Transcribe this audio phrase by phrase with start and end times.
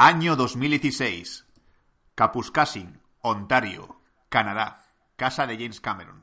[0.00, 1.44] Año 2016.
[2.14, 4.86] Kapuskasing, Ontario, Canadá.
[5.16, 6.22] Casa de James Cameron.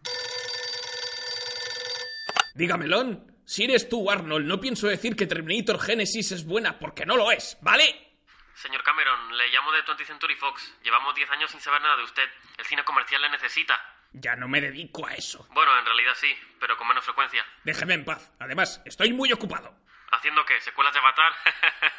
[2.53, 3.35] Dígamelón.
[3.43, 7.33] Si eres tú, Arnold, no pienso decir que Terminator Genesis es buena porque no lo
[7.33, 8.15] es, ¿vale?
[8.53, 10.73] Señor Cameron, le llamo de 20th Century Fox.
[10.81, 12.29] Llevamos 10 años sin saber nada de usted.
[12.57, 13.77] El cine comercial le necesita.
[14.13, 15.45] Ya no me dedico a eso.
[15.51, 17.45] Bueno, en realidad sí, pero con menos frecuencia.
[17.65, 18.31] Déjeme en paz.
[18.39, 19.75] Además, estoy muy ocupado.
[20.13, 20.61] ¿Haciendo qué?
[20.61, 21.33] ¿Secuelas de Avatar?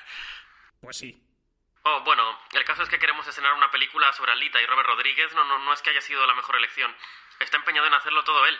[0.78, 1.26] Pues sí.
[1.86, 5.32] Oh, bueno, el caso es que queremos estrenar una película sobre Alita y Robert Rodríguez.
[5.34, 6.94] No, no, no es que haya sido la mejor elección.
[7.40, 8.58] Está empeñado en hacerlo todo él.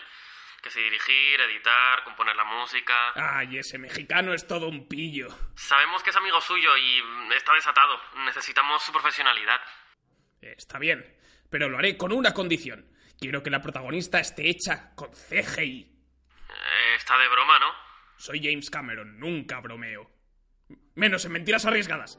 [0.63, 3.13] Que si dirigir, editar, componer la música.
[3.15, 5.29] Ay, ese mexicano es todo un pillo.
[5.55, 8.01] Sabemos que es amigo suyo y mm, está desatado.
[8.25, 9.61] Necesitamos su profesionalidad.
[10.41, 11.19] Está bien,
[11.51, 12.91] pero lo haré con una condición.
[13.19, 15.81] Quiero que la protagonista esté hecha con CGI.
[16.49, 17.73] Eh, está de broma, ¿no?
[18.17, 20.11] Soy James Cameron, nunca bromeo.
[20.95, 22.19] Menos en mentiras arriesgadas.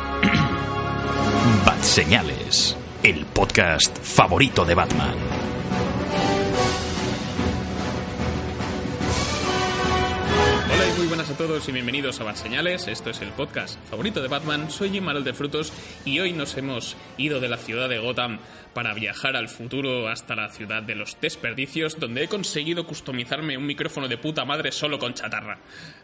[1.81, 5.50] Batseñales, el podcast favorito de Batman.
[11.11, 12.87] Buenas a todos y bienvenidos a Bat Señales.
[12.87, 14.71] Esto es el podcast favorito de Batman.
[14.71, 15.73] Soy Jim Manuel de Frutos
[16.05, 18.39] y hoy nos hemos ido de la ciudad de Gotham
[18.73, 23.65] para viajar al futuro hasta la ciudad de los desperdicios, donde he conseguido customizarme un
[23.65, 25.59] micrófono de puta madre solo con chatarra.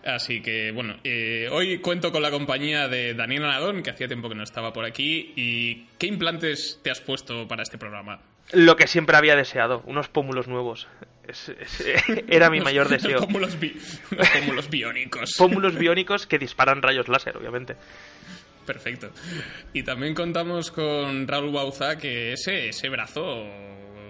[0.06, 4.28] Así que, bueno, eh, hoy cuento con la compañía de Daniel Anadón, que hacía tiempo
[4.28, 5.32] que no estaba por aquí.
[5.38, 8.20] ¿Y qué implantes te has puesto para este programa?
[8.52, 10.90] Lo que siempre había deseado, unos pómulos nuevos.
[12.28, 13.20] Era mi mayor deseo.
[13.22, 13.80] pómulos, bi-
[14.34, 15.34] pómulos biónicos.
[15.38, 17.76] Pómulos biónicos que disparan rayos láser, obviamente.
[18.66, 19.12] Perfecto.
[19.74, 23.44] Y también contamos con Raúl Bauza, que ese, ese brazo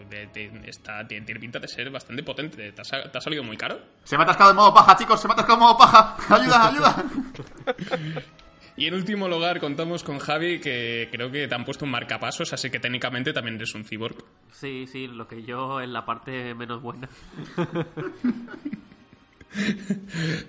[0.10, 2.72] de- de- está, tiene, tiene pinta de ser bastante potente.
[2.72, 3.80] ¿Te ha, te ha salido muy caro?
[4.04, 5.20] Se me ha atascado en modo paja, chicos.
[5.22, 6.16] Se me ha atascado en modo paja.
[6.30, 7.06] Ayuda, ayuda.
[8.78, 12.54] Y en último lugar contamos con Javi, que creo que te han puesto un marcapasos,
[12.54, 14.16] así que técnicamente también eres un cyborg.
[14.52, 17.10] Sí, sí, lo que yo en la parte menos buena.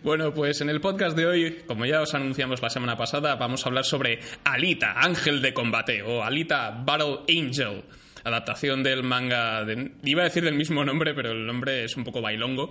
[0.03, 3.65] Bueno, pues en el podcast de hoy, como ya os anunciamos la semana pasada, vamos
[3.65, 7.85] a hablar sobre Alita, Ángel de Combate, o Alita Battle Angel,
[8.25, 12.05] adaptación del manga, de- iba a decir del mismo nombre, pero el nombre es un
[12.05, 12.71] poco bailongo,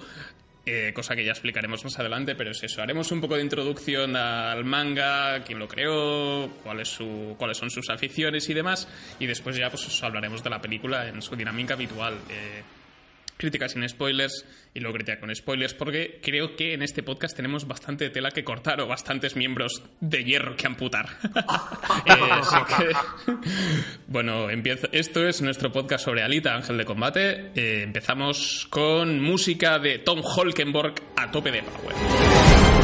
[0.67, 4.16] eh, cosa que ya explicaremos más adelante, pero es eso, haremos un poco de introducción
[4.16, 6.50] al manga, quién lo creó,
[6.83, 8.88] su- cuáles son sus aficiones y demás,
[9.19, 12.16] y después ya pues os hablaremos de la película en su dinámica habitual.
[12.29, 12.63] eh,
[13.38, 17.68] crítica sin spoilers y luego crítica con spoilers, porque creo que en este podcast tenemos
[17.68, 21.08] bastante tela que cortar o bastantes miembros de hierro que amputar.
[22.08, 22.94] Eh,
[24.08, 24.48] bueno,
[24.92, 27.52] esto es nuestro podcast sobre Alita, Ángel de Combate.
[27.56, 32.76] Eh, empezamos con música de Tom Holkenborg a tope de power.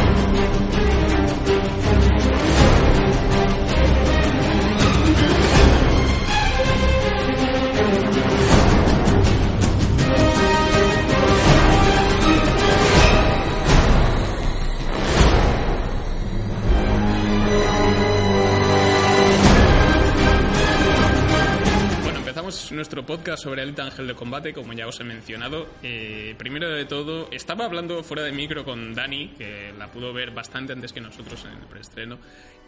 [22.71, 25.67] Nuestro podcast sobre Alita Ángel de Combate, como ya os he mencionado.
[25.81, 30.31] Eh, primero de todo, estaba hablando fuera de micro con Dani, que la pudo ver
[30.31, 32.19] bastante antes que nosotros en el preestreno.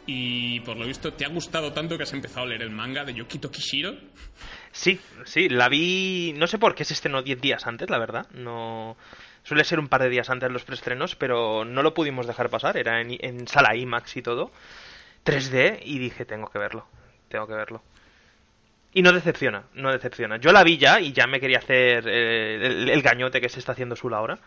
[0.07, 3.05] Y por lo visto, ¿te ha gustado tanto que has empezado a leer el manga
[3.05, 3.95] de Yukito Kishiro?
[4.71, 6.33] Sí, sí, la vi.
[6.35, 8.27] No sé por qué se estrenó 10 días antes, la verdad.
[8.31, 8.97] No.
[9.43, 12.77] Suele ser un par de días antes los preestrenos, pero no lo pudimos dejar pasar.
[12.77, 14.51] Era en sala IMAX y todo.
[15.25, 16.87] 3D, y dije, tengo que verlo.
[17.29, 17.83] Tengo que verlo.
[18.95, 20.37] Y no decepciona, no decepciona.
[20.37, 23.59] Yo la vi ya y ya me quería hacer eh, el, el gañote que se
[23.59, 24.39] está haciendo Sula ahora.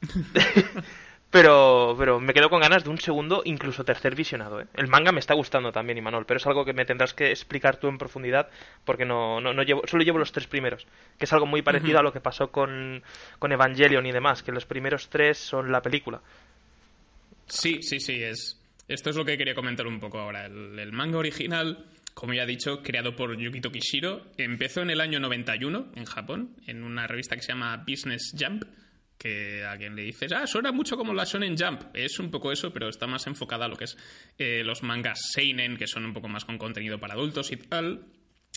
[1.32, 4.60] pero, pero me quedo con ganas de un segundo, incluso tercer visionado.
[4.60, 4.66] ¿eh?
[4.74, 7.74] El manga me está gustando también, Imanol, pero es algo que me tendrás que explicar
[7.78, 8.48] tú en profundidad
[8.84, 10.86] porque no, no, no llevo, solo llevo los tres primeros.
[11.18, 13.02] Que es algo muy parecido a lo que pasó con,
[13.40, 16.20] con Evangelion y demás, que los primeros tres son la película.
[17.48, 18.60] Sí, sí, sí, es.
[18.86, 20.46] Esto es lo que quería comentar un poco ahora.
[20.46, 21.84] El, el manga original,
[22.14, 26.56] como ya he dicho, creado por Yukito Kishiro, empezó en el año 91 en Japón,
[26.66, 28.64] en una revista que se llama Business Jump,
[29.22, 31.82] que a quien le dices, ah, suena mucho como la Shonen Jump.
[31.94, 33.96] Es un poco eso, pero está más enfocada a lo que es
[34.36, 38.04] eh, los mangas Seinen, que son un poco más con contenido para adultos y tal.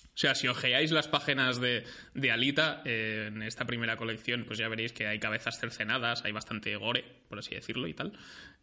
[0.02, 4.58] O sea, si ojeáis las páginas de, de Alita eh, en esta primera colección, pues
[4.58, 8.14] ya veréis que hay cabezas cercenadas, hay bastante gore, por así decirlo, y tal.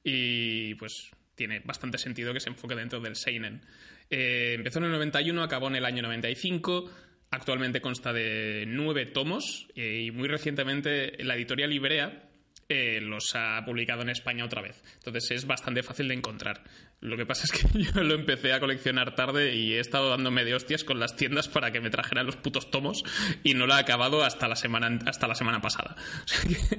[0.03, 1.11] Y pues
[1.43, 3.63] tiene bastante sentido que se enfoque dentro del Seinen.
[4.09, 6.89] Eh, empezó en el 91, acabó en el año 95.
[7.33, 12.29] Actualmente consta de nueve tomos eh, y muy recientemente la editorial Librea
[12.69, 14.83] eh, los ha publicado en España otra vez.
[14.95, 16.63] Entonces es bastante fácil de encontrar.
[17.01, 20.45] Lo que pasa es que yo lo empecé a coleccionar tarde y he estado dándome
[20.45, 23.05] de hostias con las tiendas para que me trajeran los putos tomos
[23.43, 25.97] y no lo he acabado hasta la semana, hasta la semana pasada.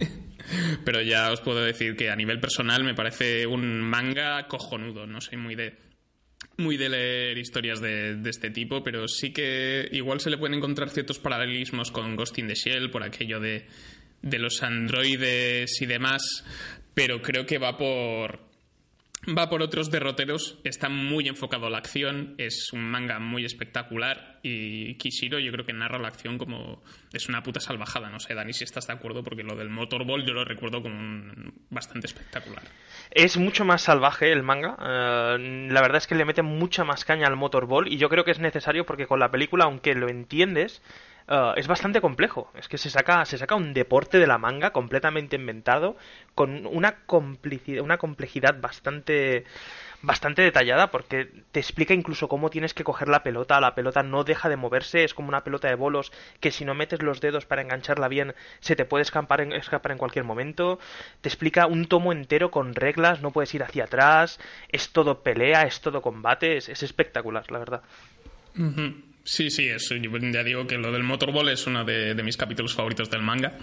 [0.86, 5.06] Pero ya os puedo decir que a nivel personal me parece un manga cojonudo.
[5.06, 5.78] No soy muy de
[6.58, 10.56] muy de leer historias de, de este tipo, pero sí que igual se le pueden
[10.56, 13.66] encontrar ciertos paralelismos con Ghost in the Shell por aquello de,
[14.24, 16.44] de los androides y demás,
[16.96, 18.52] pero creo que va por
[19.38, 24.33] va por otros derroteros, está muy enfocado a la acción, es un manga muy espectacular
[24.46, 28.34] y Kishiro yo creo que narra la acción como es una puta salvajada, no sé
[28.36, 32.08] Dani si estás de acuerdo porque lo del Motorball yo lo recuerdo como un- bastante
[32.08, 32.62] espectacular.
[33.12, 34.76] Es mucho más salvaje el manga.
[34.80, 38.26] eh, la verdad es que le mete mucha más caña al Motorball y yo creo
[38.26, 40.82] que es necesario porque con la película, aunque lo entiendes,
[41.30, 42.52] eh, es bastante complejo.
[42.56, 45.96] Es que se saca, se saca un deporte de la manga completamente inventado
[46.36, 49.46] con una complicidad, una complejidad bastante
[50.04, 54.26] bastante detallada porque te explica incluso cómo tienes que coger la pelota, la pelota no
[54.26, 56.12] deja de moverse, es como una pelota de bolos
[56.42, 59.94] que si no metes los dedos para engancharla bien se te puede escapar en, escapar
[59.94, 60.78] en cualquier momento,
[61.22, 64.40] te explica un tomo entero con reglas, no puedes ir hacia atrás,
[64.70, 67.82] es todo pelea, es todo combate, es, es espectacular, la verdad.
[69.24, 69.96] Sí, sí, eso.
[69.96, 73.54] Ya digo que lo del Motorball es uno de mis capítulos favoritos del manga.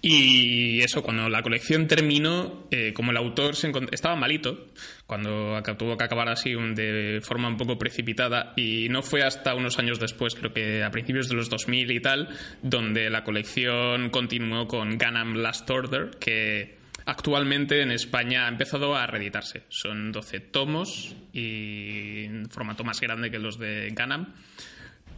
[0.00, 4.66] Y eso, cuando la colección terminó, eh, como el autor se estaba malito,
[5.06, 9.78] cuando tuvo que acabar así de forma un poco precipitada, y no fue hasta unos
[9.78, 12.28] años después, creo que a principios de los 2000 y tal,
[12.62, 16.76] donde la colección continuó con Gundam Last Order, que
[17.06, 19.62] actualmente en España ha empezado a reeditarse.
[19.68, 24.34] Son 12 tomos y en formato más grande que los de Gundam,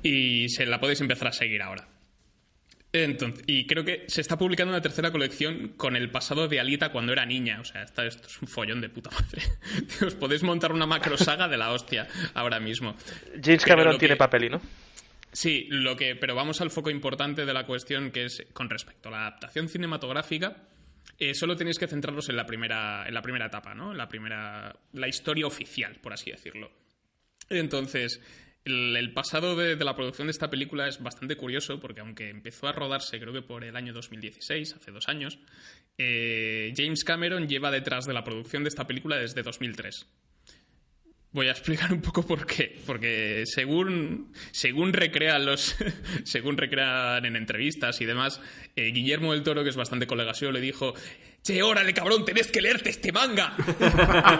[0.02, 1.86] y se la podéis empezar a seguir ahora.
[2.92, 6.90] Entonces, y creo que se está publicando una tercera colección con el pasado de Alita
[6.90, 7.60] cuando era niña.
[7.60, 9.42] O sea, esto es un follón de puta madre.
[10.06, 12.96] Os podéis montar una macro saga de la hostia ahora mismo.
[13.42, 14.60] James Cameron tiene que- papel, ¿y no?
[15.32, 19.08] Sí, lo que, pero vamos al foco importante de la cuestión, que es con respecto
[19.08, 20.56] a la adaptación cinematográfica.
[21.18, 23.92] eh, solo tenéis que centraros en la primera, en la primera etapa, ¿no?
[23.92, 26.72] En la primera, la historia oficial, por así decirlo.
[27.48, 28.20] Entonces,
[28.64, 32.72] el, pasado de, la producción de esta película es bastante curioso porque aunque empezó a
[32.72, 35.38] rodarse creo que por el año 2016, hace dos años,
[35.98, 40.06] eh, James Cameron lleva detrás de la producción de esta película desde 2003.
[41.32, 42.76] Voy a explicar un poco por qué.
[42.84, 45.76] Porque según, según recrean los.
[46.24, 48.40] según recrean en entrevistas y demás,
[48.74, 50.92] eh, Guillermo del Toro, que es bastante colega suyo, le dijo.
[51.42, 53.56] Che, órale, cabrón, tenés que leerte este manga.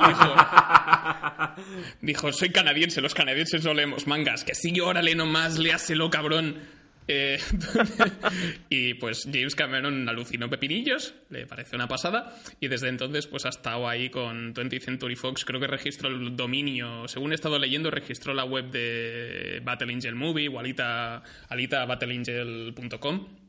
[0.09, 4.45] dijo, dijo, soy canadiense, los canadienses no leemos mangas.
[4.45, 6.59] Que sí, órale nomás, léaselo, cabrón.
[7.13, 7.41] Eh,
[8.69, 13.49] y pues James Cameron alucinó pepinillos, le pareció una pasada, y desde entonces pues ha
[13.49, 17.91] estado ahí con 20th Century Fox, creo que registró el dominio, según he estado leyendo,
[17.91, 23.40] registró la web de Battle Angel Movie o alita, alitabattleangel.com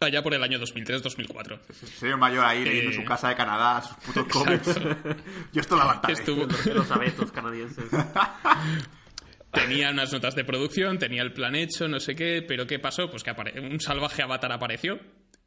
[0.00, 1.60] allá por el año 2003-2004.
[1.98, 4.74] Señor mayor ahí leyendo en su casa de Canadá, sus putos cómics.
[5.52, 6.14] Yo esto lo aguantaré.
[6.14, 7.84] Estuvo, Los abetos canadienses.
[9.52, 13.10] tenía unas notas de producción, tenía el plan hecho, no sé qué, pero ¿qué pasó?
[13.10, 14.98] Pues que apare- un salvaje avatar apareció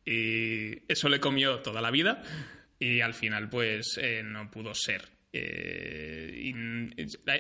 [0.05, 2.23] y eso le comió toda la vida
[2.79, 5.07] y al final pues eh, no pudo ser.
[5.31, 6.55] Eh, y-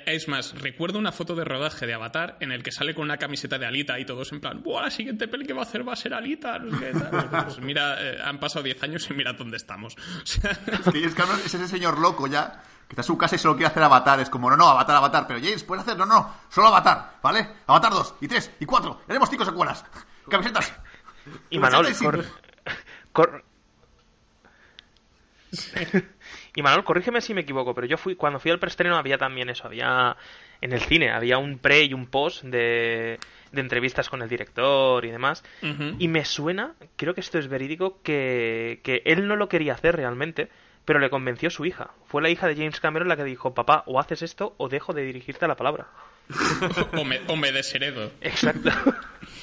[0.05, 3.17] es más, recuerdo una foto de rodaje de Avatar en el que sale con una
[3.17, 4.83] camiseta de Alita y todos en plan, ¡buah!
[4.83, 6.59] La siguiente peli que va a hacer va a ser Alita.
[6.59, 7.45] no sé qué tal".
[7.45, 9.95] Pues mira, eh, han pasado 10 años y mira dónde estamos.
[10.23, 13.39] O sea, Es que es ese señor loco ya, que está en su casa y
[13.39, 14.19] solo quiere hacer avatar.
[14.19, 15.25] Es como, no, no, avatar, avatar.
[15.27, 17.47] Pero James, puedes hacer, no, no, solo avatar, ¿vale?
[17.65, 19.01] Avatar 2 y 3 y 4.
[19.09, 19.83] Haremos 5 secuelas.
[20.29, 20.71] Camisetas.
[21.49, 22.25] Y Manol, cor-
[23.11, 23.43] cor-
[26.55, 29.49] y Manol, corrígeme si me equivoco, pero yo fui cuando fui al preestreno había también
[29.49, 30.15] eso, había
[30.61, 33.19] en el cine había un pre y un post de,
[33.51, 35.43] de entrevistas con el director y demás.
[35.99, 39.95] Y me suena, creo que esto es verídico, que, que él no lo quería hacer
[39.95, 40.49] realmente,
[40.85, 41.91] pero le convenció su hija.
[42.07, 44.93] Fue la hija de James Cameron la que dijo, papá, o haces esto o dejo
[44.93, 45.87] de dirigirte a la palabra.
[46.97, 48.11] o, me, o me desheredo.
[48.21, 48.69] Exacto.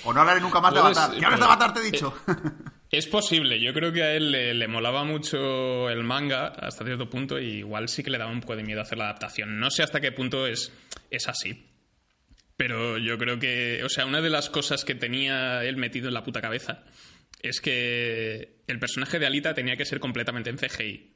[0.05, 1.11] O no hablaré nunca más de avatar.
[1.19, 2.15] ¿Qué hablas de avatar, te he dicho?
[2.91, 7.39] Es posible, yo creo que a él le, molaba mucho el manga hasta cierto punto
[7.39, 9.59] y igual sí que le daba un poco de miedo hacer la adaptación.
[9.59, 10.73] No sé hasta qué punto es,
[11.11, 11.67] es así.
[12.57, 16.15] Pero yo creo que, o sea, una de las cosas que tenía él metido en
[16.15, 16.85] la puta cabeza
[17.43, 21.13] es que el personaje de Alita tenía que ser completamente en CGI.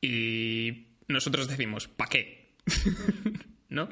[0.00, 2.54] Y nosotros decimos, ¿para qué?
[3.70, 3.88] ¿No?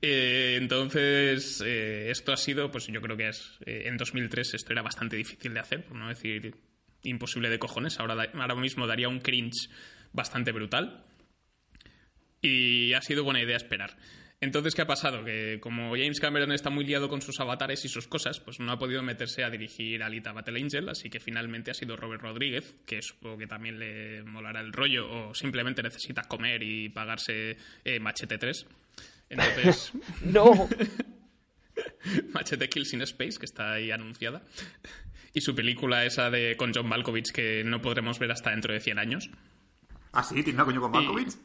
[0.00, 4.72] Eh, entonces, eh, esto ha sido, pues yo creo que es, eh, en 2003 esto
[4.72, 6.54] era bastante difícil de hacer, por no decir
[7.02, 8.00] imposible de cojones.
[8.00, 9.68] Ahora, ahora mismo daría un cringe
[10.12, 11.04] bastante brutal.
[12.42, 13.96] Y ha sido buena idea esperar.
[14.42, 15.22] Entonces, ¿qué ha pasado?
[15.22, 18.72] Que como James Cameron está muy liado con sus avatares y sus cosas, pues no
[18.72, 22.74] ha podido meterse a dirigir Alita Battle Angel, así que finalmente ha sido Robert Rodríguez,
[22.86, 28.00] que supongo que también le molará el rollo, o simplemente necesita comer y pagarse eh,
[28.00, 28.66] Machete 3.
[29.28, 29.92] Entonces,
[30.22, 30.68] No.
[32.32, 34.42] Machete Kills in Space, que está ahí anunciada.
[35.34, 38.80] Y su película esa de con John Malkovich, que no podremos ver hasta dentro de
[38.80, 39.30] 100 años.
[40.12, 41.36] Ah, sí, tiene una coño con Malkovich.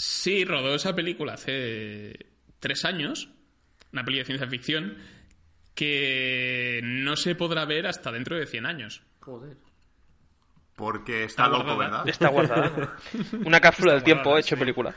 [0.00, 3.28] Sí, rodó esa película hace tres años,
[3.92, 4.96] una peli de ciencia ficción,
[5.74, 9.02] que no se podrá ver hasta dentro de 100 años.
[9.20, 9.58] Joder.
[10.74, 12.04] Porque está, Está loco, guardada.
[12.04, 12.08] ¿verdad?
[12.08, 12.96] Está guardada.
[13.44, 14.60] Una cápsula del tiempo guardada, hecho sí.
[14.60, 14.94] película.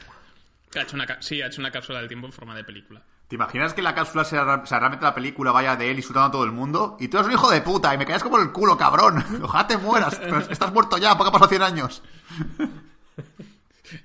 [0.73, 3.01] Ha hecho una, sí, ha hecho una cápsula del tiempo en forma de película.
[3.27, 6.31] ¿Te imaginas que la cápsula sea, sea, realmente la película vaya de él insultando a
[6.31, 6.95] todo el mundo?
[7.01, 9.21] Y tú eres un hijo de puta y me caes como el culo, cabrón.
[9.43, 10.15] Ojalá te mueras.
[10.17, 12.01] pero estás muerto ya, porque ha pasado 100 años.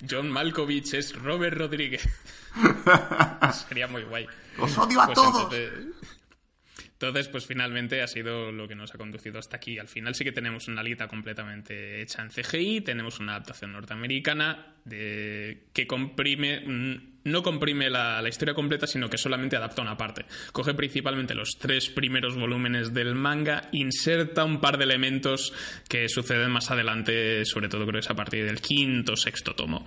[0.08, 2.08] John Malkovich es Robert Rodríguez.
[3.68, 4.26] Sería muy guay.
[4.58, 5.52] Os odio a Pues todos.
[5.52, 5.94] Entonces,
[7.00, 9.78] entonces, pues finalmente ha sido lo que nos ha conducido hasta aquí.
[9.78, 14.74] Al final sí que tenemos una alita completamente hecha en CGI, tenemos una adaptación norteamericana
[14.84, 16.64] de, que comprime,
[17.30, 20.24] no comprime la, la historia completa, sino que solamente adapta una parte.
[20.52, 25.52] Coge principalmente los tres primeros volúmenes del manga, inserta un par de elementos
[25.88, 29.54] que suceden más adelante, sobre todo creo que es a partir del quinto o sexto
[29.54, 29.86] tomo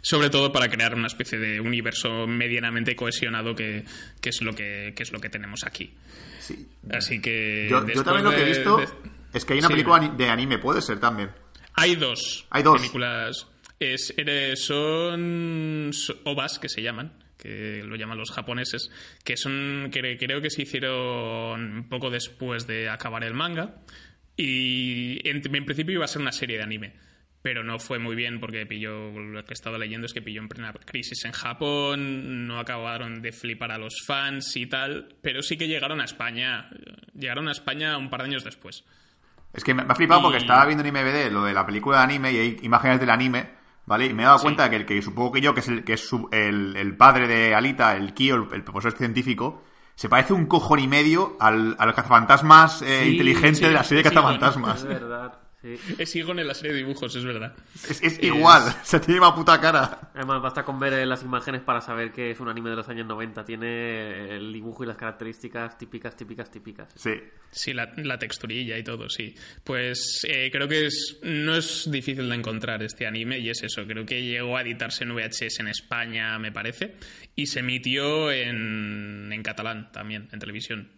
[0.00, 3.84] sobre todo para crear una especie de universo medianamente cohesionado que,
[4.20, 5.92] que es lo que, que es lo que tenemos aquí.
[6.38, 6.68] Sí.
[6.92, 8.88] Así que Yo, también lo que he visto de-
[9.34, 11.30] es que hay una Sí, película de anime, puede ser también.
[11.74, 12.76] hay dos, Hay dos.
[12.80, 13.48] películas.
[13.80, 18.90] Es, eres- son so- ovas que se llaman, que lo llaman los japoneses,
[19.24, 23.76] que son que creo que se hicieron un poco después de acabar el manga.
[24.36, 26.92] Y en, en principio iba a ser una serie de anime.
[27.40, 30.40] Pero no fue muy bien porque pilló, lo que he estado leyendo es que pilló
[30.40, 35.40] en plena crisis en Japón, no acabaron de flipar a los fans y tal, pero
[35.40, 36.68] sí que llegaron a España,
[37.14, 38.84] llegaron a España un par de años después.
[39.52, 42.04] Es que me, ha flipado porque estaba viendo en IMBD lo de la película de
[42.04, 43.48] anime y hay imágenes del anime,
[43.88, 44.06] ¿vale?
[44.06, 44.44] Y me he dado Sí.
[44.44, 46.96] cuenta que el que supongo que yo, que es el, que es su- el, el
[46.96, 49.62] padre de Alita, el Kyo, el, el profesor científico,
[49.96, 53.82] se parece un cojón y medio al, al cazafantasmas eh, Sí, inteligente sí, de la
[53.82, 54.78] serie de cazafantasmas.
[54.82, 55.32] Es verdad.
[55.60, 55.74] Sí.
[55.98, 57.54] Es Egon en la serie de dibujos, es verdad.
[57.88, 60.10] Es, es igual, se tiene una puta cara.
[60.14, 62.88] Además, basta con ver eh, las imágenes para saber que es un anime de los
[62.88, 63.44] años 90.
[63.44, 66.88] Tiene el dibujo y las características típicas, típicas, típicas.
[66.94, 67.10] Sí.
[67.50, 69.34] Sí, la, la texturilla y todo, sí.
[69.64, 73.84] Pues eh, creo que es, no es difícil de encontrar este anime y es eso.
[73.86, 76.96] Creo que llegó a editarse en VHS en España, me parece,
[77.34, 80.92] y se emitió en, en catalán también, en televisión.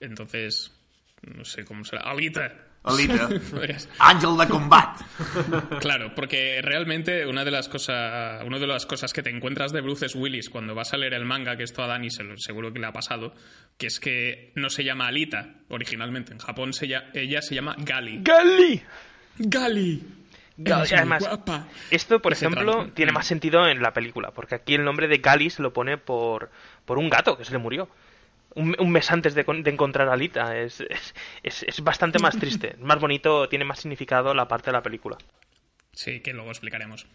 [0.00, 0.72] Entonces,
[1.22, 2.02] no sé cómo será.
[2.02, 2.67] Alita.
[2.84, 3.28] Alita.
[3.50, 5.00] Podrías- Ángel de combat.
[5.80, 9.80] Claro, porque realmente una de las cosas, una de las cosas que te encuentras de
[9.80, 12.72] Bruce Willis cuando vas a leer el manga, que esto a Dani se lo- seguro
[12.72, 13.34] que le ha pasado,
[13.76, 16.32] que es que no se llama Alita originalmente.
[16.32, 18.20] En Japón se lla- ella se llama Gali.
[18.22, 18.82] ¡Gali!
[19.38, 20.02] Gali.
[20.60, 21.68] Gali, además, guapa.
[21.90, 23.14] Esto, por ejemplo, tiene Mm.
[23.14, 26.50] más sentido en la película, porque aquí el nombre de Gali se lo pone por,
[26.84, 27.88] por un gato que se le murió.
[28.54, 30.58] Un, un mes antes de, con- de encontrar a Alita.
[30.58, 32.76] Es, es, es- es bastante más triste.
[32.80, 35.16] Más bonito, tiene más significado la parte de la película.
[35.92, 37.06] Sí, que luego explicaremos.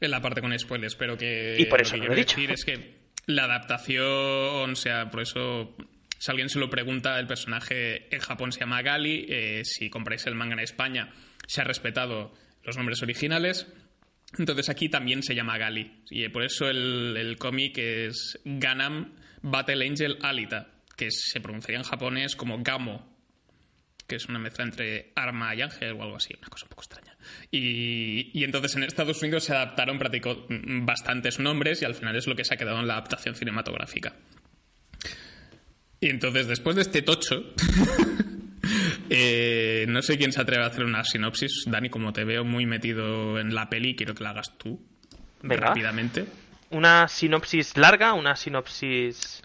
[0.00, 1.56] En la parte con spoilers, pero que.
[1.58, 2.36] Y por eso lo no lo he dicho.
[2.36, 5.76] decir es que la adaptación, o sea, por eso.
[6.18, 9.26] Si alguien se lo pregunta, el personaje en Japón se llama Gali.
[9.28, 11.12] eh, si compráis el manga en España,
[11.46, 12.32] se ha respetado
[12.62, 13.66] los nombres originales.
[14.38, 16.02] Entonces aquí también se llama Gali.
[16.10, 21.84] Y por eso el, el cómic es Ganam Battle Angel Alita, que se pronunciaría en
[21.84, 23.10] japonés como Gamo,
[24.06, 26.82] que es una mezcla entre arma y ángel o algo así, una cosa un poco
[26.82, 27.16] extraña.
[27.50, 32.16] Y, y entonces en Estados Unidos se adaptaron práctico mm, bastantes nombres y al final
[32.16, 34.16] es lo que se ha quedado en la adaptación cinematográfica.
[36.00, 37.44] Y entonces, después de este tocho,
[39.10, 41.64] eh, no sé quién se atreve a hacer una sinopsis.
[41.66, 44.80] Dani, como te veo muy metido en la peli, quiero que la hagas tú
[45.42, 45.68] Venga.
[45.68, 46.24] rápidamente.
[46.70, 49.42] Una sinopsis larga, una sinopsis...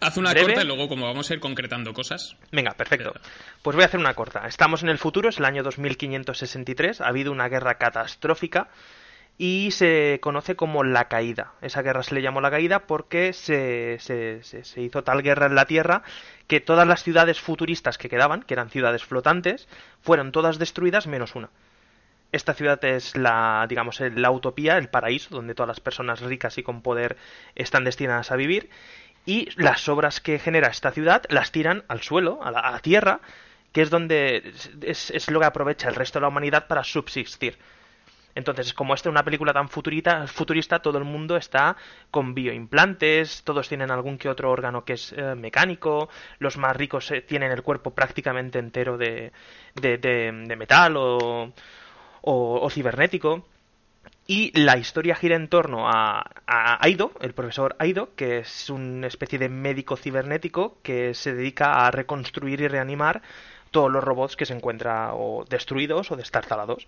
[0.00, 0.48] Haz una ¿Breve?
[0.48, 2.36] corta y luego, como vamos a ir concretando cosas.
[2.52, 3.14] Venga, perfecto.
[3.62, 4.46] Pues voy a hacer una corta.
[4.46, 8.68] Estamos en el futuro, es el año 2563, ha habido una guerra catastrófica
[9.38, 11.52] y se conoce como la caída.
[11.62, 15.46] Esa guerra se le llamó la caída porque se, se- se- se hizo tal guerra
[15.46, 16.02] en la Tierra
[16.46, 19.68] que todas las ciudades futuristas que quedaban, que eran ciudades flotantes,
[20.02, 21.48] fueron todas destruidas menos una.
[22.32, 26.62] Esta ciudad es la, digamos, la utopía, el paraíso, donde todas las personas ricas y
[26.62, 27.16] con poder
[27.54, 28.68] están destinadas a vivir.
[29.24, 32.78] Y las obras que genera esta ciudad las tiran al suelo, a la, a la
[32.80, 33.20] tierra,
[33.72, 34.52] que es donde
[34.82, 37.58] es, es lo que aprovecha el resto de la humanidad para subsistir.
[38.34, 41.74] Entonces, como esta es una película tan futurita, futurista, todo el mundo está
[42.10, 47.10] con bioimplantes, todos tienen algún que otro órgano que es eh, mecánico, los más ricos
[47.12, 49.32] eh, tienen el cuerpo prácticamente entero de,
[49.74, 51.50] de, de- de metal o,
[52.26, 53.46] o- cibernético.
[54.28, 56.24] Y la historia gira en torno a,
[56.80, 61.90] Aido, el profesor Aido, que es una especie de médico cibernético que se dedica a
[61.92, 63.22] reconstruir y reanimar
[63.70, 66.86] todos los robots que se encuentra o destruidos o destartalados.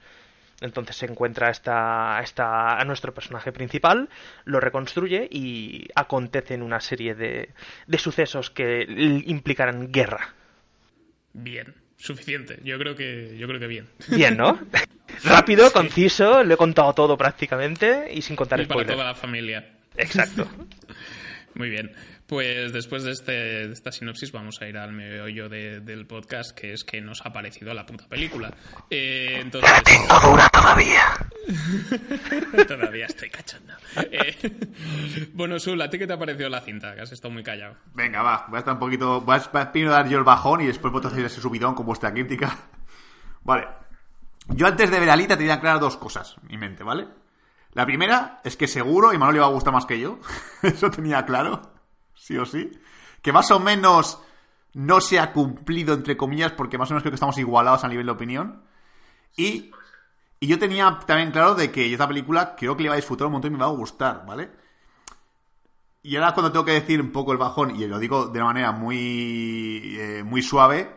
[0.60, 4.08] Entonces se encuentra esta, esta, a nuestro personaje principal,
[4.44, 7.50] lo reconstruye y acontecen una serie de,
[7.86, 8.84] de sucesos que
[9.26, 10.34] implicarán guerra.
[11.32, 12.58] Bien, suficiente.
[12.64, 13.86] Yo creo que, yo creo que bien.
[14.08, 14.58] Bien, ¿no?
[15.24, 18.96] Rápido, conciso, lo he contado todo prácticamente y sin contar Y para spoilers.
[18.96, 19.68] toda la familia.
[19.96, 20.48] Exacto.
[21.54, 21.92] Muy bien.
[22.28, 26.50] Pues después de, este, de esta sinopsis vamos a ir al meollo de- del podcast,
[26.56, 28.52] que es que nos ha parecido la puta película.
[28.90, 29.70] Eh, entonces...
[30.22, 31.04] dura todavía.
[32.68, 33.72] Todavía estoy cachando.
[33.96, 34.36] Eh,
[35.32, 36.94] bueno, Sul, ¿a ti qué te ha parecido la cinta?
[36.94, 37.76] Que has estado muy callado.
[37.94, 39.20] Venga, va, voy a estar un poquito.
[39.22, 42.12] Voy a primero dar yo el bajón y después vosotros hacéis ese subidón con vuestra
[42.12, 42.54] crítica.
[43.42, 43.66] Vale.
[44.48, 47.06] Yo antes de ver Alita tenía claras dos cosas en mi mente, ¿vale?
[47.74, 50.18] La primera es que seguro, y Manuel le va a gustar más que yo,
[50.62, 51.60] eso tenía claro,
[52.18, 52.70] sí o sí,
[53.22, 54.20] que más o menos
[54.74, 57.88] no se ha cumplido, entre comillas, porque más o menos creo que estamos igualados a
[57.88, 58.62] nivel de opinión.
[59.36, 59.70] Y,
[60.40, 63.26] y yo tenía también claro de que esta película creo que le iba a disfrutar
[63.26, 64.50] un montón y me va a gustar, ¿vale?
[66.02, 68.48] Y ahora cuando tengo que decir un poco el bajón, y lo digo de una
[68.48, 70.96] manera muy, eh, muy suave,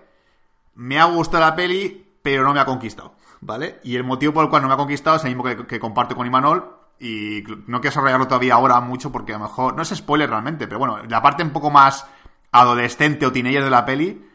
[0.76, 3.80] me ha gustado la peli, pero no me ha conquistado, ¿vale?
[3.84, 6.16] Y el motivo por el cual no me ha conquistado es el mismo que comparto
[6.16, 9.90] con Imanol, y no quiero desarrollarlo todavía ahora mucho porque a lo mejor, no es
[9.90, 12.06] spoiler realmente, pero bueno, la parte un poco más
[12.52, 14.28] adolescente o teenager de la peli,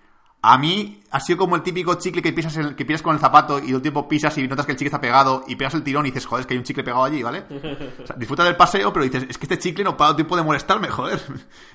[0.43, 3.21] a mí ha sido como el típico chicle que pisas, el- que pisas con el
[3.21, 5.83] zapato y de tiempo pisas y notas que el chicle está pegado y pegas el
[5.83, 7.45] tirón y dices, joder, es que hay un chicle pegado allí, ¿vale?
[8.03, 10.43] O sea, disfruta del paseo, pero dices, es que este chicle no para tiempo de
[10.43, 11.21] molestarme, joder.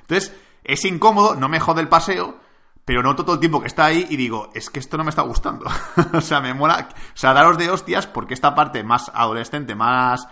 [0.02, 2.38] Entonces, es incómodo, no me jode el paseo,
[2.86, 5.10] pero noto todo el tiempo que está ahí y digo, es que esto no me
[5.10, 5.66] está gustando.
[6.14, 6.88] o sea, me mola.
[6.94, 10.28] O sea, daros de hostias porque esta parte más adolescente, más.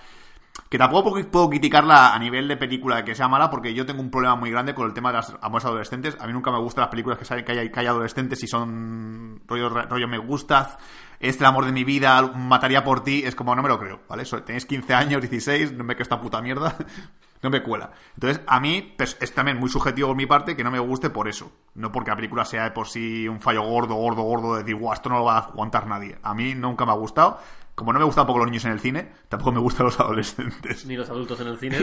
[0.69, 4.11] Que tampoco puedo- criticarla a nivel de película que sea mala, porque yo tengo un
[4.11, 6.15] problema muy grande con el tema de las amores adolescentes.
[6.19, 8.47] A mí nunca me gustan las películas que saben que hay, que hay adolescentes y
[8.47, 10.77] son rollo, rollo me gusta,
[11.19, 13.23] es el amor de mi vida, mataría por ti.
[13.25, 14.23] Es como, no me lo creo, ¿vale?
[14.45, 16.75] Tenéis 15 años, 16, no me creo esta puta mierda.
[17.41, 17.89] no me cuela.
[18.13, 21.09] Entonces, a mí pues, es también muy subjetivo por mi parte que no me guste
[21.09, 21.51] por eso.
[21.73, 24.93] No porque la película sea de por sí un fallo gordo, gordo, gordo, de guau,
[24.93, 26.19] esto no lo va a aguantar nadie.
[26.21, 27.39] A mí nunca me ha gustado.
[27.79, 30.85] Como no me gustan poco los niños en el cine, tampoco me gustan los adolescentes.
[30.85, 31.77] Ni los adultos en el cine.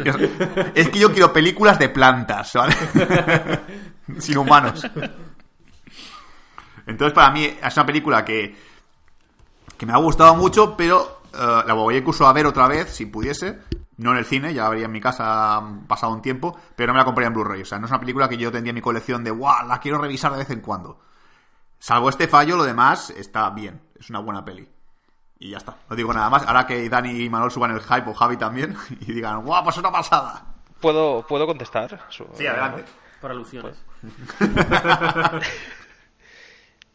[0.74, 2.76] Es, que yo quiero películas de plantas, ¿vale?
[4.18, 4.86] Sin humanos.
[6.86, 8.54] Entonces, para mí, es una película que,
[9.78, 13.06] que me ha gustado mucho, pero eh, la voy incluso a ver otra vez, si
[13.06, 13.60] pudiese.
[13.96, 16.88] No en el cine, ya la vería en mi casa mm, pasado un tiempo, pero
[16.88, 17.62] no me la compraría en Blu-ray.
[17.62, 19.66] O sea, no es una película que yo tendría en mi colección de, ¡guau!
[19.66, 21.00] La quiero revisar de vez en cuando.
[21.78, 23.80] Salvo este fallo, lo demás está bien.
[23.98, 24.75] Es una buena peli.
[25.38, 25.76] Y ya está.
[25.90, 26.46] No digo nada más.
[26.46, 29.62] Ahora que Dani y Manuel suban el hype, o Javi también, y digan, ¡guau!
[29.64, 30.44] Pues es una pasada.
[30.80, 32.00] ¿Puedo, ¿Puedo contestar?
[32.08, 32.84] Su- Sí, adelante.
[33.20, 33.82] Por alusiones.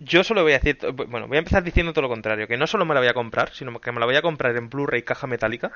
[0.03, 2.65] Yo solo voy a decir, bueno, voy a empezar diciendo todo lo contrario, que no
[2.65, 5.03] solo me la voy a comprar, sino que me la voy a comprar en Blu-ray
[5.03, 5.71] caja metálica.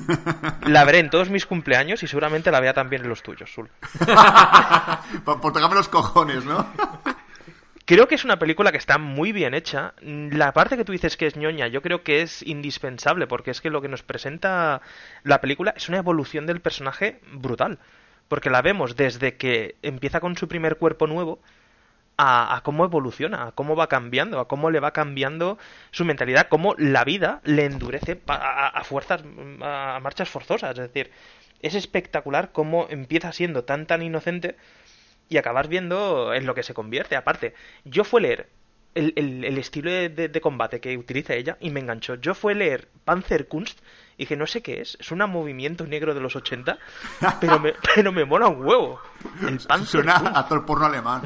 [0.62, 3.68] La veré en todos mis cumpleaños y seguramente la vea también en los tuyos, Sul.
[5.26, 6.66] por, por tocarme los cojones, ¿no?
[7.90, 9.94] Creo que es una película que está muy bien hecha.
[10.00, 13.60] La parte que tú dices que es ñoña, yo creo que es indispensable, porque es
[13.60, 14.80] que lo que nos presenta
[15.24, 17.80] la película es una evolución del personaje brutal.
[18.28, 21.40] Porque la vemos desde que empieza con su primer cuerpo nuevo
[22.16, 25.58] a, cómo evoluciona, a cómo va cambiando, a cómo le va cambiando
[25.90, 29.24] su mentalidad, cómo la vida le endurece a, a fuerzas,
[29.62, 30.78] a marchas forzosas.
[30.78, 31.10] Es decir,
[31.60, 34.54] es espectacular cómo empieza siendo tan tan inocente
[35.30, 37.16] y acabas viendo en lo que se convierte.
[37.16, 38.50] Aparte, yo fue leer
[38.94, 42.16] el, el- estilo de, de- de combate que utiliza ella y me enganchó.
[42.16, 43.80] Yo fue leer Panzerkunst
[44.20, 46.76] Y dije, no sé qué es, es un movimiento negro de los 80,
[47.40, 49.00] pero me, pero me mola un huevo.
[49.48, 50.36] El Panzer Suena Punk.
[50.36, 51.22] a actor porno alemán.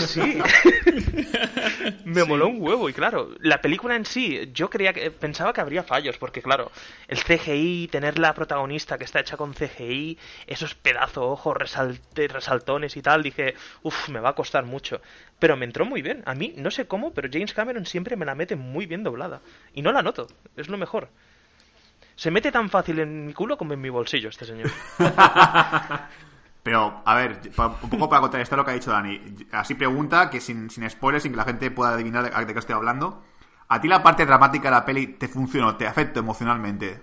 [0.00, 0.38] Sí.
[2.04, 5.60] Me moló un huevo y claro, la película en sí, yo creía que pensaba que
[5.60, 6.70] habría fallos porque claro,
[7.08, 12.96] el CGI, tener la protagonista que está hecha con CGI, esos pedazos ojos resalte- resaltones
[12.96, 15.00] y tal, dije, uff, me va a costar mucho.
[15.38, 16.22] Pero me entró muy bien.
[16.26, 19.40] A mí no sé cómo, pero James Cameron siempre me la mete muy bien doblada
[19.74, 20.26] y no la noto,
[20.56, 21.08] es lo mejor.
[22.22, 24.70] Se mete tan fácil en mi culo como en mi bolsillo este señor.
[26.62, 27.40] Pero, a ver,
[27.82, 29.20] un poco para contrarrestar lo que ha dicho Dani.
[29.50, 32.60] Así pregunta, que sin, sin spoilers, sin que la gente pueda adivinar de, de qué
[32.60, 33.24] estoy hablando.
[33.66, 37.02] ¿A ti la parte dramática de la peli te funcionó, te afectó emocionalmente?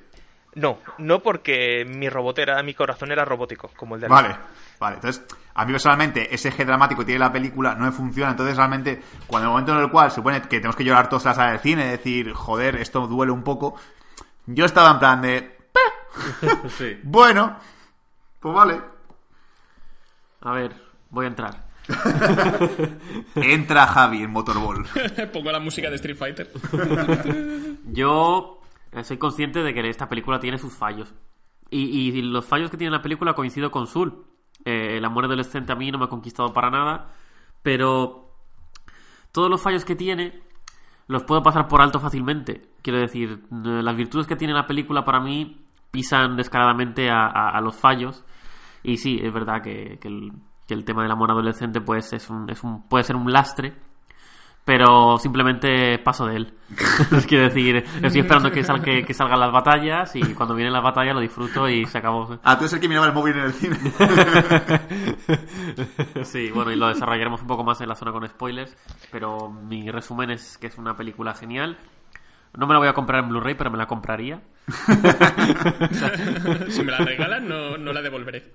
[0.55, 4.37] No, no porque mi robot era, mi corazón era robótico, como el de Vale,
[4.79, 4.95] vale.
[4.95, 8.31] Entonces, a mí personalmente, ese eje dramático que tiene la película no me funciona.
[8.31, 11.25] Entonces, realmente, cuando el momento en el cual se supone que tenemos que llorar todos
[11.25, 13.75] en la sala de cine, decir, joder, esto duele un poco,
[14.51, 15.57] yo estaba en plan de,
[16.77, 16.99] Sí.
[17.03, 17.57] bueno,
[18.39, 18.81] pues vale.
[20.41, 20.73] A ver,
[21.09, 21.69] voy a entrar.
[23.35, 24.85] Entra Javi en Motorball.
[25.33, 26.51] Pongo la música de Street Fighter.
[27.91, 31.13] Yo eh, soy consciente de que esta película tiene sus fallos.
[31.69, 34.25] Y, y los fallos que tiene la película coincido con Sul.
[34.65, 37.11] Eh, el amor adolescente a mí no me ha conquistado para nada.
[37.61, 38.33] Pero
[39.31, 40.41] todos los fallos que tiene
[41.07, 42.69] los puedo pasar por alto fácilmente.
[42.81, 47.61] Quiero decir, las virtudes que tiene la película para mí pisan descaradamente a, a- a
[47.61, 48.23] los fallos.
[48.83, 50.31] Y sí, es verdad que, que el,
[50.67, 53.73] que el tema del amor adolescente pues es un, es un, puede ser un lastre.
[54.65, 56.53] Pero simplemente paso de él.
[57.27, 61.15] Quiero decir, estoy esperando que, que, que salgan las batallas y cuando vienen las batallas
[61.15, 62.37] lo disfruto y se acabó.
[62.43, 63.77] Ah, tú eres el que miraba el móvil en el cine.
[66.23, 68.75] Sí, bueno, y lo desarrollaremos un poco más en la zona con spoilers.
[69.11, 71.77] Pero mi resumen es que es una película genial.
[72.57, 74.41] No me la voy a comprar en Blu-ray, pero me la compraría.
[76.69, 78.53] si me la regalan, no, no la devolveré.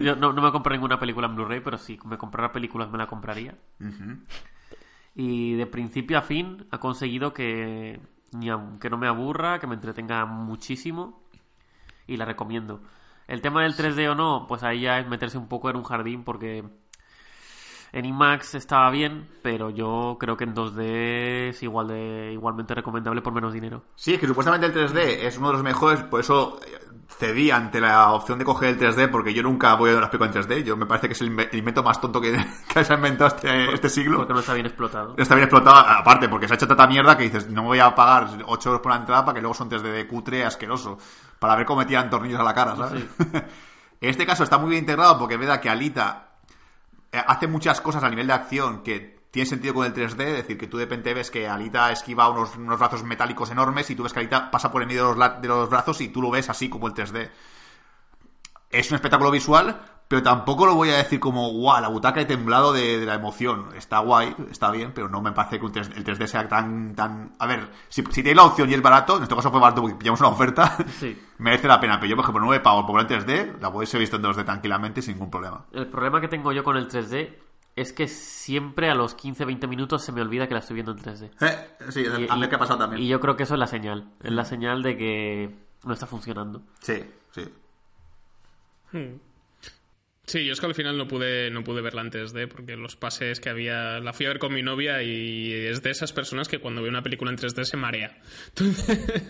[0.00, 2.98] Yo no, no me compro ninguna película en Blu-ray, pero si me comprara películas me
[2.98, 3.54] la compraría.
[5.14, 8.00] Y de principio a fin ha conseguido que,
[8.32, 11.24] ni aunque no me aburra, que me entretenga muchísimo.
[12.06, 12.82] Y la recomiendo.
[13.26, 15.82] El tema del 3D o no, pues ahí ya es meterse un poco en un
[15.82, 16.64] jardín porque
[17.98, 23.22] en IMAX estaba bien, pero yo creo que en 2D es igual de, igualmente recomendable
[23.22, 23.82] por menos dinero.
[23.94, 26.78] Sí, es que supuestamente el 3D es uno de los mejores, por eso eh,
[27.08, 30.10] cedí ante la opción de coger el 3D, porque yo nunca voy a ver las
[30.10, 30.62] películas en 3D.
[30.64, 32.32] Yo me parece que es el inve- el invento más tonto que,
[32.74, 34.18] que se ha inventado este, este siglo.
[34.18, 35.14] Porque no está bien explotado.
[35.16, 37.94] Está bien explotado, aparte, porque se ha hecho tanta mierda que dices, no voy a
[37.94, 40.98] pagar 8 euros por la entrada para que luego son 3D de cutre asqueroso,
[41.38, 43.04] para ver cómo me tiran tornillos a la cara, ¿sabes?
[43.32, 43.44] en
[44.10, 46.25] este caso está muy bien integrado porque es verdad que Alita
[47.18, 50.56] hace muchas cosas a nivel de acción que tiene sentido con el 3D, es decir,
[50.56, 54.02] que tú de repente ves que Alita esquiva unos, unos brazos metálicos enormes y tú
[54.02, 56.30] ves que Alita pasa por el medio de los, de los brazos y tú lo
[56.30, 57.28] ves así como el 3D.
[58.70, 62.24] Es un espectáculo visual, pero tampoco lo voy a decir como, guau, la butaca he
[62.26, 63.68] temblado de, de la emoción.
[63.76, 66.94] Está guay, está bien, pero no me parece que un 3D el 3D sea tan...
[66.94, 67.34] tan...
[67.38, 69.80] A ver, si, si tenéis la opción y es barato, en este caso fue barato
[69.82, 71.20] porque pillamos una oferta, Sí.
[71.38, 71.98] merece la pena.
[71.98, 74.22] Pero yo, por ejemplo, 9 pavos por ver en 3D, la podéis haber visto en
[74.22, 75.64] 2D tranquilamente sin ningún problema.
[75.72, 77.34] El problema que tengo yo con el 3D
[77.74, 80.98] es que siempre a los 15-20 minutos se me olvida que la estoy viendo en
[80.98, 81.30] 3D.
[81.40, 83.02] Eh, sí, Y- a mí y- que ha pasado también.
[83.02, 84.08] Y yo creo que eso es la señal.
[84.22, 86.62] Es la señal de que no está funcionando.
[86.80, 87.52] Sí, sí.
[90.26, 92.96] Sí, yo es que al final no pude, no pude verla antes de, porque los
[92.96, 94.00] pases que había.
[94.00, 96.88] La fui a ver con mi novia y es de esas personas que cuando ve
[96.88, 98.18] una película en 3D se marea.
[98.48, 99.22] Entonces,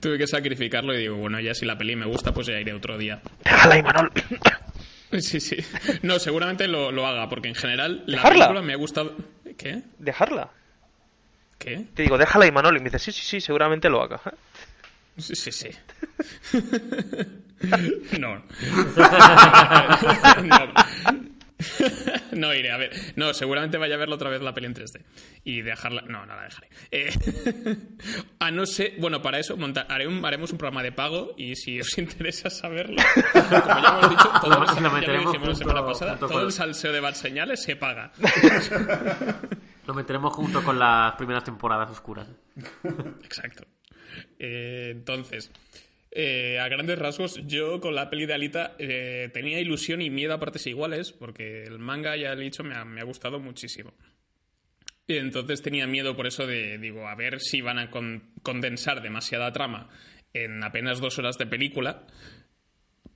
[0.00, 2.72] tuve que sacrificarlo y digo, bueno, ya si la peli me gusta, pues ya iré
[2.74, 3.22] otro día.
[3.44, 4.10] Déjala, Imanol.
[5.20, 5.56] Sí, sí.
[6.02, 8.46] No, seguramente lo, lo haga, porque en general la ¿Dejarla?
[8.46, 9.14] película me ha gustado.
[9.56, 9.82] ¿Qué?
[10.00, 10.50] Dejarla.
[11.56, 11.84] ¿Qué?
[11.94, 12.76] Te digo, déjala, Imanol.
[12.76, 14.20] Y me dice, sí, sí, sí, seguramente lo haga.
[15.16, 15.68] Sí, sí, sí.
[18.20, 18.42] No.
[20.42, 20.74] no.
[22.32, 22.90] No iré, a ver.
[23.16, 25.02] No, seguramente vaya a verlo otra vez la peli en 3D.
[25.44, 26.02] Y dejarla.
[26.02, 26.68] No, no la dejaré.
[26.90, 27.10] Eh,
[28.40, 28.94] A no ser.
[28.98, 32.50] Bueno, para eso monta- haré un- haremos un programa de pago y si os interesa
[32.50, 32.96] saberlo.
[33.32, 33.48] Como
[33.80, 34.66] ya hemos dicho, todo, el- lo
[35.00, 38.12] ya la semana pasada, todo con- el salseo de Bad Señales se paga.
[39.86, 42.26] Lo meteremos junto con las primeras temporadas oscuras.
[43.22, 43.64] Exacto.
[44.38, 45.50] Eh, entonces,
[46.16, 50.32] eh, a grandes rasgos, yo con la peli de Alita eh, tenía ilusión y miedo
[50.32, 53.92] a partes iguales, porque el manga, ya he dicho, me ha, gustado muchísimo.
[55.08, 59.02] Y entonces tenía miedo por eso de, digo, a ver si van a con- condensar
[59.02, 59.88] demasiada trama
[60.32, 62.06] en apenas dos horas de película.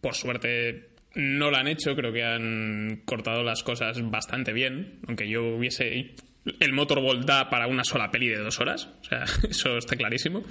[0.00, 5.28] Por suerte no lo han hecho, creo que han cortado las cosas bastante bien, aunque
[5.28, 6.14] yo hubiese
[6.60, 8.88] el Motorball da para una sola peli de dos horas.
[9.00, 10.44] O sea, eso está clarísimo.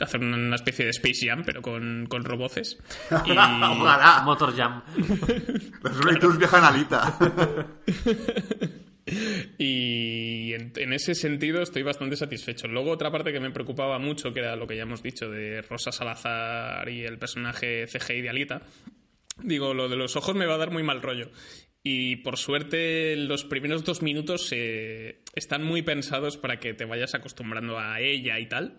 [0.00, 2.78] Hacer una especie de Space Jam, pero con, con roboces.
[3.26, 3.30] Y...
[3.30, 4.22] Ojalá.
[4.24, 4.82] Motor Jam.
[6.20, 7.18] Los viajan a Alita.
[9.56, 12.66] Y en, en ese sentido estoy bastante satisfecho.
[12.66, 15.62] Luego otra parte que me preocupaba mucho, que era lo que ya hemos dicho de
[15.62, 18.62] Rosa Salazar y el personaje CGI de Alita.
[19.42, 21.30] Digo, lo de los ojos me va a dar muy mal rollo.
[21.88, 27.14] Y por suerte los primeros dos minutos eh, están muy pensados para que te vayas
[27.14, 28.76] acostumbrando a ella y tal.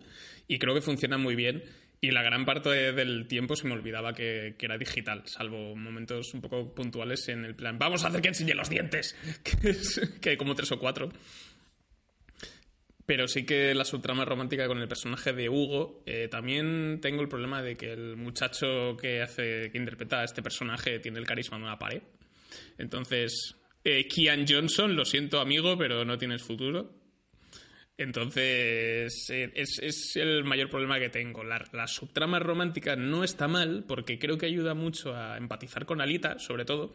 [0.49, 1.63] Y creo que funciona muy bien.
[2.01, 6.33] Y la gran parte de- del tiempo se me olvidaba que, era digital, salvo momentos
[6.33, 9.15] un poco puntuales en el plan, vamos a hacer que enseñe los dientes,
[9.61, 11.07] que, es- que hay como tres o cuatro.
[13.05, 17.29] Pero sí que la subtrama romántica con el personaje de Hugo, eh, también tengo el
[17.29, 21.57] problema de que el muchacho que hace, que interpreta a este personaje tiene el carisma
[21.57, 22.01] de una pared.
[22.77, 26.93] Entonces, eh, Kian Johnson, lo siento amigo, pero no tienes futuro.
[27.97, 31.43] Entonces, eh, es, es el mayor problema que tengo.
[31.43, 36.01] La, la subtrama romántica no está mal, porque creo que ayuda mucho a empatizar con
[36.01, 36.93] Alita, sobre todo.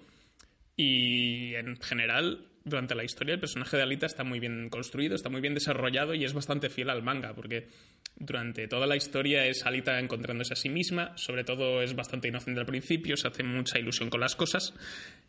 [0.76, 5.28] Y en general, durante la historia, el personaje de Alita está muy bien construido, está
[5.28, 7.68] muy bien desarrollado y es bastante fiel al manga, porque
[8.16, 12.60] durante toda la historia es Alita encontrándose a sí misma, sobre todo es bastante inocente
[12.60, 14.74] al principio, se hace mucha ilusión con las cosas.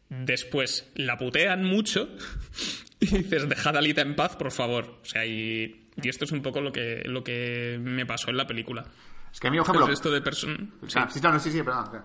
[0.09, 2.09] Después la putean mucho
[2.99, 4.99] y dices, dejad a Alita en paz, por favor.
[5.01, 8.37] O sea, y, y esto es un poco lo que, lo que me pasó en
[8.37, 8.85] la película.
[9.31, 9.87] Es que a mí, por El ejemplo...
[9.87, 10.59] resto de personas...
[10.87, 12.03] Sí, no, sí, sí, perdón.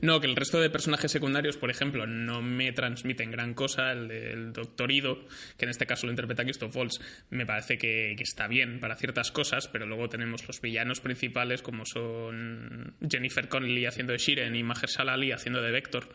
[0.00, 3.92] No, que el resto de personajes secundarios, por ejemplo, no me transmiten gran cosa.
[3.92, 8.12] El del Doctor Ido, que en este caso lo interpreta Christoph Waltz, me parece que,
[8.22, 13.86] está bien para ciertas cosas, pero luego tenemos los villanos principales, como son Jennifer Connelly
[13.86, 16.08] haciendo de Shiren y Mahershala Ali haciendo de Vector,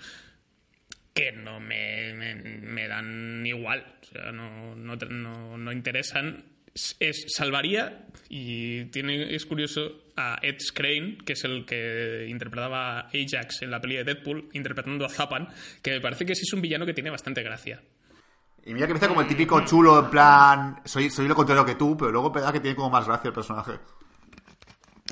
[1.14, 6.57] que no me, me, me dan igual, o sea, no, no, no, no interesan.
[7.00, 13.08] Es, salvaría, y tiene, es curioso, a Ed Skrein, que es el que interpretaba a
[13.08, 15.48] Ajax en la peli de Deadpool, interpretando a Zapan,
[15.82, 17.82] que me parece que sí es un villano que tiene bastante gracia.
[18.66, 20.82] Y mira que empieza como el típico chulo, en plan...
[20.84, 23.34] Soy, soy lo contrario que tú, pero luego da que tiene como más gracia el
[23.34, 23.74] personaje.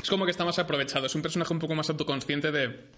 [0.02, 2.90] Es como que está más aprovechado, es un personaje un poco más autoconsciente de,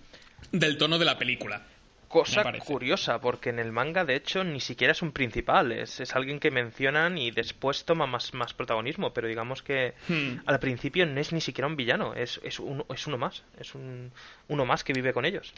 [0.52, 1.66] del tono de la película.
[2.08, 5.72] Cosa curiosa, porque en el manga, de hecho, ni siquiera es un principal.
[5.74, 9.14] Es, es alguien que mencionan y después toma más, más protagonismo.
[9.14, 10.40] Pero digamos que Hmm.
[10.46, 12.14] al principio no es ni siquiera un villano.
[12.14, 13.44] Es, es, uno, es uno más.
[13.60, 14.12] Es un,
[14.48, 15.54] uno más que vive con ellos.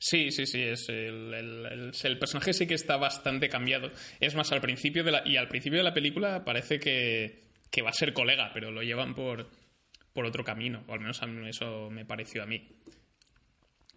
[0.00, 3.90] Sí, sí, sí, es el, el- el- el personaje sí que está bastante cambiado.
[4.20, 7.82] Es más, al principio de la, y al principio de la película parece que, que
[7.82, 9.48] va a ser colega, pero lo llevan por,
[10.12, 12.68] por otro camino, o al menos a mí eso me pareció a mí.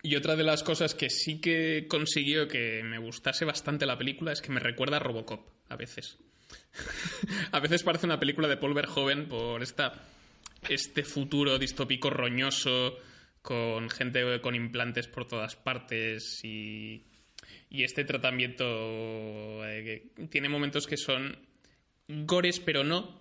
[0.04, 4.32] Y otra de las cosas que sí que consiguió que me gustase bastante la película
[4.32, 6.18] es que me recuerda a Robocop, a veces.
[7.52, 9.94] a veces parece una película de Paul Verhoeven por esta,
[10.70, 12.98] este futuro distópico roñoso,
[13.42, 17.04] con gente con implantes por todas partes y,
[17.70, 18.66] y este tratamiento
[19.66, 21.38] eh, tiene momentos que son
[22.08, 23.21] gores pero no,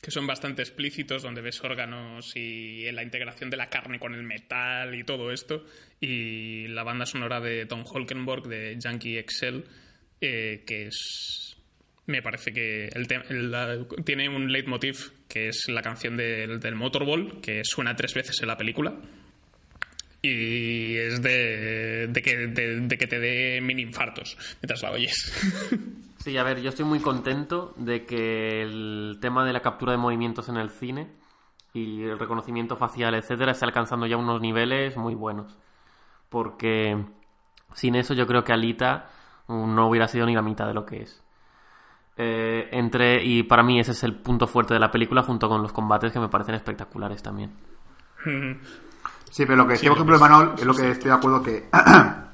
[0.00, 4.22] que son bastante explícitos, donde ves órganos y la integración de la carne con el
[4.22, 5.64] metal y todo esto,
[6.00, 9.64] y la banda sonora de Tom Holkenborg de Yankee Excel,
[10.20, 11.56] eh, que es...
[12.06, 13.06] Me parece que el
[14.04, 18.48] tiene un leitmotiv que es la canción del, del Motorball, que suena tres veces en
[18.48, 18.96] la película.
[20.20, 25.32] Y es de, de que, de que te dé mini infartos mientras la oyes.
[26.20, 29.98] Sí, a ver, yo estoy muy contento de que el tema de la captura de
[29.98, 31.10] movimientos en el cine
[31.72, 35.56] y el reconocimiento facial, etcétera, esté alcanzando ya unos niveles muy buenos.
[36.28, 37.02] Porque
[37.72, 39.08] sin eso yo creo que Alita
[39.48, 41.22] no hubiera sido ni la mitad de lo que es.
[42.18, 45.62] Eh, entre, y para mí ese es el punto fuerte de la película junto con
[45.62, 47.52] los combates que me parecen espectaculares también.
[49.30, 51.40] Sí, pero lo que decía, por lo ejemplo, Emanuel, es lo que estoy de acuerdo
[51.40, 51.68] que...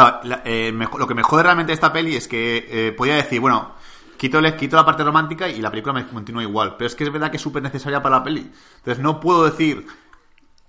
[0.00, 2.92] claro, la- eh, mejo- lo que me jode realmente de esta peli es que eh,
[2.92, 3.72] podía decir, bueno,
[4.16, 6.76] quito, quito la parte romántica y la película me continúa igual.
[6.76, 8.50] Pero es que es verdad que es súper necesaria para la peli.
[8.78, 9.86] Entonces no puedo decir,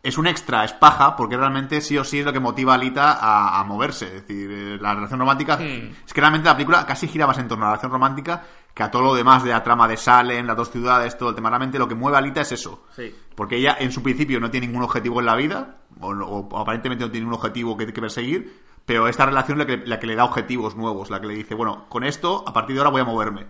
[0.03, 2.75] es un extra, es paja, porque realmente sí o sí es lo que motiva a
[2.75, 4.05] Alita a, a moverse.
[4.05, 5.57] Es decir, eh, la relación romántica...
[6.05, 8.83] Es que realmente la película casi gira más en torno a la relación romántica que
[8.83, 11.49] a todo lo demás de la trama de Salem, las dos ciudades, todo el tema.
[11.49, 12.85] Realmente lo que mueve a Alita es eso.
[12.95, 13.13] Sí.
[13.35, 17.03] Porque ella en su principio no tiene ningún objetivo en la vida, o, o aparentemente
[17.03, 20.07] no tiene ningún objetivo que, que perseguir, pero esta relación es la que, la que
[20.07, 22.89] le da objetivos nuevos, la que le dice, bueno, con esto, a partir de ahora
[22.89, 23.45] voy a moverme.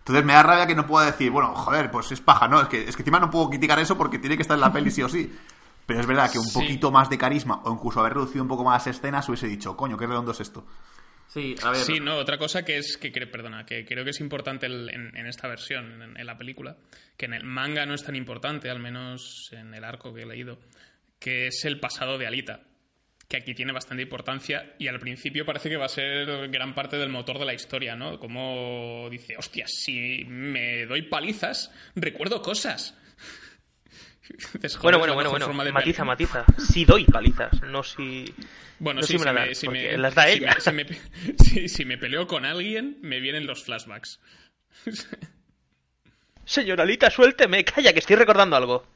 [0.00, 2.60] Entonces me da rabia que no pueda decir, bueno, joder, pues es paja, ¿no?
[2.60, 4.72] Es que, es que encima no puedo criticar eso porque tiene que estar en la
[4.72, 5.34] peli sí o sí.
[5.86, 6.52] Pero es verdad que un Sí.
[6.54, 9.74] poquito más de carisma, o incluso haber reducido un poco más las escenas, hubiese dicho,
[9.76, 10.66] coño, qué redondo es esto.
[11.28, 11.80] Sí, a ver.
[11.80, 15.14] Sí, no, otra cosa que es que perdona, que creo que es importante el- en,
[15.16, 16.76] en esta versión, en, en la película,
[17.18, 20.26] que en el manga no es tan importante, al menos en el arco que he
[20.26, 20.58] leído,
[21.18, 22.62] que es el pasado de Alita,
[23.28, 26.96] que aquí tiene bastante importancia y al principio parece que va a ser gran parte
[26.96, 28.18] del motor de la historia, ¿no?
[28.18, 32.96] Como dice, hostia, si me doy palizas, recuerdo cosas.
[34.82, 35.72] Bueno, "Joder, bueno, bueno, bueno.
[35.72, 36.44] Matiza, matiza.
[36.58, 38.26] Si doy palizas, no si.
[38.78, 40.54] Bueno, No sí, si me si las da si ella.
[40.74, 40.84] me-
[41.38, 44.20] si si- si me peleo con alguien, me vienen los flashbacks.
[46.44, 47.64] Señora Alita, suélteme.
[47.64, 48.86] Calla, que estoy recordando algo.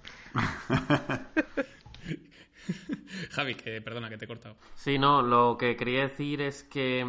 [3.32, 4.56] Javi, que perdona que te he cortado.
[4.74, 7.04] Sí, no, lo que quería decir es que.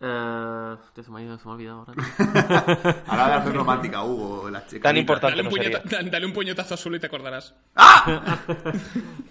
[0.00, 1.92] hostia, se, me ha ido- se me ha olvidado ahora.
[3.06, 4.82] Ahora de hacer romántica, Hugo, la chica.
[4.88, 5.36] Tan importante.
[5.36, 5.80] Dale un, no sería.
[5.82, 7.54] puñeta- da- dale un puñetazo azul y te acordarás.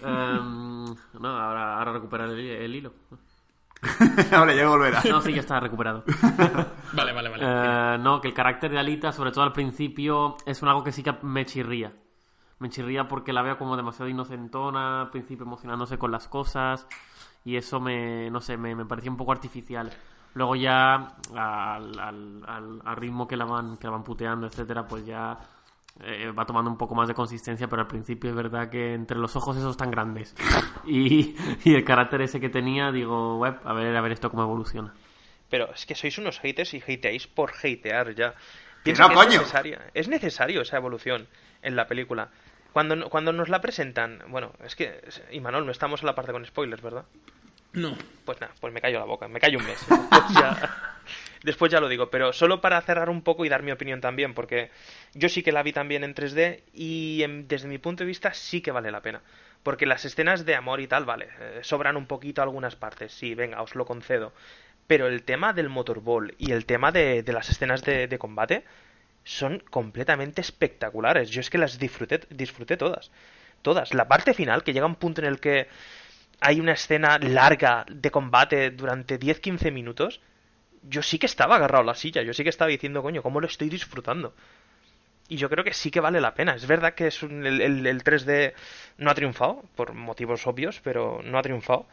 [0.02, 0.84] Em,
[1.20, 2.92] no, ahora, ahora recuperar el, el hilo.
[4.32, 5.02] Ahora ya volverá.
[5.08, 6.04] No, sí, ya está recuperado.
[6.92, 7.42] Vale, vale, vale.
[7.46, 10.92] Eh, no, que el carácter de Alita, sobre todo al principio, es un algo que
[10.92, 11.92] sí que me chirría.
[12.60, 16.86] Me chirría porque la veo como demasiado inocentona, al principio emocionándose con las cosas,
[17.44, 19.90] y eso me, no sé, me, me parecía un poco artificial.
[20.34, 24.86] Luego ya, al, al- al- al ritmo que la van, que la van puteando, etcétera,
[24.86, 25.38] pues ya
[26.04, 29.18] eh, va tomando un poco más de consistencia, pero al principio es verdad que entre
[29.18, 30.36] los ojos esos tan grandes
[30.86, 34.42] y, y el carácter ese que tenía, digo, web, a ver, a ver esto cómo
[34.44, 34.92] evoluciona.
[35.48, 38.34] Pero es que sois unos haters y hateáis por hatear ya.
[38.84, 39.30] Piensa no, que coño.
[39.30, 39.90] Es, necesaria.
[39.94, 41.26] es necesario esa evolución
[41.62, 42.30] en la película.
[42.72, 46.32] Cuando, cuando nos la presentan, bueno, es que, y Manol, no estamos en la parte
[46.32, 47.04] con spoilers, ¿verdad?
[47.72, 47.96] No.
[48.24, 49.78] Pues nada, pues me callo la boca, me callo un mes.
[49.88, 50.70] Después ya,
[51.42, 54.34] después ya lo digo, pero solo para cerrar un poco y dar mi opinión también,
[54.34, 54.70] porque
[55.14, 58.32] yo sí que la vi también en 3D y en- desde mi punto de vista
[58.34, 59.22] sí que vale la pena.
[59.62, 63.34] Porque las escenas de amor y tal, vale, eh, sobran un poquito algunas partes, sí,
[63.34, 64.32] venga, os lo concedo.
[64.86, 68.64] Pero el tema del motorball y el tema de, de las escenas de, de combate
[69.24, 71.30] son completamente espectaculares.
[71.30, 73.10] Yo es que las disfruté, disfruté todas.
[73.62, 73.94] Todas.
[73.94, 75.68] La parte final, que llega un punto en el que
[76.40, 80.20] hay una escena larga de combate durante 10-15 minutos,
[80.82, 83.40] yo sí que estaba agarrado a la silla, yo sí que estaba diciendo, coño, ¿cómo
[83.40, 84.34] lo estoy disfrutando?
[85.28, 86.54] Y yo creo que sí que vale la pena.
[86.54, 88.54] Es verdad que es un- el, el- el 3D
[88.98, 91.86] no ha triunfado, por motivos obvios, pero no ha triunfado.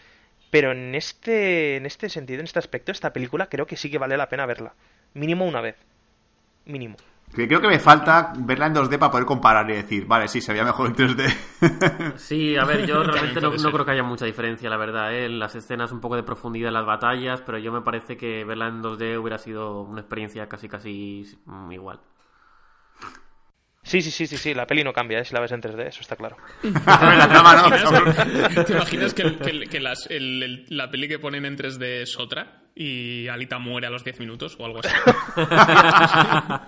[0.52, 3.98] Pero en este, en este sentido, en este aspecto, esta película creo que sí que
[4.00, 4.74] vale la pena verla.
[5.14, 5.76] Mínimo una vez.
[6.66, 6.98] Mínimo.
[7.36, 10.42] Que creo que me falta verla en 2D para poder comparar y decir, vale, sí,
[10.42, 12.14] se veía mejor en 3D.
[12.18, 15.14] Sí, a ver, yo realmente no, no creo que haya mucha diferencia, la verdad.
[15.14, 15.26] ¿eh?
[15.26, 18.44] En las escenas un poco de profundidad en las batallas, pero yo me parece que
[18.46, 22.00] verla en 2D hubiera sido una experiencia casi casi mm, igual.
[23.84, 25.26] Sí, sí, sí, sí, sí, la peli no cambia, ¿eh?
[25.26, 26.36] si la ves en 3D, eso está claro.
[26.64, 28.66] la trama no, cabrón.
[28.66, 31.56] ¿Te imaginas que, el- que el- que las- el- el- la peli que ponen en
[31.58, 34.90] 3D es otra y Alita muere a los 10 minutos o algo así?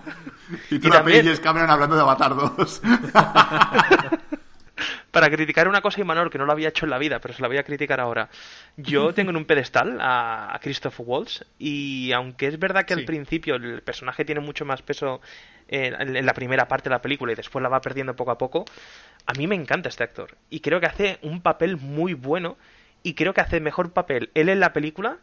[0.70, 2.82] Y tú Y la también- Cameron hablando de Avatar 2.
[5.10, 7.42] Para criticar una cosa Imanol que no lo había hecho en la vida, pero se
[7.42, 8.28] la voy a criticar ahora.
[8.76, 13.00] Yo tengo en un pedestal a, a Christoph Waltz y aunque es verdad que Sí.
[13.00, 15.20] al principio el personaje tiene mucho más peso
[15.68, 18.38] en, en la primera parte de la película y después la va perdiendo poco a
[18.38, 18.64] poco,
[19.26, 22.56] a mí me encanta este actor y creo que hace un papel muy bueno
[23.02, 25.18] y creo que hace mejor papel él en la película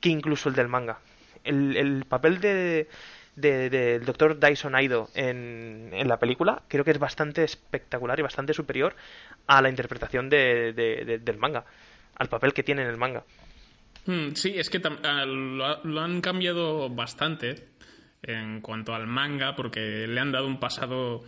[0.00, 0.98] que incluso el del manga.
[1.44, 2.88] El, el papel de
[3.36, 8.22] de- del doctor Dyson Aido en, en la película creo que es bastante espectacular y
[8.22, 8.96] bastante superior
[9.46, 11.66] a la interpretación de, de- de- del manga,
[12.16, 13.24] al papel que tiene en el manga.
[14.06, 17.68] Mm, Sí, es que lo han cambiado bastante
[18.22, 21.22] en cuanto al manga, porque le han dado un pasado.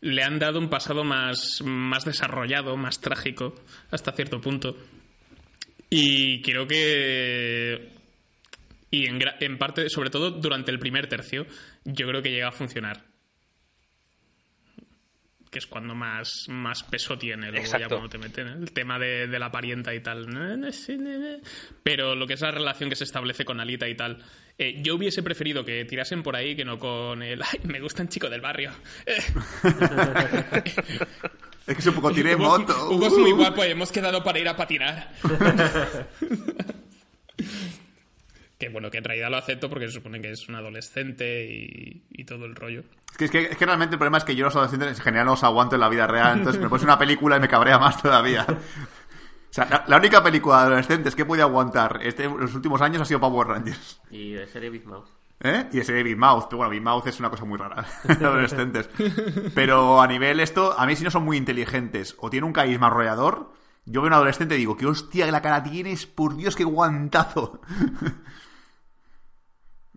[0.00, 3.54] Le han dado un pasado más, más desarrollado, más trágico,
[3.90, 4.76] hasta cierto punto.
[5.90, 7.92] Y creo que.
[8.90, 11.46] Y en, en parte, sobre todo durante el primer tercio,
[11.84, 13.04] yo creo que llega a funcionar.
[15.50, 19.26] Que es cuando más, más peso tiene, luego ya cuando te meten el tema de,
[19.26, 20.26] de la parienta y tal.
[21.82, 24.22] Pero lo que es la relación que se establece con Alita y tal.
[24.58, 27.40] Eh, yo hubiese preferido que tirasen por ahí que no con el.
[27.42, 28.72] Ay, me gusta un chico del barrio.
[29.06, 29.22] Eh,
[31.68, 32.90] Es que es un poco tiré Hugo moto.
[32.90, 35.12] Hugo es muy guapo y hemos quedado para ir a patinar.
[38.58, 42.04] que bueno, que en realidad lo acepto porque se supone que es un adolescente y,
[42.10, 42.84] y todo el rollo.
[43.10, 45.04] Es que, es, que, es que realmente el problema es que yo los adolescentes en
[45.04, 46.38] general no los aguanto en la vida real.
[46.38, 48.46] Entonces me pones una película y me cabrea más todavía.
[49.50, 52.80] O sea, la, la única película de adolescentes que he podido aguantar este, los últimos
[52.82, 54.00] años ha sido Power Rangers.
[54.10, 55.08] Y de serie Big Mouth.
[55.40, 55.68] ¿Eh?
[55.72, 56.46] Y ese de Big Mouth.
[56.46, 57.86] Pero bueno, Big Mouth es una cosa muy rara.
[58.04, 58.90] de adolescentes.
[59.54, 62.88] Pero a nivel esto, a mí si no son muy inteligentes o tienen un carisma
[62.88, 63.52] arrollador,
[63.84, 66.56] yo veo a un adolescente y digo, qué hostia que la cara tienes, por Dios,
[66.56, 67.60] qué guantazo.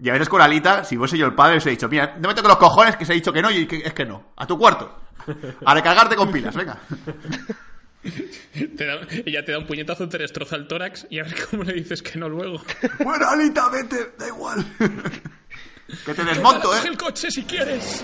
[0.04, 2.28] Y a veces con Alita, si fuese yo el padre, os he dicho, mira, no
[2.28, 4.32] me toques los cojones que se ha dicho que no y que, es que no.
[4.36, 4.98] A tu cuarto.
[5.64, 6.80] A recargarte con pilas, venga.
[8.78, 11.64] Te da- ella te da un puñetazo, te destroza el tórax y a ver cómo
[11.64, 12.62] le dices que no luego.
[13.04, 14.66] Bueno, Alita, vete, da igual.
[16.06, 16.92] que te desmonto, Coge eh.
[16.92, 18.04] el coche si quieres.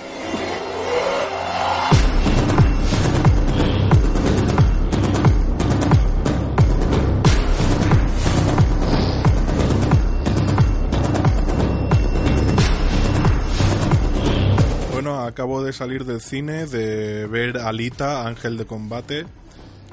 [14.91, 19.25] Bueno, acabo de salir del cine, de ver Alita, Ángel de Combate,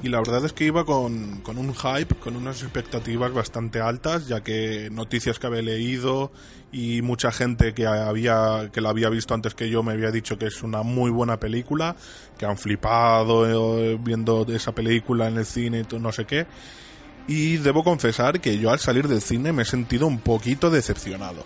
[0.05, 4.27] y la verdad es que iba con, con un hype, con unas expectativas bastante altas,
[4.27, 6.31] ya que noticias que había leído
[6.71, 10.37] y mucha gente que había que la había visto antes que yo me había dicho
[10.37, 11.95] que es una muy buena película,
[12.37, 16.45] que han flipado eh, viendo esa película en el cine y todo, no sé qué.
[17.27, 21.43] Y debo confesar que yo al salir del cine me he sentido un poquito decepcionado.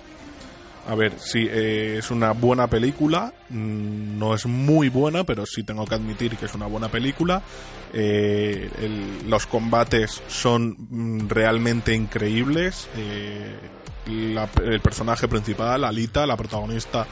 [0.89, 3.31] A ver, sí, eh, es una buena película.
[3.49, 7.43] mm, No es muy buena, pero sí tengo que admitir que es una buena película.
[7.93, 8.69] Eh,
[9.27, 12.87] los combates son mm, realmente increíbles.
[12.97, 13.55] eh,
[14.07, 17.05] la- el personaje principal, Alita, la protagonista,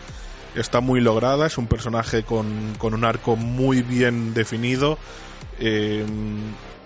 [0.56, 1.46] está muy lograda.
[1.46, 4.98] Es un personaje con, con un arco muy bien definido.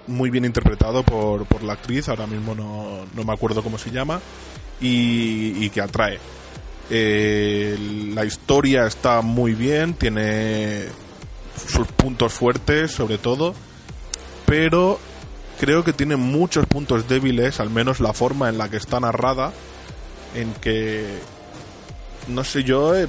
[0.07, 3.91] muy bien interpretado por, por la actriz, ahora mismo no, no me acuerdo cómo se
[3.91, 4.19] llama,
[4.81, 6.19] y que atrae.
[6.91, 10.87] La historia está muy bien, tiene
[11.67, 13.55] sus puntos fuertes sobre todo,
[14.45, 14.99] pero
[15.57, 19.53] creo que tiene muchos puntos débiles, al menos la forma en la que está narrada,
[20.35, 21.05] en que
[22.27, 23.07] no sé, yo eh,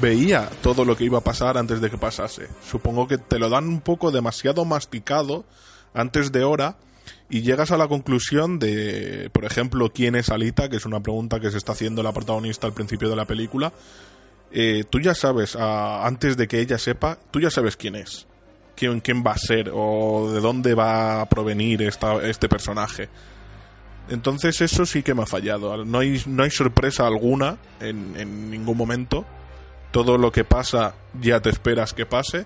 [0.00, 2.48] veía todo lo que iba a pasar antes de que pasase.
[2.70, 5.44] Supongo que te lo dan un poco demasiado masticado
[5.94, 6.76] antes de hora
[7.32, 11.40] y llegas a la conclusión de, por ejemplo, quién es Alita, que es una pregunta
[11.40, 13.72] que se está haciendo la protagonista al principio de la película.
[14.50, 18.26] Eh, tú ya sabes, antes de que ella sepa, tú ya sabes quién es,
[18.76, 23.08] quién, quién va a ser o de dónde va a provenir esta, este personaje.
[24.10, 25.86] Entonces eso sí que me ha fallado.
[25.86, 29.24] No hay, no hay sorpresa alguna en ningún momento.
[29.90, 32.44] Todo lo que pasa ya te esperas que pase.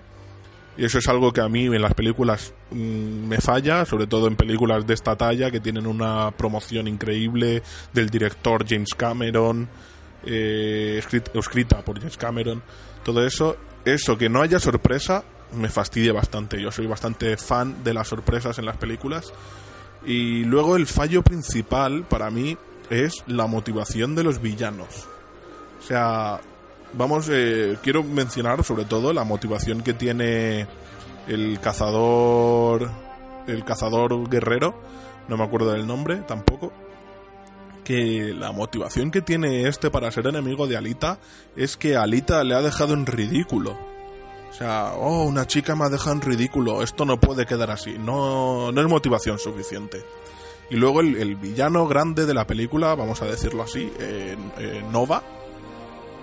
[0.77, 4.27] Y eso es algo que a mí en las películas mm, me falla, sobre todo
[4.27, 7.63] en películas de esta talla que tienen una promoción increíble
[7.93, 9.67] del director James Cameron,
[10.25, 12.61] eh, escrit- escrita por James Cameron.
[13.03, 15.23] Todo eso, eso que no haya sorpresa,
[15.55, 16.61] me fastidia bastante.
[16.61, 19.33] Yo soy bastante fan de las sorpresas en las películas.
[20.05, 22.55] Y luego el fallo principal para mí
[22.89, 25.07] es la motivación de los villanos.
[25.79, 26.39] O sea,
[26.93, 30.67] vamos, eh, quiero mencionar sobre todo la motivación que tiene
[31.27, 32.89] el cazador,
[33.47, 34.79] el cazador guerrero,
[35.27, 36.71] no me acuerdo del nombre tampoco,
[37.83, 41.19] que la motivación que tiene este para ser enemigo de Alita
[41.55, 43.77] es que Alita le ha dejado en ridículo.
[44.49, 47.97] O sea, oh, una chica me ha dejado en ridículo, esto no puede quedar así,
[47.99, 50.03] no, no es motivación suficiente.
[50.69, 54.83] Y luego el, el villano grande de la película, vamos a decirlo así, eh, eh,
[54.91, 55.23] Nova,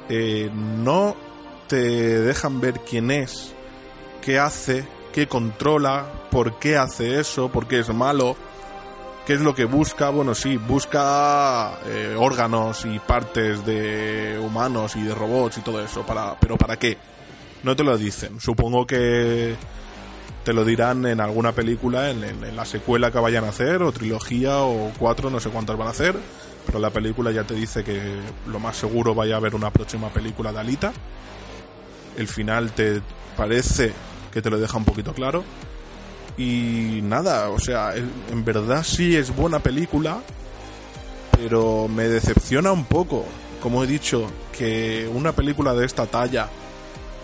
[0.08, 1.16] eh, no
[1.68, 1.76] te
[2.20, 3.52] dejan ver quién es,
[4.22, 8.36] qué hace, qué controla, por qué hace eso, por qué es malo,
[9.26, 10.10] qué es lo que busca.
[10.10, 16.02] Bueno, sí, busca eh, órganos y partes de humanos y de robots y todo eso,
[16.04, 16.98] para, pero ¿para qué?
[17.62, 18.40] No te lo dicen.
[18.40, 19.54] Supongo que
[20.44, 23.90] te lo dirán en alguna película, en, en- la secuela que vayan a hacer, o
[23.92, 26.16] trilogía, o cuatro, no sé cuántas van a hacer.
[26.66, 28.00] Pero la película ya te dice que
[28.46, 30.92] lo más seguro vaya a haber una próxima película de Alita.
[32.16, 33.02] El final te
[33.36, 33.92] parece
[34.32, 35.44] que te lo deja un poquito claro.
[36.36, 40.20] Y nada, o sea, en verdad sí es buena película,
[41.36, 43.24] pero me decepciona un poco,
[43.62, 46.48] como he dicho, que una película de esta talla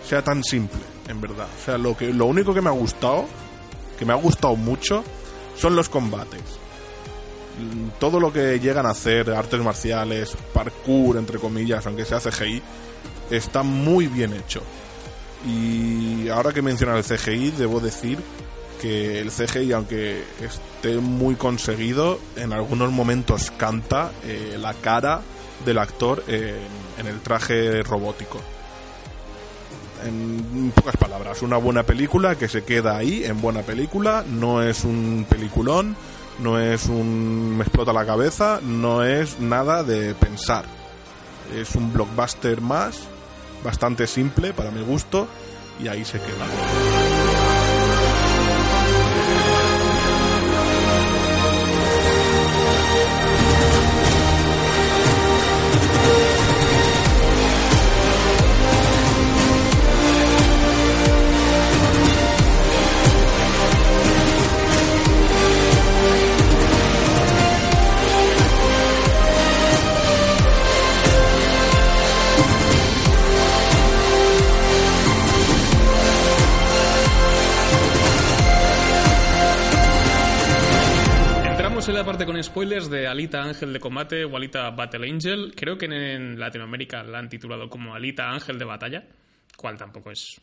[0.07, 0.79] sea tan simple,
[1.09, 1.47] en verdad.
[1.61, 3.25] O sea, lo, que, lo único que me ha gustado,
[3.99, 5.03] que me ha gustado mucho,
[5.57, 6.60] son los combates.
[7.99, 12.61] Todo lo que llegan a hacer, artes marciales, parkour, entre comillas, aunque sea CGI,
[13.29, 14.61] está muy bien hecho.
[15.45, 18.19] Y ahora que mencionas el CGI, debo decir
[18.79, 25.21] que el CGI, aunque esté muy conseguido, en algunos momentos canta eh, la cara
[25.65, 28.39] del actor en el traje robótico.
[30.03, 34.83] En pocas palabras, una buena película que se queda ahí, en buena película, no es
[34.83, 35.95] un peliculón,
[36.41, 40.65] no es un me explota la cabeza, no es nada de pensar.
[41.55, 43.01] Es un blockbuster más,
[43.63, 45.27] bastante simple para mi gusto,
[45.79, 46.90] y ahí se queda.
[82.29, 85.53] En spoilers de Alita Ángel de Combate o Alita Battle Angel.
[85.55, 89.03] Creo que en Latinoamérica la han titulado como Alita Ángel de Batalla,
[89.57, 90.39] cual tampoco es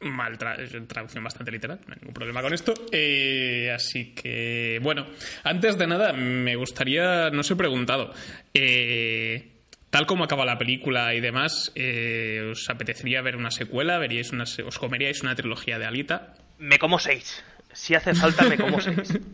[0.00, 2.72] mal tra- traducción bastante literal, no hay ningún problema con esto.
[2.90, 5.06] Eh, así que, bueno,
[5.44, 8.12] antes de nada, me gustaría, no os he preguntado,
[8.54, 9.58] eh,
[9.90, 13.98] tal como acaba la película y demás, eh, ¿os apetecería ver una secuela?
[13.98, 16.34] ¿Veríais una, se- ¿Os comeríais una trilogía de Alita?
[16.58, 17.44] Me como seis.
[17.72, 19.18] Si hace falta, me como seis.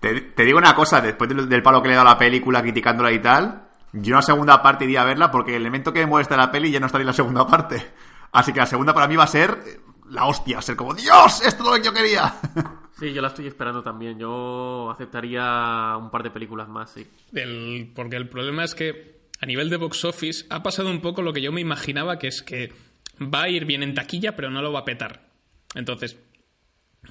[0.00, 2.18] Te, te digo una cosa, después del, del palo que le he dado a la
[2.18, 6.00] película criticándola y tal, yo una segunda parte iría a verla porque el elemento que
[6.00, 7.86] me molesta de la peli ya no estaría en la segunda parte.
[8.32, 9.80] Así que la segunda para mí va a ser eh,
[10.10, 12.34] la hostia, ser como, Dios, esto es lo que yo quería.
[12.98, 14.18] Sí, yo la estoy esperando también.
[14.18, 17.06] Yo aceptaría un par de películas más, sí.
[17.32, 21.22] El- porque el problema es que a nivel de box office ha pasado un poco
[21.22, 22.74] lo que yo me imaginaba, que es que
[23.18, 25.30] va a ir bien en taquilla, pero no lo va a petar.
[25.74, 26.18] Entonces,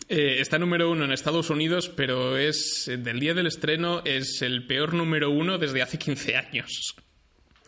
[0.08, 4.42] eh, está número uno en Estados Unidos, pero es eh, del día del estreno es
[4.42, 6.96] el peor número uno desde hace 15 años.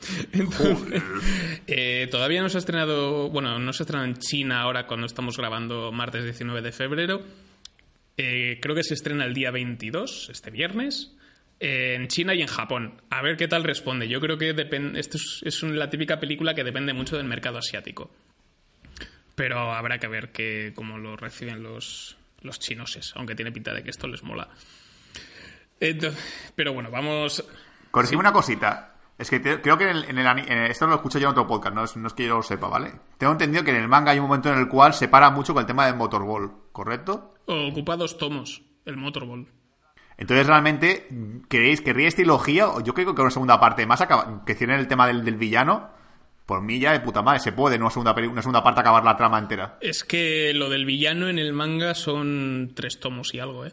[0.31, 1.03] Entonces,
[1.67, 5.05] eh, todavía no se ha estrenado, bueno, no se ha estrenado en China ahora cuando
[5.05, 7.21] estamos grabando martes 19 de febrero.
[8.17, 11.15] Eh, creo que se estrena el día 22, este viernes,
[11.59, 13.01] eh, en China y en Japón.
[13.09, 14.07] A ver qué tal responde.
[14.07, 14.99] Yo creo que depende.
[14.99, 18.11] Esto es, es un- la típica película que depende mucho del mercado asiático.
[19.41, 23.81] Pero habrá que ver que, cómo lo reciben los, los chinoses, aunque tiene pinta de
[23.83, 24.47] que esto les mola.
[25.79, 26.13] Ento-
[26.55, 27.43] pero bueno, vamos.
[27.89, 28.97] Corregime una cosita.
[29.17, 31.25] Es que te- creo que en el, en el en el- esto lo escucho yo
[31.27, 32.91] en otro podcast, no es, no es que yo lo sepa, ¿vale?
[33.17, 35.55] Tengo entendido que en el manga hay un momento en el cual se para mucho
[35.55, 37.33] con el tema del motorball, ¿correcto?
[37.47, 39.47] Ocupa dos tomos, el Motorball.
[40.17, 41.07] Entonces, realmente,
[41.49, 42.67] ¿queréis, querríais trilogía?
[42.83, 45.99] Yo creo que una segunda parte más acaba, que cierren el tema del, del villano.
[46.51, 49.05] Por mí ya de puta madre, se puede en una segunda, una segunda parte acabar
[49.05, 49.77] la trama entera.
[49.79, 53.71] Es que lo del villano en el manga son tres tomos y algo, ¿eh?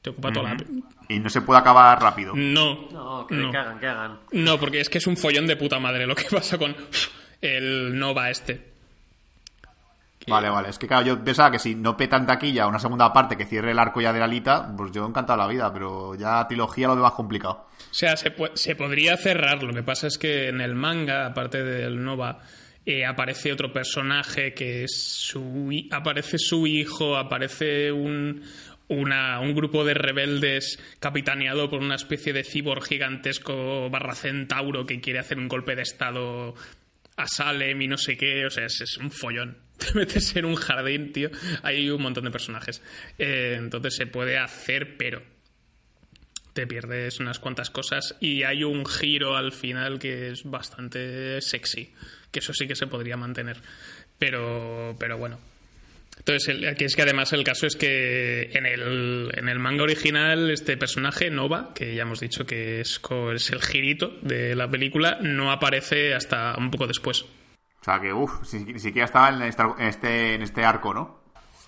[0.00, 0.64] Te ocupa toda la...
[1.08, 2.34] Y no se puede acabar rápido.
[2.36, 3.50] No, No, que, no.
[3.50, 4.20] que hagan, que hagan.
[4.30, 6.76] No, porque es que es un follón de puta madre lo que pasa con
[7.40, 8.73] el Nova este.
[10.26, 10.70] Vale, vale.
[10.70, 13.44] Es que claro, yo pensaba que si no peta en taquilla una segunda parte que
[13.46, 16.86] cierre el arco ya de la Alita, pues yo encantado la vida, pero ya trilogía
[16.88, 17.66] lo veo más complicado.
[17.90, 19.62] O sea, se, se podría cerrar.
[19.62, 22.40] Lo que pasa es que en el manga, aparte del Nova,
[22.86, 25.70] eh, aparece otro personaje que es su.
[25.90, 28.42] Aparece su hijo, aparece un.
[28.88, 35.00] una- un grupo de rebeldes capitaneado por una especie de cibor gigantesco barra centauro que
[35.00, 36.54] quiere hacer un golpe de estado
[37.16, 38.44] a Salem y no sé qué.
[38.46, 39.56] O sea, es, es un follón.
[39.78, 41.30] Te metes en un jardín, tío.
[41.62, 42.82] Hay un montón de personajes.
[43.18, 45.22] Eh, entonces se puede hacer, pero
[46.54, 51.92] te pierdes unas cuantas cosas y hay un giro al final que es bastante sexy,
[52.30, 53.58] que eso sí que se podría mantener.
[54.18, 55.40] Pero, pero bueno.
[56.16, 60.48] Entonces, aquí es que además el caso es que en el, en el manga original
[60.50, 63.00] este personaje, Nova, que ya hemos dicho que es,
[63.34, 67.24] es el girito de la película, no aparece hasta un poco después.
[67.84, 71.20] O sea que, uff, ni siquiera estaba en este, en este, en este arco, ¿no?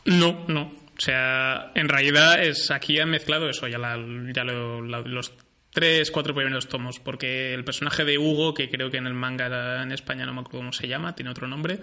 [0.07, 0.63] No, no.
[0.63, 3.99] O sea, en realidad es aquí han mezclado eso, ya, la-
[4.35, 5.35] ya lo- la- los
[5.71, 9.83] tres, cuatro primeros tomos, porque el personaje de Hugo, que creo que en el manga
[9.83, 11.81] en España no me acuerdo cómo se llama, tiene otro nombre,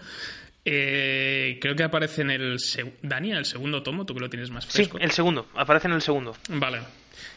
[0.65, 2.53] eh, creo que aparece en el...
[2.57, 4.97] seg- Dani, en el segundo tomo, tú que lo tienes más Sí, fresco.
[4.97, 5.47] el segundo.
[5.55, 6.35] Aparece en el segundo.
[6.49, 6.79] Vale.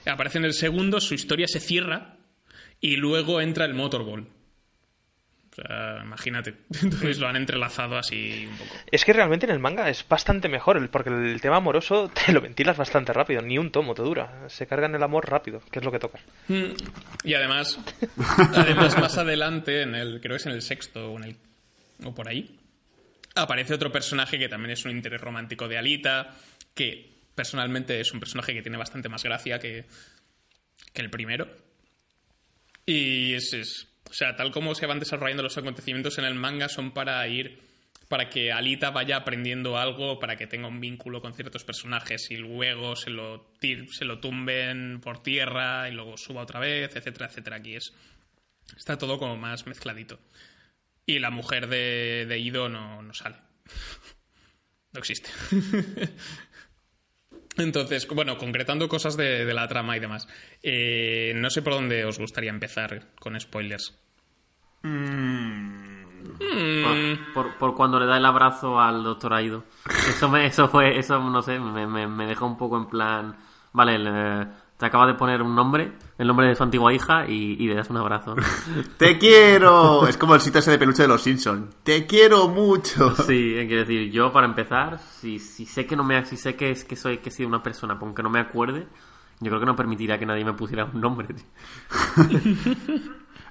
[0.06, 2.16] Aparece en el segundo, su historia se cierra
[2.80, 4.28] y luego entra el Motorball.
[5.58, 6.54] O sea, imagínate.
[6.82, 8.70] Entonces lo han entrelazado así un poco.
[8.90, 12.40] Es que realmente en el manga es bastante mejor, porque el tema amoroso te lo
[12.42, 13.40] ventilas bastante rápido.
[13.40, 14.48] Ni un tomo te dura.
[14.48, 16.18] Se cargan el amor rápido, que es lo que toca.
[16.48, 16.72] Mm,
[17.24, 17.78] Y además,
[18.54, 21.36] además más adelante, en el, creo que es en el sexto o en el
[22.04, 22.58] o por ahí,
[23.34, 26.34] aparece otro personaje que también es un interés romántico de Alita,
[26.74, 29.86] que personalmente es un personaje que tiene bastante más gracia que,
[30.92, 31.48] que el primero.
[32.84, 36.68] Y es, es- o sea, tal como se van desarrollando los acontecimientos en el manga
[36.68, 37.60] son para ir
[38.08, 42.36] para que Alita vaya aprendiendo algo, para que tenga un vínculo con ciertos personajes y
[42.36, 47.56] luego se lo, se lo tumben por tierra y luego suba otra vez, etcétera, etcétera.
[47.56, 47.92] Aquí es.
[48.76, 50.20] Está todo como más mezcladito.
[51.04, 53.36] Y la mujer de, de Ido no, no sale.
[54.92, 55.28] No existe.
[57.58, 60.28] Entonces, bueno, concretando cosas de, de la trama y demás.
[60.62, 63.98] eh, no sé por dónde os gustaría empezar con spoilers.
[66.82, 69.64] Por, por, por cuando le da el abrazo al doctor Aido.
[70.08, 73.36] Eso, me, eso fue, eso no sé, me, me, me dejó un poco en plan.
[73.72, 74.46] Vale, le-
[74.76, 77.74] te acaba de poner un nombre, el nombre de su antigua hija, y, y le
[77.74, 78.34] das un abrazo.
[78.98, 80.06] ¡Te quiero!
[80.06, 81.74] Es como el sitio ese de peluche de los Simpsons.
[81.82, 83.14] ¡Te quiero mucho!
[83.26, 86.54] Sí, eh, quiero decir, yo para empezar, si, si sé que no me si sé
[86.54, 88.86] que es que soy que he sido una persona, aunque no me acuerde,
[89.40, 91.28] yo creo que no permitiría que nadie me pusiera un nombre.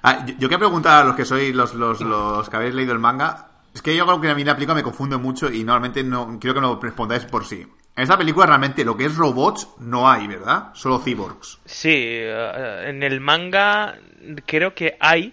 [0.02, 2.92] Ah, yo, yo quiero preguntar a los que sois los, los, los que habéis leído
[2.92, 3.50] el manga.
[3.74, 6.38] Es que yo creo que a mí la película me confunde mucho y normalmente no
[6.38, 7.66] quiero que no respondáis por sí.
[7.96, 10.68] En esta película realmente lo que es robots no hay, ¿verdad?
[10.74, 11.58] Solo cyborgs.
[11.64, 13.98] Sí, eh, en el manga
[14.44, 15.32] creo que hay,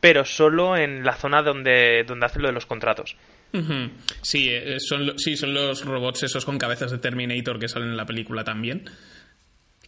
[0.00, 3.16] pero solo en la zona donde, donde hacen lo de los contratos.
[4.22, 7.96] Sí, eh, son, sí, son los robots esos con cabezas de Terminator que salen en
[7.96, 8.84] la película también.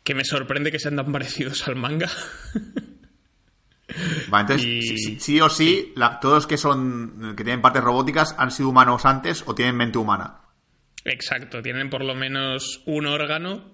[0.05, 2.11] Que me sorprende que sean tan parecidos al manga.
[4.29, 7.83] Vale, entonces, Y- sí, sí- sí o sí, la- todos que son que tienen partes
[7.83, 10.39] robóticas han sido humanos antes o tienen mente humana.
[11.05, 13.73] Exacto, tienen por lo menos un órgano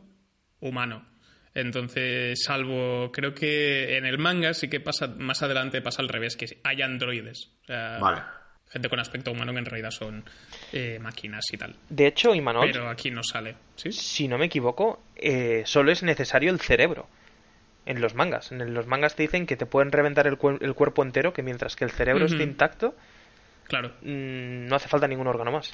[0.60, 1.06] humano.
[1.54, 6.36] Entonces, salvo, creo que en el manga sí que pasa, más adelante pasa al revés,
[6.36, 7.50] que hay androides.
[7.62, 8.22] O sea, Vale.
[8.70, 10.24] gente con aspecto humano que en realidad son
[10.72, 11.74] eh, máquinas y tal.
[11.88, 13.90] De hecho, Imanol, Pero aquí no sale, ¿sí?
[13.92, 17.08] si no me equivoco, eh, solo es necesario el cerebro.
[17.86, 18.52] En los mangas.
[18.52, 21.42] En los mangas te dicen que te pueden reventar el, cuer- el cuerpo entero, que
[21.42, 22.94] mientras que el cerebro esté intacto,
[23.64, 23.88] Claro.
[24.02, 25.72] mm, no hace falta ningún órgano más.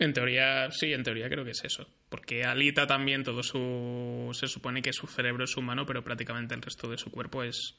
[0.00, 1.86] En teoría, sí, en teoría creo que es eso.
[2.08, 4.30] Porque Alita también, todo su.
[4.32, 7.74] Se supone que su cerebro es humano, pero prácticamente el resto de su cuerpo es.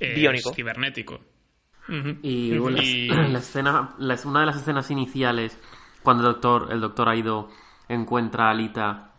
[0.00, 0.52] es Biónico.
[0.54, 1.20] cibernético.
[2.22, 5.58] Y bueno, la- Y- la escena, la- una de las escenas iniciales,
[6.02, 7.48] cuando el doctor, el doctor Aido
[7.88, 9.12] encuentra a Alita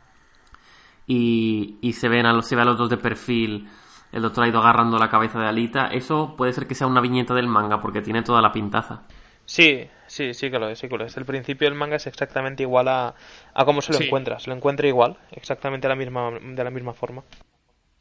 [1.06, 3.70] y, y se ven a los, se ve a los dos de perfil,
[4.12, 7.34] el doctor Aido agarrando la cabeza de Alita, eso puede ser que sea una viñeta
[7.34, 9.04] del manga porque tiene toda la pintaza.
[9.46, 11.16] Sí, sí, sí que lo es, sí que lo es.
[11.18, 13.14] El principio del manga es exactamente igual a,
[13.54, 14.06] a cómo se lo Sí.
[14.06, 14.40] encuentra.
[14.40, 17.24] Se lo encuentra igual, exactamente la misma, de la misma forma.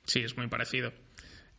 [0.05, 0.93] Sí, es muy parecido.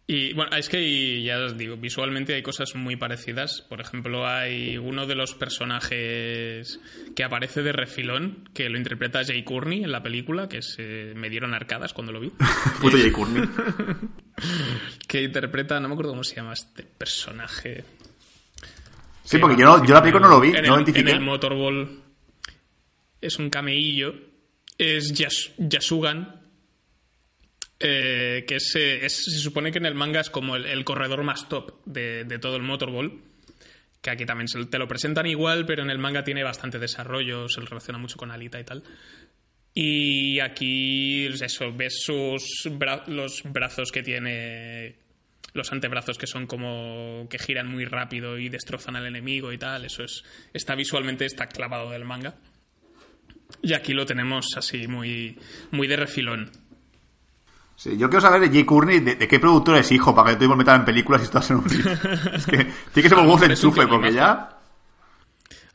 [0.09, 3.61] Y bueno, es que y ya os digo, visualmente hay cosas muy parecidas.
[3.67, 6.79] Por ejemplo, hay uno de los personajes
[7.13, 11.29] que aparece de refilón, que lo interpreta Jay Courtney en la película, que se me
[11.29, 12.31] dieron arcadas cuando lo vi.
[12.81, 13.43] Puto Jay Courtney.
[15.09, 17.83] que interpreta, no me acuerdo cómo se llama este personaje.
[19.29, 21.19] Sí, porque yo, yo la película no lo vi, en no lo el, en el
[21.19, 22.01] Motorball
[23.21, 24.13] es un cameillo.
[24.77, 26.41] Es Yas- Yasugan.
[27.79, 30.83] eh, que es, eh, es- se supone que en el manga es como el, el
[30.83, 33.21] corredor más top de, de todo el Motorball.
[34.01, 37.47] Que aquí también se- te lo presentan igual, pero en el manga tiene bastante desarrollo,
[37.49, 38.83] se relaciona mucho con Alita y tal.
[39.73, 44.95] Y aquí, pues eso, ves sus bra- los brazos que tiene,
[45.57, 49.83] los antebrazos que son como que giran muy rápido y destrozan al enemigo y tal.
[49.85, 52.35] Eso es, está visualmente está clavado del manga.
[53.61, 55.37] Y aquí lo tenemos así muy,
[55.71, 56.51] muy de refilón.
[57.75, 60.43] Sí, yo quiero saber de Jay Courtney de, de qué productor es hijo para que
[60.43, 61.65] tú me metan en películas y estás en un
[62.33, 64.53] Es que tiene que ser un enchufe porque ya.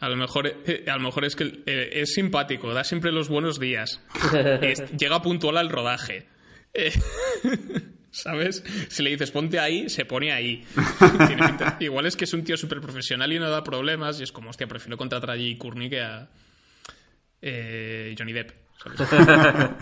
[0.01, 3.29] A lo mejor, eh, a lo mejor es que eh, es simpático, da siempre los
[3.29, 4.01] buenos días.
[4.63, 6.27] Es- llega puntual al rodaje.
[6.75, 6.93] Eh,
[8.13, 8.63] ¿Sabes?
[8.91, 10.65] Si le dices ponte ahí, se pone ahí.
[11.81, 14.21] Igual es que es un tío súper profesional y no da problemas.
[14.21, 16.29] Y es como, hostia, prefiero contratar a Jay Courtney que a
[17.41, 18.51] eh, Johnny Depp.
[18.85, 19.01] ¿sabes?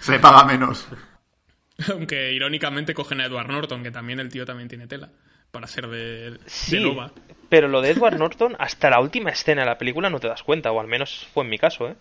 [0.00, 0.86] Se le paga menos.
[1.90, 5.10] Aunque irónicamente cogen a Edward Norton, que también el tío también tiene tela
[5.50, 7.12] para hacer de, de Sí, Nova.
[7.48, 10.42] pero lo de Edward Norton, hasta la última escena de la película no te das
[10.42, 11.96] cuenta, o al menos fue en mi caso, ¿eh?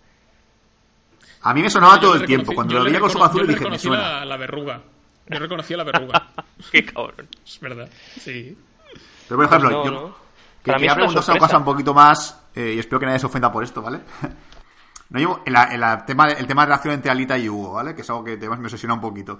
[1.43, 2.53] A mí me sonaba Yo todo el tiempo.
[2.53, 4.19] Cuando lo veía con su azul yo dije, me suena.
[4.19, 4.81] la, la verruga.
[5.27, 6.29] Yo reconocí la verruga.
[6.71, 7.27] Qué cabrón.
[7.45, 7.89] es verdad.
[8.19, 8.57] Sí.
[9.27, 10.15] Pero por ejemplo, Pues no, yo no.
[10.63, 13.51] que quería preguntaros una cosa un poquito más, eh, y espero que nadie se ofenda
[13.51, 13.99] por esto, ¿vale?
[15.09, 17.47] No hay, un- en la- en la tema, el tema de relación entre Alita y
[17.47, 17.93] Hugo, ¿vale?
[17.93, 19.37] Que es algo que además me obsesiona un poquito.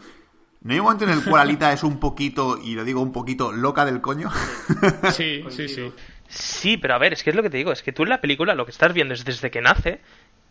[0.61, 3.11] ¿No hay un momento en el cual Alita es un poquito, y lo digo un
[3.11, 4.29] poquito, loca del coño?
[5.11, 5.91] Sí, sí, sí.
[6.27, 8.09] Sí, pero a ver, es que es lo que te digo, es que tú en
[8.09, 10.01] la película lo que estás viendo es desde que nace,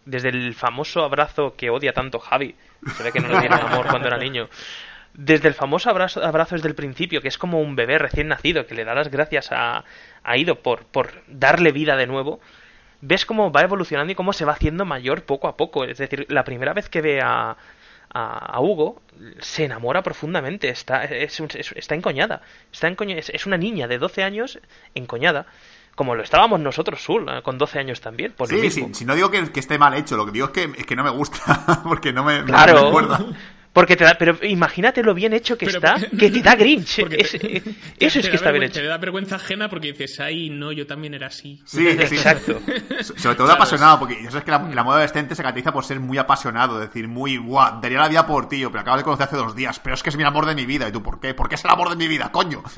[0.05, 2.55] desde el famoso abrazo que odia tanto Javi,
[2.96, 4.48] se ve que no le tiene amor cuando era niño,
[5.14, 8.66] desde el famoso abrazo, abrazo desde el principio, que es como un bebé recién nacido,
[8.66, 9.84] que le da las gracias a,
[10.36, 12.40] Ido por, por darle vida de nuevo,
[13.00, 15.84] ves cómo va evolucionando y cómo se va haciendo mayor poco a poco.
[15.84, 17.57] Es decir, la primera vez que ve a,
[18.14, 19.03] a, Hugo,
[19.40, 22.40] se enamora profundamente, está, es, es- está encoñada,
[22.72, 24.59] está encoña- es, es una niña de 12 años
[24.94, 25.46] encoñada.
[25.95, 28.32] Como lo estábamos nosotros, Sul, con 12 años también.
[28.32, 28.88] Por lo Sí, mismo.
[28.88, 30.86] sí, si no digo que, que esté mal hecho, lo que digo es que, es
[30.86, 32.84] que no me gusta, porque no me, no me Claro.
[32.86, 33.24] recuerda.
[33.74, 36.97] Porque te da, pero imagínate lo bien hecho que Pero- está, que te da Grinch.
[37.01, 37.61] Porque Es- te- te-
[38.07, 38.80] eso es te que está bien hecho.
[38.80, 41.59] Te da vergüenza ajena porque dices, ay, no, yo también era así.
[41.64, 42.16] Sí, sí.
[42.16, 42.61] Exacto.
[43.01, 45.86] So- Sobre todo apasionado, porque ya sabes que la, la moda adolescente se caracteriza por
[45.86, 49.05] ser muy apasionado, es decir, muy, guau, daría la vida por ti, pero acabo de
[49.05, 50.86] conocer hace dos días, pero es que es mi amor de mi vida.
[50.86, 51.32] ¿Y tú por qué?
[51.32, 52.62] ¿Por qué es el amor de mi vida, coño?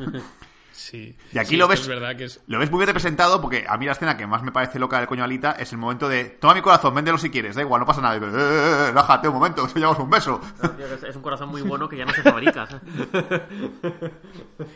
[0.74, 1.16] Sí.
[1.32, 1.80] Y aquí Sí, lo ves.
[1.80, 2.40] Es verdad que es.
[2.48, 4.98] Lo ves muy bien representado porque a mí la escena que más me parece loca
[4.98, 7.80] del coño Alita es el momento de toma mi corazón, véndelo si quieres, da igual,
[7.80, 8.16] no pasa nada.
[8.16, 10.40] Eh, eh, eh, rájate un momento, que llevamos un beso.
[11.08, 12.68] Es un corazón muy bueno que ya no se fabrica.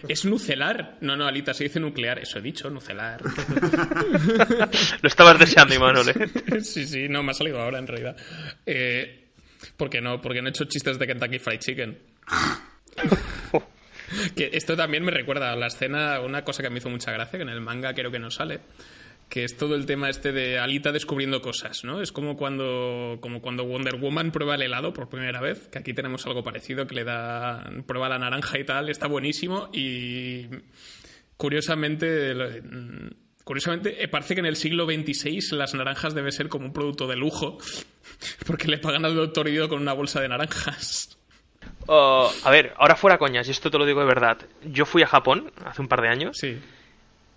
[0.09, 0.99] ¿Es nucelar?
[1.01, 2.21] No, no, Alita, se dice nuclear.
[2.21, 3.21] Eso he dicho, nucelar.
[5.03, 6.31] Lo estabas deseando, Imanol, ¿eh?
[6.63, 8.17] sí, sí, no, me ha salido ahora en realidad.
[8.65, 9.31] Eh,
[9.77, 10.21] ¿Por qué no?
[10.21, 11.99] Porque no he hecho chistes de Kentucky Fried Chicken.
[14.35, 17.39] Que esto también me recuerda a la escena, una cosa que me hizo mucha gracia,
[17.39, 18.61] que en el manga creo que no sale,
[19.29, 22.01] que es todo el tema este de Alita descubriendo cosas, ¿no?
[22.01, 25.93] Es como cuando, como cuando Wonder Woman prueba el helado por primera vez, que aquí
[25.93, 30.47] tenemos algo parecido, que le da, prueba la naranja y tal, está buenísimo y
[31.37, 32.63] curiosamente...
[33.45, 37.07] Curiosamente, eh, parece que en el siglo XXVI las naranjas debe ser como un producto
[37.07, 37.57] de lujo,
[38.47, 41.18] porque le pagan al doctor Ido con una bolsa de naranjas.
[41.91, 44.37] Oh, a ver, ahora fuera coñas, y esto te lo digo de verdad.
[44.63, 46.37] Yo fui a Japón hace un par de años.
[46.39, 46.61] Sí.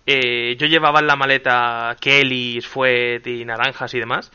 [0.06, 4.30] Eh, yo llevaba en la maleta Kellys, Fuet y naranjas y demás.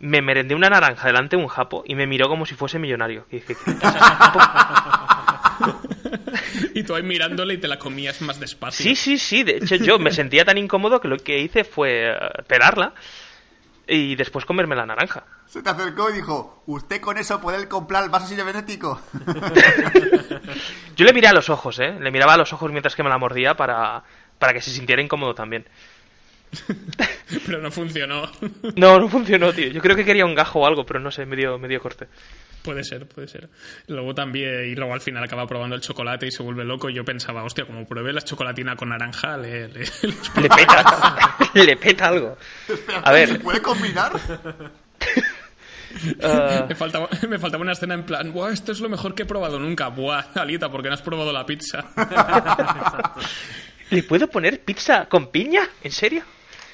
[0.00, 3.24] Me merendé una naranja delante de un japo y me miró como si fuese millonario.
[3.30, 3.70] Y dije, ¿qué?
[6.74, 8.82] Y tú ahí mirándole y te la comías más despacio.
[8.82, 9.44] Sí, sí, sí.
[9.44, 12.94] De hecho, yo me sentía tan incómodo que lo que hice fue eh, pelarla
[13.94, 15.24] y después comerme la naranja.
[15.46, 18.98] Se te acercó y dijo, usted con eso puede comprar el vaso cibernético.
[20.96, 21.98] Yo le miré a los ojos, ¿eh?
[22.00, 24.02] Le miraba a los ojos mientras que me la mordía para,
[24.38, 25.66] para que se sintiera incómodo también.
[27.46, 28.30] Pero no funcionó.
[28.76, 29.68] No, no funcionó, tío.
[29.68, 31.80] Yo creo que quería un gajo o algo, pero no sé, me dio, me dio
[31.80, 32.08] corte.
[32.62, 33.48] Puede ser, puede ser.
[33.88, 36.88] Luego también, y luego al final acaba probando el chocolate y se vuelve loco.
[36.90, 41.36] Y yo pensaba, hostia, como pruebe la chocolatina con naranja, le, le- le- Le peta,
[41.54, 42.36] le peta algo.
[43.02, 44.12] A ¿Se ver, puede combinar?
[46.22, 49.22] ah, me, faltaba, me faltaba una escena en plan, Buah, esto es lo mejor que
[49.24, 49.88] he probado nunca.
[49.88, 51.84] Buah, Alita, ¿por qué no has probado la pizza?
[53.90, 55.68] ¿le puedo poner pizza con piña?
[55.82, 56.22] ¿En serio?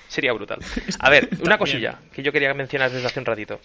[0.08, 0.58] Sería brutal.
[1.00, 3.60] A ver, una cosilla que yo quería mencionar desde hace un ratito.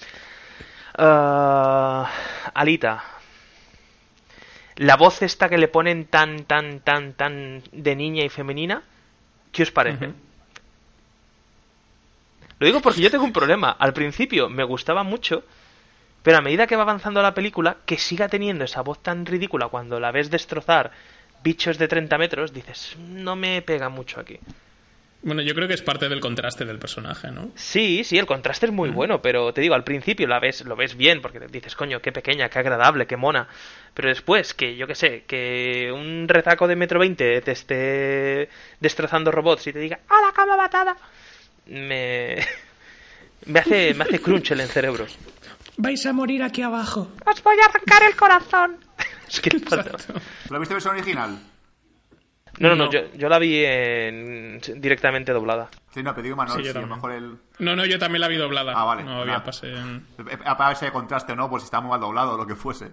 [0.95, 2.09] Ah,
[2.53, 3.03] Alita.
[4.77, 8.81] La voz esta que le ponen tan, tan, tan, tan de niña y femenina,
[9.51, 10.11] ¿qué os parece?
[12.59, 13.71] Lo digo porque yo tengo un problema.
[13.71, 15.43] Al principio me gustaba mucho,
[16.23, 19.67] pero a medida que va avanzando la película, que siga teniendo esa voz tan ridícula
[19.67, 20.91] cuando la ves destrozar
[21.43, 24.39] bichos de 30 metros, dices, no me pega mucho aquí.
[25.23, 27.49] Bueno, yo creo que es parte del contraste del personaje, ¿no?
[27.55, 30.75] Sí, sí, el contraste es muy bueno, pero te digo, al principio la ves, lo
[30.75, 33.47] ves bien, porque te dices, coño, qué pequeña, qué agradable, qué mona.
[33.93, 38.49] Pero después, que yo qué sé, que un retaco de metro veinte te esté
[38.81, 40.97] destrozando robots y te diga, ¡Hola, cama batada!
[41.67, 42.35] Me.
[43.45, 45.05] Me hace, me hace crunch el cerebro.
[45.75, 47.11] Vais a morir aquí abajo.
[47.25, 48.77] ¡Os voy a arrancar el corazón!
[49.27, 51.39] Es que ¿Lo viste en versión original?
[52.59, 52.91] No, no, no, No.
[52.91, 55.69] yo, yo la vi en- directamente doblada.
[55.91, 57.37] Sí, no, pero digo Manuel, Sí, yo sí, a lo mejor el...
[57.59, 58.73] No, no, yo también la vi doblada.
[58.75, 59.43] Ah, vale, No había nada.
[59.43, 60.05] pase en...
[60.43, 62.45] Para ver si hay contraste o no, por si está muy mal doblado o lo
[62.45, 62.91] que fuese.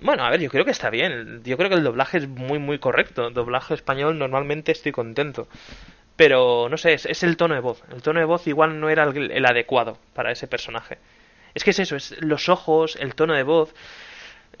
[0.00, 1.42] Bueno, a ver, yo creo que está bien.
[1.44, 3.26] Yo creo que el doblaje es muy, muy correcto.
[3.28, 5.48] El doblaje español normalmente estoy contento.
[6.16, 7.82] Pero, no sé, es, es el tono de voz.
[7.92, 10.98] El tono de voz igual no era el, el adecuado para ese personaje.
[11.54, 13.74] Es que es eso, es los ojos, el tono de voz.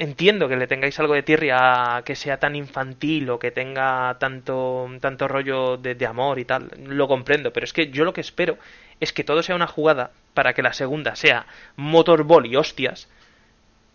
[0.00, 4.86] Entiendo que le tengáis algo de tirria que sea tan infantil o que tenga tanto,
[5.00, 6.70] tanto rollo de, de amor y tal.
[6.86, 8.58] Lo comprendo, pero es que yo lo que espero
[9.00, 11.46] es que todo sea una jugada para que la segunda sea
[11.76, 13.08] motorball y hostias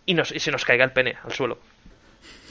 [0.06, 1.58] y, nos, y se nos caiga el pene al suelo.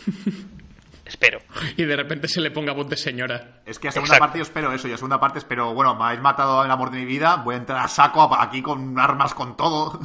[1.05, 1.41] Espero.
[1.77, 3.61] Y de repente se le ponga voz de señora.
[3.67, 4.23] Es que a segunda Exacto.
[4.25, 6.91] parte yo espero eso, y a segunda parte espero, bueno, me habéis matado el amor
[6.91, 10.01] de mi vida, voy a entrar a saco a- aquí con armas con todo.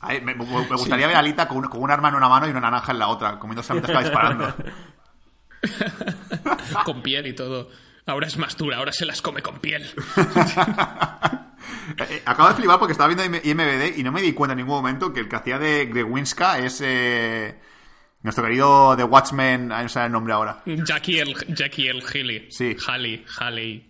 [0.00, 2.50] Ay, me, gustaría ver a Alita con un, con un arma en una mano y
[2.50, 4.54] una naranja en la otra, comiéndose mientras está disparando.
[6.84, 7.68] con piel y todo.
[8.06, 9.86] Ahora es más dura, ahora se las come con piel.
[11.98, 14.52] Eh, eh, acabo de flipar porque estaba viendo IM- IMBD y no me di cuenta
[14.52, 17.60] en ningún momento que el que hacía de Grewinska es eh,
[18.22, 20.62] nuestro querido The Watchmen, ahí no sé el nombre ahora.
[20.64, 22.50] Jackie el, Jackie el Haley.
[22.50, 22.76] Sí.
[22.86, 23.89] Halley, Halley.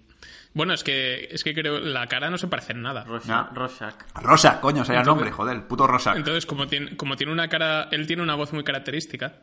[0.53, 3.05] Bueno, es que, es que creo la cara no se parece en nada.
[3.05, 3.51] Rorschach.
[3.51, 3.55] No.
[3.55, 3.94] Rorschach.
[4.16, 6.14] Rosa, coño, sería el Entonces- nombre, joder, puto Rosa.
[6.16, 9.42] Entonces, como tiene, como tiene una cara, él tiene una voz muy característica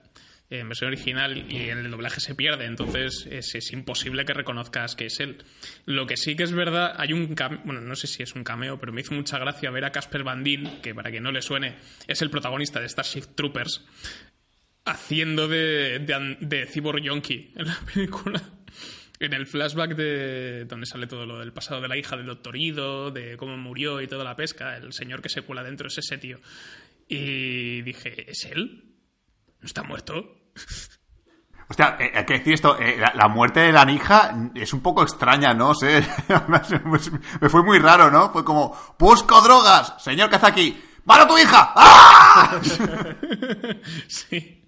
[0.50, 4.34] eh, en versión original y en el doblaje se pierde, entonces es, es imposible que
[4.34, 5.44] reconozcas que es él.
[5.86, 8.44] Lo que sí que es verdad, hay un cam- bueno, no sé si es un
[8.44, 11.32] cameo, pero me hizo mucha gracia ver a Casper Van Dien, que para que no
[11.32, 11.76] le suene,
[12.08, 13.86] es el protagonista de Starship Troopers,
[14.86, 18.42] haciendo de, de, de Cyborg Yonki en la película.
[19.20, 22.56] En el flashback de donde sale todo lo del pasado de la hija del doctor
[22.56, 25.98] Ido, de cómo murió y toda la pesca, el señor que se cuela dentro es
[25.98, 26.40] ese tío.
[27.08, 28.96] Y dije, ¿es él?
[29.60, 30.52] ¿No está muerto?
[31.70, 34.82] Hostia, eh, hay que decir esto, eh, la, la muerte de la Nija es un
[34.82, 35.74] poco extraña, ¿no?
[35.74, 36.02] sé,
[37.42, 38.32] me fue muy raro, ¿no?
[38.32, 41.72] Fue como, busco drogas, señor Kazaki, ¡Mano tu hija!
[41.74, 42.60] ¡Ah!
[44.08, 44.67] sí.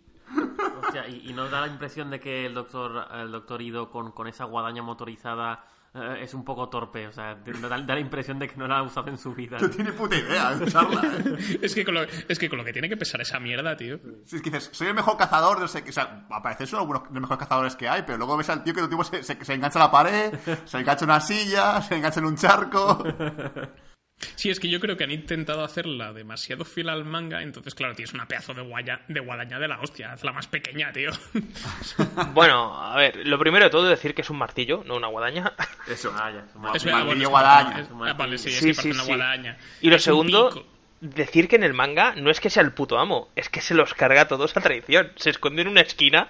[0.81, 4.11] Hostia, y, y nos da la impresión de que el doctor, el doctor Ido con,
[4.11, 5.63] con esa guadaña motorizada
[5.93, 7.07] eh, es un poco torpe.
[7.07, 9.57] O sea, da, da la impresión de que no la ha usado en su vida.
[9.59, 11.59] No tiene puta idea de usarla, ¿eh?
[11.61, 13.97] es, que con lo, es que con lo que tiene que pesar esa mierda, tío.
[14.25, 15.83] Sí, es que dices, soy el mejor cazador, no sé.
[15.87, 18.49] O sea, a parecer son algunos de los mejores cazadores que hay, pero luego ves
[18.49, 20.33] al tío que el tipo se, se, se engancha a la pared,
[20.65, 23.03] se engancha en una silla, se engancha en un charco.
[24.36, 27.95] Sí, es que yo creo que han intentado hacerla demasiado fiel al manga, entonces, claro,
[27.95, 30.11] tienes una pedazo de, guaya, de guadaña de la hostia.
[30.13, 31.11] Hazla más pequeña, tío.
[32.34, 35.07] bueno, a ver, lo primero de todo es decir que es un martillo, no una
[35.07, 35.53] guadaña.
[35.88, 36.13] Eso.
[36.15, 36.55] Ah, ya, Es
[36.86, 37.80] martillo, bueno, es- guadaña.
[37.80, 39.07] es- ah, vale, sí, es Sí, que sí, parece una sí.
[39.07, 39.57] guadaña.
[39.82, 40.65] Y lo Es un segundo, pico.
[41.01, 43.74] decir que en el manga no es que sea el puto amo, es que se
[43.74, 45.11] los carga a todos a traición.
[45.15, 46.30] Se esconde en una esquina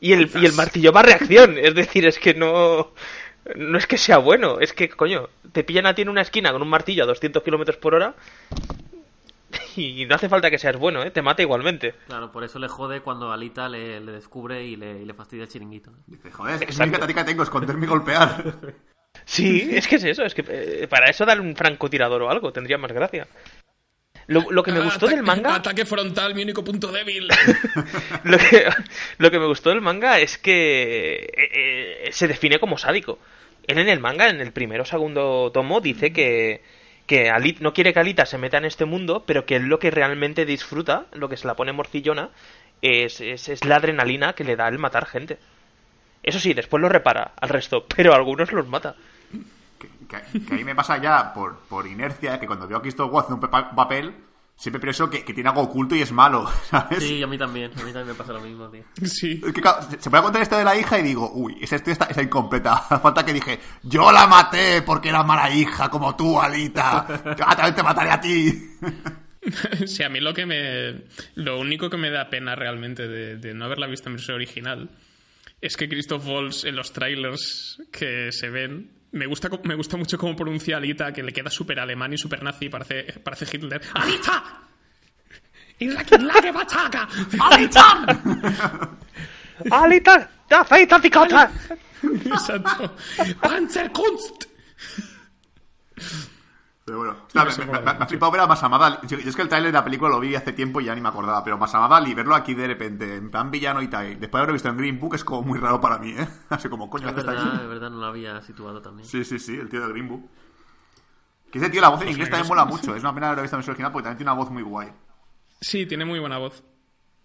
[0.00, 1.58] y el, y el martillo va a reacción.
[1.58, 2.92] Es decir, es que no.
[3.56, 6.52] No es que sea bueno, es que, coño, te pillan a ti en una esquina
[6.52, 8.14] con un martillo a 200 kilómetros por hora
[9.76, 11.10] y no hace falta que seas bueno, ¿eh?
[11.10, 11.94] Te mata igualmente.
[12.06, 15.44] Claro, por eso le jode cuando Alita le, le descubre y le, y le fastidia
[15.44, 15.90] el chiringuito.
[16.06, 18.54] Dice, joder, es la única táctica que tengo, esconderme y golpear.
[19.24, 22.52] Sí, es que es eso, es que eh, para eso dar un francotirador o algo
[22.52, 23.26] tendría más gracia.
[24.30, 25.56] Lo, lo que me Ah, gustó del manga...
[25.56, 27.26] Ataque frontal, mi único punto débil.
[28.24, 28.64] lo que,
[29.18, 33.18] lo que me gustó del manga es que eh, eh, se define como sádico.
[33.66, 36.62] Él en el manga, en el primero o segundo tomo, dice que,
[37.06, 39.80] que Alit, no quiere que Alita se meta en este mundo, pero que él lo
[39.80, 42.30] que realmente disfruta, lo que se la pone morcillona,
[42.82, 45.38] es, es, es la adrenalina que le da el matar gente.
[46.22, 48.94] Eso sí, después lo repara al resto, pero a algunos los mata.
[49.80, 52.82] Que, que- que a mí me pasa ya por, por inercia que cuando veo a
[52.82, 54.14] Cristo haciendo un pepa- papel,
[54.56, 57.02] siempre pienso que, que tiene algo oculto y es malo, ¿sabes?
[57.02, 57.70] Sí, a mí también.
[57.72, 58.84] A mí también me pasa lo mismo, tío.
[59.02, 59.40] sí.
[59.44, 61.76] Es que, claro, se se puede contar esto de la hija y digo, uy, esa
[61.76, 62.76] historia está, está incompleta.
[63.02, 67.06] Falta que dije, yo la maté porque era mala hija, como tú, Alita.
[67.38, 68.70] Yo también te mataré a ti.
[69.86, 71.04] Sí, a mí lo que me.
[71.34, 74.90] Lo único que me da pena realmente de, de no haberla visto en versión original
[75.62, 78.90] es que Christoph Waltz en los trailers que se ven.
[79.12, 82.42] Me gusta, me gusta mucho cómo pronuncia Alita, que le queda súper alemán y súper
[82.42, 83.80] nazi, parece, parece Hitler.
[83.94, 84.42] ¡Alita!
[85.80, 87.08] ¡Irlaki Lage Bataga!
[87.40, 88.06] ¡Alita!
[89.70, 90.30] ¡Alita!
[90.48, 91.50] ¡Ya, feita, picota!
[92.02, 92.96] Exacto.
[93.40, 94.44] ¡Panzerkunst!
[96.90, 98.96] Pero bueno, sea, me, me- me- me ha flipado ver a Masamada Ali.
[99.06, 100.94] Yo, yo es que el trailer de la película lo vi hace tiempo y ya
[100.94, 104.08] ni me acordaba, pero Masamada Ali, verlo aquí de repente, en plan villano y tal,
[104.18, 106.26] después de haberlo visto en Green Book, es como muy raro para mí, ¿eh?
[106.50, 107.62] Así como, coño, Es ¿qué está verdad, aquí?
[107.62, 109.08] es verdad, no lo había situado también.
[109.08, 110.28] Sí, sí, sí, el tío de Green Book.
[111.52, 112.94] Que ese tío, la voz en inglés también mola mucho.
[112.96, 114.88] Es una pena haberlo visto en versión original porque también tiene una voz muy guay.
[115.60, 116.62] Sí, tiene muy buena voz.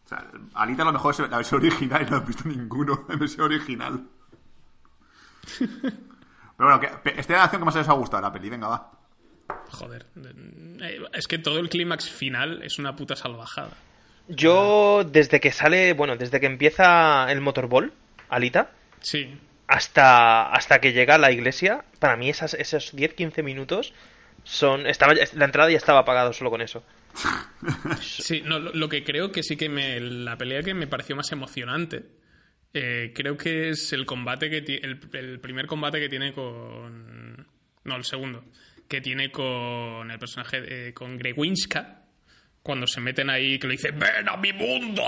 [0.06, 3.06] O sea, Alita a lo mejor es la versión original y no he visto ninguno
[3.10, 4.08] en versión original.
[6.58, 6.88] Pero bueno, que,
[7.20, 8.50] esta es la acción que más os ha gustado de la peli.
[8.50, 8.92] Venga, va.
[9.70, 10.06] Joder.
[10.82, 13.72] Eh, Es que todo el clímax final es una puta salvajada.
[14.28, 17.94] Yo, desde que sale, bueno, desde que empieza el motorball,
[18.30, 18.72] Alita,
[19.02, 19.38] Sí.
[19.68, 23.94] hasta, hasta que llega a la iglesia, para mí esas, esos 10-15 minutos
[24.44, 24.88] son...
[24.88, 26.84] Estaba, la entrada ya estaba pagada solo con eso.
[28.02, 30.00] Sí, no, lo, lo que creo que sí que me.
[30.00, 32.04] La pelea que me pareció más emocionante.
[32.74, 37.48] eh, creo que es el combate que el primer combate que tiene con.
[37.86, 38.44] No, el segundo.
[38.88, 40.62] Que tiene con el personaje.
[40.62, 42.02] de- con Grewinska.
[42.62, 45.04] Cuando se meten ahí, que le dice, ven a mi mundo.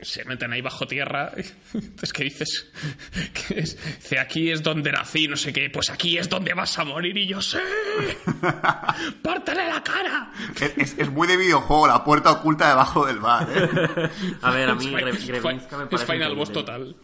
[0.00, 1.30] Se meten ahí bajo tierra.
[1.74, 2.72] Entonces, ¿qué dices?
[3.48, 5.68] Que es, dice, aquí es donde nací, no sé qué.
[5.68, 7.16] Pues aquí es donde vas a morir.
[7.18, 7.58] Y yo, sí.
[9.22, 10.30] Pártale la cara.
[10.58, 14.10] Es, es- es muy de videojuego, la puerta oculta debajo del bar, ¿eh?
[14.42, 16.96] A ver, a mí Es me es parece Final Boss total.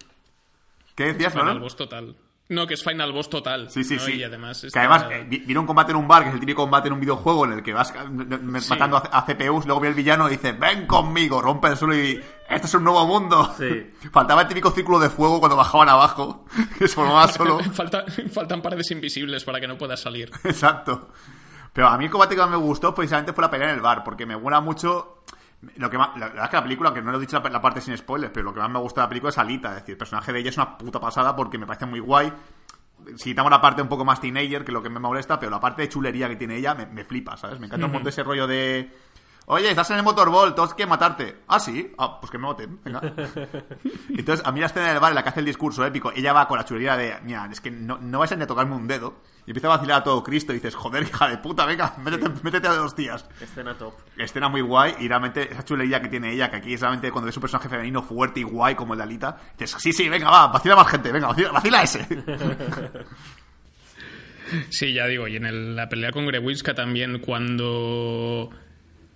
[0.95, 1.61] ¿Qué decías, Final no?
[1.61, 2.17] Boss total.
[2.49, 3.71] No, que es Final Boss total.
[3.71, 4.01] Sí, sí, ¿no?
[4.03, 4.13] sí.
[4.17, 6.41] Y además Que está- además eh, viene un combate en un bar, que es el
[6.41, 8.69] típico combate en un videojuego en el que vas eh, Sí.
[8.71, 11.97] matando a, a CPUs, luego viene el villano y dice, ven conmigo, rompe el suelo
[11.97, 13.55] y este es un nuevo mundo.
[13.57, 13.91] Sí.
[14.13, 16.45] Faltaba el típico círculo de fuego cuando bajaban abajo,
[16.79, 17.59] que se formaba solo.
[17.61, 20.31] Falta- faltan paredes invisibles para que no puedas salir.
[20.45, 21.11] Exacto.
[21.73, 23.81] Pero a mí el combate que más me gustó precisamente fue la pelea en el
[23.81, 25.23] bar, porque me mola mucho.
[25.77, 27.49] Lo que más, la verdad es que la película, que no lo he dicho la,
[27.49, 29.69] la parte sin spoilers, pero lo que más me gusta de la película es Alita.
[29.71, 32.33] Es decir, el personaje de ella es una puta pasada porque me parece muy guay.
[33.17, 35.51] Si quitamos la parte un poco más teenager, que es lo que me molesta, pero
[35.51, 37.59] la parte de chulería que tiene ella me, me flipa, ¿sabes?
[37.61, 38.93] Me encanta un montón ese rollo de.
[39.47, 41.39] Oye, estás en el motorball, todos quieren matarte.
[41.49, 41.93] Ah, sí.
[41.99, 42.79] Ah, pues que me maten.
[42.85, 43.01] Venga.
[44.09, 46.33] Entonces, a mí la escena del bar en la que hace el discurso épico, ella
[46.33, 48.77] va con la chulería de, mira, es que no, no vais a ni a tocarme
[48.77, 49.21] un dedo.
[49.45, 52.29] Y empieza a vacilar a todo Cristo y dices, joder, hija de puta, venga, métete,
[52.45, 53.29] métete a dos tías.
[53.41, 53.93] Escena top.
[54.17, 57.27] Escena muy guay y realmente esa chulería que tiene ella, que aquí es realmente cuando
[57.27, 60.31] ves un personaje femenino fuerte y guay como el de Alita, dices, sí, sí, venga,
[60.31, 62.07] va, vacila más gente, venga, vacila, ese.
[64.69, 68.51] Sí, ya digo, y en el- la pelea con Grewinska también cuando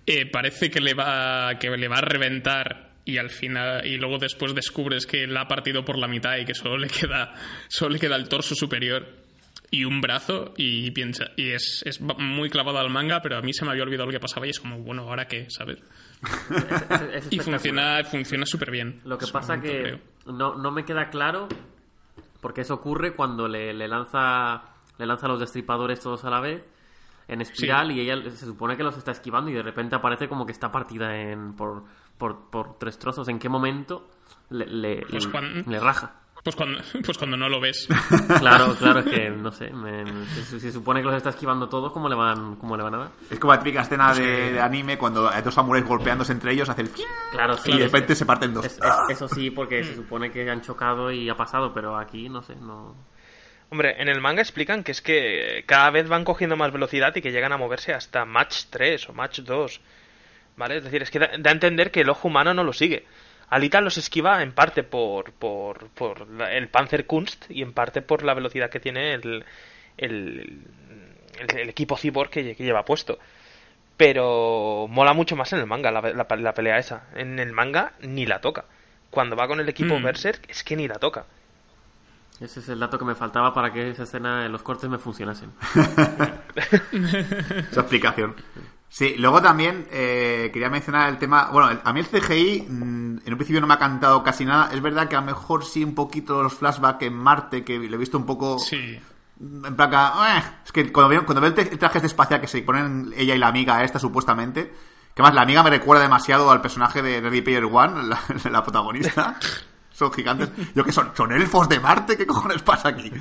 [0.07, 4.17] eh, parece que le va que le va a reventar y al final y luego
[4.17, 7.33] después descubres que la ha partido por la mitad y que solo le queda
[7.67, 9.05] solo le queda el torso superior
[9.69, 13.53] y un brazo y piensa y es, es muy clavado al manga, pero a mí
[13.53, 15.77] se me había olvidado lo que pasaba y es como, bueno, ahora qué, ¿sabes?
[16.49, 19.01] Es- es- es Y funciona funciona súper bien.
[19.03, 21.49] Lo que pasa momento, que no, no me queda claro
[22.41, 24.63] porque eso ocurre cuando le, le lanza
[24.97, 26.65] le lanza los destripadores todos a la vez
[27.27, 30.45] en espiral y ella se supone que los está esquivando y de repente aparece como
[30.45, 31.83] que está partida en por,
[32.17, 33.27] por, por tres trozos.
[33.27, 34.09] ¿En qué momento
[34.49, 36.13] le, le, Pues le- cuando- le raja?
[36.43, 37.89] Pues cuando, pues cuando no lo ves.
[38.39, 39.69] Claro, claro, es que no sé.
[39.71, 42.97] me- se supone que los está esquivando todos, ¿cómo le van, cómo le van a
[42.99, 43.09] dar?
[43.29, 46.69] Es como la típica escena de, de anime cuando hay dos samuráis golpeándose entre ellos,
[46.69, 46.91] hace el...
[47.31, 47.71] Claro, sí.
[47.71, 48.63] y de es- repente se parten dos.
[48.65, 52.29] es- es- eso sí, porque se supone que han chocado y ha pasado, pero aquí
[52.29, 52.95] no sé, no.
[53.69, 57.21] Hombre, en el manga explican que es que cada vez van cogiendo más velocidad y
[57.21, 59.81] que llegan a moverse hasta match 3 o match 2.
[60.55, 60.77] ¿Vale?
[60.77, 63.05] Es decir, es que da, da a entender que el ojo humano no lo sigue.
[63.49, 68.33] Alita los esquiva en parte por, por, por el Panzerkunst y en parte por la
[68.33, 69.45] velocidad que tiene el,
[69.97, 70.61] el,
[71.39, 73.19] el- el equipo cyborg que, lle- que lleva puesto.
[73.95, 77.07] Pero mola mucho más en el manga la, la- la pelea esa.
[77.15, 78.65] En el manga ni la toca.
[79.09, 80.03] Cuando va con el equipo Mm.
[80.03, 81.25] Berserk es que ni la toca.
[82.39, 84.97] Ese es el dato que me faltaba para que esa escena en los cortes me
[84.99, 85.51] funcionasen.
[87.71, 88.35] Esa explicación.
[88.89, 91.49] Sí, luego también eh, quería mencionar el tema.
[91.51, 94.69] Bueno, a mí el CGI mm, en un principio no me ha cantado casi nada.
[94.71, 97.95] Es verdad que a lo mejor sí un poquito los flashbacks en Marte, que lo
[97.95, 98.59] he visto un poco.
[98.59, 98.99] Sí.
[99.39, 102.61] En que, "Eh", es que cuando veo, cuando veo el, traje este espacial que se
[102.61, 104.73] ponen ella y la amiga esta supuestamente,
[105.13, 108.19] que más la amiga me recuerda demasiado al personaje de Ready Player One, la,
[108.49, 109.37] la protagonista.
[109.97, 110.51] Son gigantes.
[110.75, 113.11] Yo que son, son elfos de Marte, ¿qué cojones pasa aquí?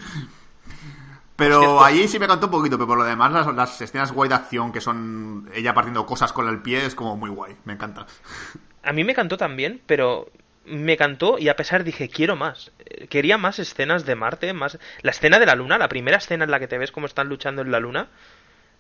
[1.34, 4.28] Pero ahí sí me cantó un poquito, pero por lo demás las, las escenas guay
[4.28, 7.72] de acción que son ella partiendo cosas con el pie es como muy guay, me
[7.72, 8.06] encanta.
[8.82, 10.30] A mí me cantó también, pero
[10.66, 12.72] me cantó y a pesar dije, quiero más.
[12.78, 14.78] Eh, Quería más escenas de Marte, más...
[15.00, 17.28] La escena de la luna, la primera escena en la que te ves cómo están
[17.28, 18.08] luchando en la luna,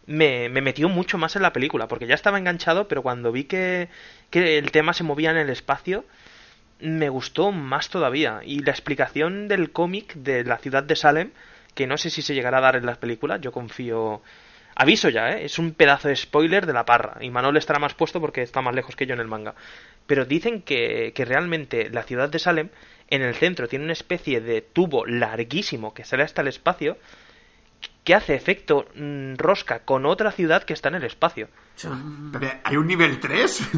[0.06, 3.44] me, me metió mucho más en la película, porque ya estaba enganchado, pero cuando vi
[3.44, 3.88] que,
[4.30, 6.04] que el tema se movía en el espacio,
[6.80, 8.40] me gustó más todavía.
[8.44, 11.30] Y la explicación del cómic de la ciudad de Salem,
[11.74, 14.22] que no sé si se llegará a dar en las películas, yo confío...
[14.78, 15.46] Aviso ya, ¿eh?
[15.46, 17.16] es un pedazo de spoiler de la parra.
[17.22, 19.54] Y Manol estará más puesto porque está más lejos que yo en el manga.
[20.06, 22.68] Pero dicen que, que realmente la ciudad de Salem,
[23.08, 26.98] en el centro, tiene una especie de tubo larguísimo que sale hasta el espacio,
[28.04, 31.48] que hace efecto mm, rosca con otra ciudad que está en el espacio.
[32.32, 33.68] Pero, ¿Hay un nivel 3?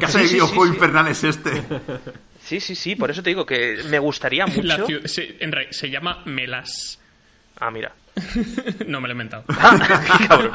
[0.00, 0.74] ¿Qué Sí, de sí, videojuego sí, sí.
[0.76, 1.50] infernal es este?
[2.44, 4.62] Sí, sí, sí, por eso te digo que me gustaría mucho.
[4.62, 7.00] La se, en re- se llama Melas.
[7.58, 7.92] Ah, mira.
[8.86, 9.44] no me lo he inventado.
[10.28, 10.52] Cabrón.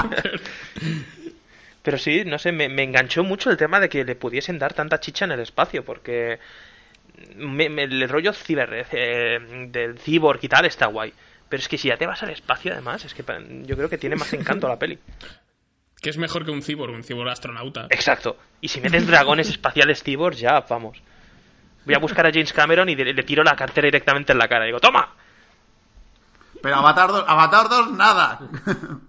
[1.82, 4.74] Pero sí, no sé, me, me enganchó mucho el tema de que le pudiesen dar
[4.74, 6.40] tanta chicha en el espacio, porque
[7.36, 11.14] me- me- el rollo ciber, eh, del cyborg y tal está guay.
[11.48, 13.24] Pero es que si ya te vas al espacio, además, es que
[13.66, 15.00] yo creo que tiene más encanto la peli.
[16.02, 17.88] que es mejor que un cyborg, un cyborg astronauta.
[17.90, 18.38] Exacto.
[18.62, 21.02] Y si metes dragones espaciales cyborg, ya, vamos.
[21.90, 24.48] Voy a buscar a James Cameron y le, le tiro la cartera directamente en la
[24.48, 24.66] cara.
[24.66, 25.10] Digo, ¡toma!
[26.62, 28.40] Pero Avatar 2, Avatar 2 nada.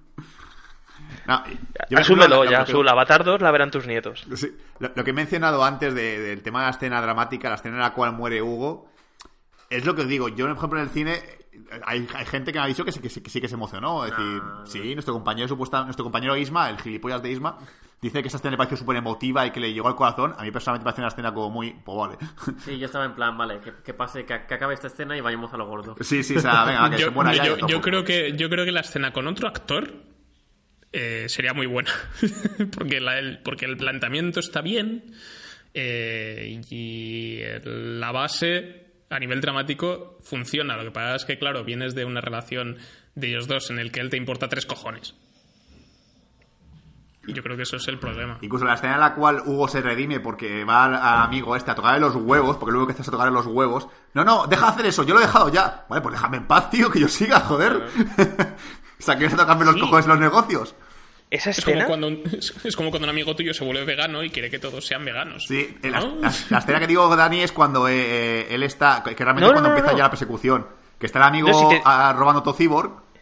[1.27, 1.45] No,
[1.89, 2.89] yo Asúmelo ya, que- Azul.
[2.89, 4.25] Avatar 2 la verán tus nietos.
[4.35, 7.55] Sí, lo, lo que he mencionado antes de- del tema de la escena dramática, la
[7.57, 8.91] escena en la cual muere Hugo,
[9.69, 10.29] es lo que os digo.
[10.29, 11.23] Yo, por ejemplo, en el cine,
[11.85, 13.55] hay, hay gente que me ha dicho que sí que, sí, que sí que se
[13.55, 14.05] emocionó.
[14.07, 17.59] Es decir, sí, nuestro compañero supuesta, nuestro compañero Isma, el gilipollas de Isma,
[18.01, 20.35] dice que esa escena le pareció súper emotiva y que le llegó al corazón.
[20.39, 21.73] A mí personalmente me parece una escena como muy...
[21.85, 22.17] Pues vale.
[22.65, 25.21] Sí, yo estaba en plan, vale, que, que pase, que, que acabe esta escena y
[25.21, 25.97] vayamos a lo gordo.
[26.01, 27.57] Sí, sí, o sea, venga, que yo, se muera ya.
[27.67, 29.93] yo- creo que, yo creo que la escena con otro actor
[30.93, 31.91] eh, sería muy buena.
[32.77, 35.13] porque, la- el, porque el planteamiento está bien
[35.75, 40.77] eh, y la base a nivel dramático funciona.
[40.77, 42.79] Lo que pasa es que, claro, vienes de una relación
[43.15, 45.15] de ellos dos en el que él te importa tres cojones.
[47.27, 48.39] Y yo creo que eso es el problema.
[48.41, 51.71] Incluso la escena en la cual Hugo se redime porque va al, al amigo este
[51.71, 53.89] a tocarle los huevos, porque luego que estás a tocarle los huevos.
[54.15, 55.85] No, no, deja de hacer eso, yo lo he dejado ya.
[55.89, 57.75] Vale, pues déjame en paz, tío, que yo siga, joder.
[58.99, 59.81] o sea, ¿quieres tocarme los Sí.
[59.81, 60.75] cojones en los negocios?
[61.31, 61.87] Esa Es como, escena.
[61.87, 62.23] cuando un,
[62.65, 65.45] es, como cuando un amigo tuyo se vuelve vegano y quiere que todos sean veganos.
[65.47, 66.17] Sí, eh, la, ¿No?
[66.17, 69.03] la- la escena que digo, Dani, es cuando eh, eh, él está.
[69.05, 69.99] Que realmente No, es no, cuando no, empieza no.
[69.99, 70.67] ya la persecución.
[70.99, 71.83] Que está el amigo No, si te-
[72.15, 72.55] robando todo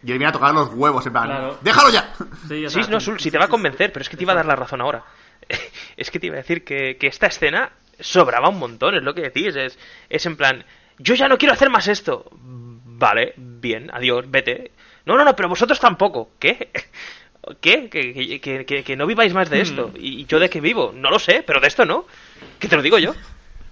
[0.01, 1.25] cyborg y él viene a tocar los huevos, en plan.
[1.27, 1.57] Claro.
[1.61, 2.13] ¡Déjalo ya!
[2.47, 4.35] Sí, Sí, no, Sul, si te va a convencer, pero es que te iba a
[4.37, 5.03] dar la razón ahora.
[5.97, 9.13] Es que te iba a decir que, que esta escena sobraba un montón, es lo
[9.13, 9.55] que decís.
[9.55, 9.77] Es,
[10.09, 10.63] es en plan,
[10.97, 12.29] yo ya no quiero hacer más esto.
[12.31, 14.71] Vale, bien, adiós, vete.
[15.05, 16.31] No, no, no, pero vosotros tampoco.
[16.39, 16.69] ¿Qué?
[17.61, 17.89] ¿Qué?
[17.89, 19.91] Que, que- que- que no viváis más de esto.
[19.95, 20.91] ¿Y yo de qué vivo?
[20.95, 22.05] No lo sé, pero de esto no.
[22.59, 23.13] ¿Qué te lo digo yo?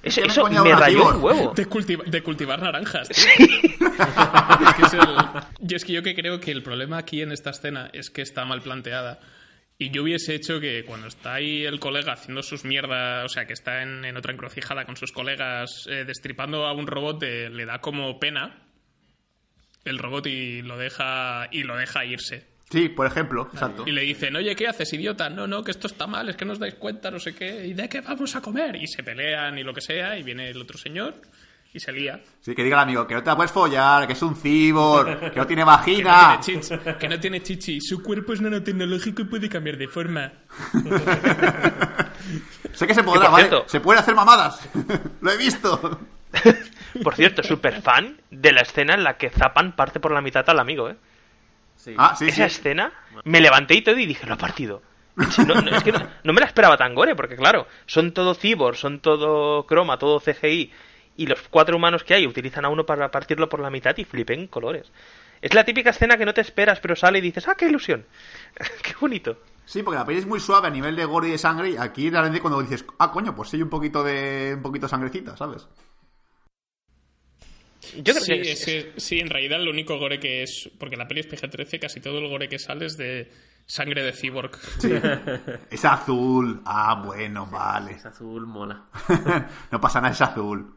[0.03, 1.53] Eso, ¿Qué me eso me rayó un huevo.
[1.55, 3.09] De, cultiva- de cultivar naranjas.
[3.09, 3.25] tío.
[4.67, 5.15] Es que es el-
[5.59, 8.21] Yo es que yo que creo que el problema aquí en esta escena es que
[8.21, 9.19] está mal planteada.
[9.79, 13.45] Y yo hubiese hecho que cuando está ahí el colega haciendo sus mierdas, o sea,
[13.45, 17.49] que está en, en otra encrucijada con sus colegas eh, destripando a un robot, de-
[17.49, 18.63] le da como pena
[19.85, 22.45] el robot y lo deja y lo deja irse.
[22.69, 23.83] Sí, por ejemplo, exacto.
[23.87, 25.29] Y le dicen, oye, ¿qué haces, idiota?
[25.29, 27.65] No, no, que esto está mal, es que no os dais cuenta, no sé qué.
[27.67, 28.75] ¿Y de qué vamos a comer?
[28.75, 31.15] Y se pelean y lo que sea, y viene el otro señor
[31.73, 32.19] y se lía.
[32.41, 35.31] Sí, que diga el amigo que no te la puedes follar, que es un cyborg,
[35.31, 36.35] que no tiene Que vagina.
[36.35, 37.79] no, tiene chichi, que no tiene chichi.
[37.81, 40.31] Su cuerpo es nanotecnológico y puede cambiar de forma.
[42.73, 43.47] Sé que se podrá, ¿vale?
[43.47, 44.59] cierto- Se pueden hacer mamadas.
[45.21, 45.99] Lo he visto.
[47.03, 50.47] Por cierto, súper fan de la escena en la que Zapan parte por la mitad
[50.49, 50.95] al amigo, ¿eh?
[51.77, 51.95] Sí.
[51.97, 52.31] Ah, sí, sí.
[52.31, 52.91] Esa escena,
[53.23, 54.81] me levanté y todo y dije, lo ha partido.
[55.15, 58.35] No, no, es que no, no me la esperaba tan gore, porque claro, son todo
[58.35, 60.71] cyborg, son todo croma, todo CGI,
[61.15, 64.05] y los cuatro humanos que hay utilizan a uno para partirlo por la mitad y
[64.05, 64.91] flipen colores.
[65.41, 68.05] Es la típica escena que no te esperas, pero sale y dices, ah, qué ilusión.
[68.83, 69.37] qué bonito.
[69.65, 71.71] Sí, porque la peli es muy suave a nivel de gore y de sangre.
[71.71, 74.53] Y aquí realmente cuando dices, ah, coño, pues sí un poquito de.
[74.55, 75.67] un poquito de sangrecita, ¿sabes?
[77.95, 80.69] Yo creo sí, que es- es sí, en realidad lo único gore que es.
[80.79, 83.31] Porque la peli es PG-13, casi todo el gore que sale es de
[83.65, 84.51] sangre de cyborg.
[85.69, 86.61] Es azul.
[86.65, 87.91] Ah, bueno, vale.
[87.93, 88.85] Es azul, mola.
[89.71, 90.73] no pasa nada, es azul.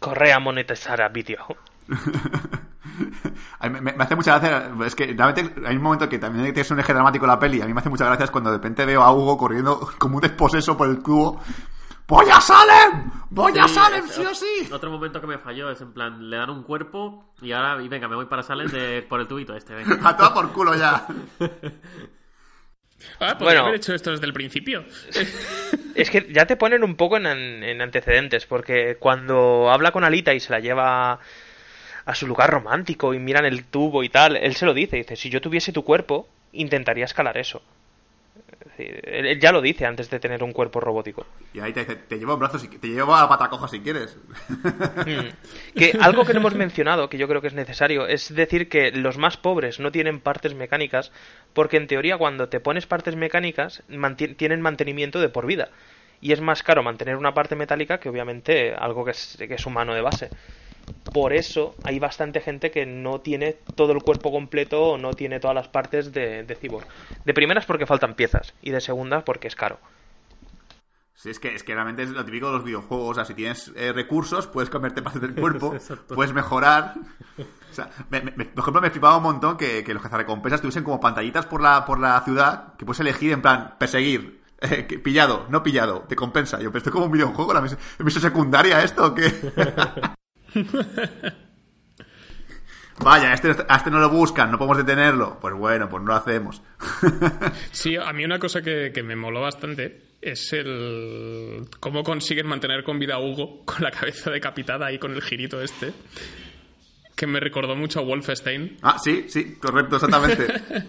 [0.00, 1.44] corre a monetizar a vídeo.
[3.62, 4.70] Me, me hace mucha gracia.
[4.86, 7.60] Es que realmente hay un momento que también tienes un eje dramático en la peli.
[7.62, 10.16] A mí me hace mucha gracia es cuando de repente veo a Hugo corriendo como
[10.16, 11.40] un desposeso por el cubo.
[12.06, 13.10] ¡Voy a Salem!
[13.30, 14.68] ¡Voy a Sí, Salem, es- sí o sí!
[14.72, 17.88] Otro momento que me falló es en plan, le dan un cuerpo y ahora, y
[17.88, 19.98] venga, me voy para Salem de, por el tubito este, venga.
[20.08, 21.06] A toda por culo ya.
[23.20, 23.60] Ah, podría Bueno.
[23.64, 24.84] haber hecho esto desde el principio.
[25.94, 30.34] Es que ya te ponen un poco en, en antecedentes, porque cuando habla con Alita
[30.34, 31.20] y se la lleva
[32.04, 35.14] a su lugar romántico y miran el tubo y tal, él se lo dice, dice,
[35.16, 37.62] si yo tuviese tu cuerpo, intentaría escalar eso.
[38.78, 41.26] Él, ya lo dice antes de tener un cuerpo robótico.
[41.52, 43.80] Y ahí te dice, te llevo brazos, si- te llevo a la pata coja si
[43.80, 44.16] quieres.
[45.74, 48.90] Que algo que no hemos mencionado, que yo creo que es necesario, es decir que
[48.92, 51.12] los más pobres no tienen partes mecánicas,
[51.52, 55.68] porque en teoría cuando te pones partes mecánicas manti- tienen mantenimiento de por vida.
[56.20, 59.66] Y es más caro mantener una parte metálica que obviamente algo que es, que es
[59.66, 60.30] humano de base.
[61.12, 65.38] Por eso hay bastante gente que no tiene todo el cuerpo completo o no tiene
[65.40, 66.86] todas las partes de, de cyborg.
[67.24, 69.78] De primeras porque faltan piezas y de segundas porque es caro.
[71.14, 73.10] Sí, es que, es que realmente es lo típico de los videojuegos.
[73.12, 75.74] O sea, si tienes eh, recursos, puedes cambiarte partes del cuerpo,
[76.08, 76.94] puedes mejorar.
[77.38, 81.00] O sea, me- por ejemplo, me flipaba un montón que, que los cazarrecompensas tuviesen como
[81.00, 85.46] pantallitas por la, por la ciudad que puedes elegir en plan, perseguir, eh, que- pillado,
[85.48, 86.58] no pillado, te compensa.
[86.60, 89.32] Yo, pero esto es como un videojuego, la misión, ¿misión secundaria esto o qué?
[93.00, 95.38] Vaya, a este, a este no lo buscan, no podemos detenerlo.
[95.40, 96.62] Pues bueno, pues no lo hacemos.
[97.72, 102.84] Sí, a mí una cosa que, que me moló bastante es el cómo consiguen mantener
[102.84, 105.92] con vida a Hugo con la cabeza decapitada ahí con el girito este.
[107.16, 108.78] Que me recordó mucho a Wolfenstein.
[108.82, 110.46] ah, sí, sí, correcto, exactamente.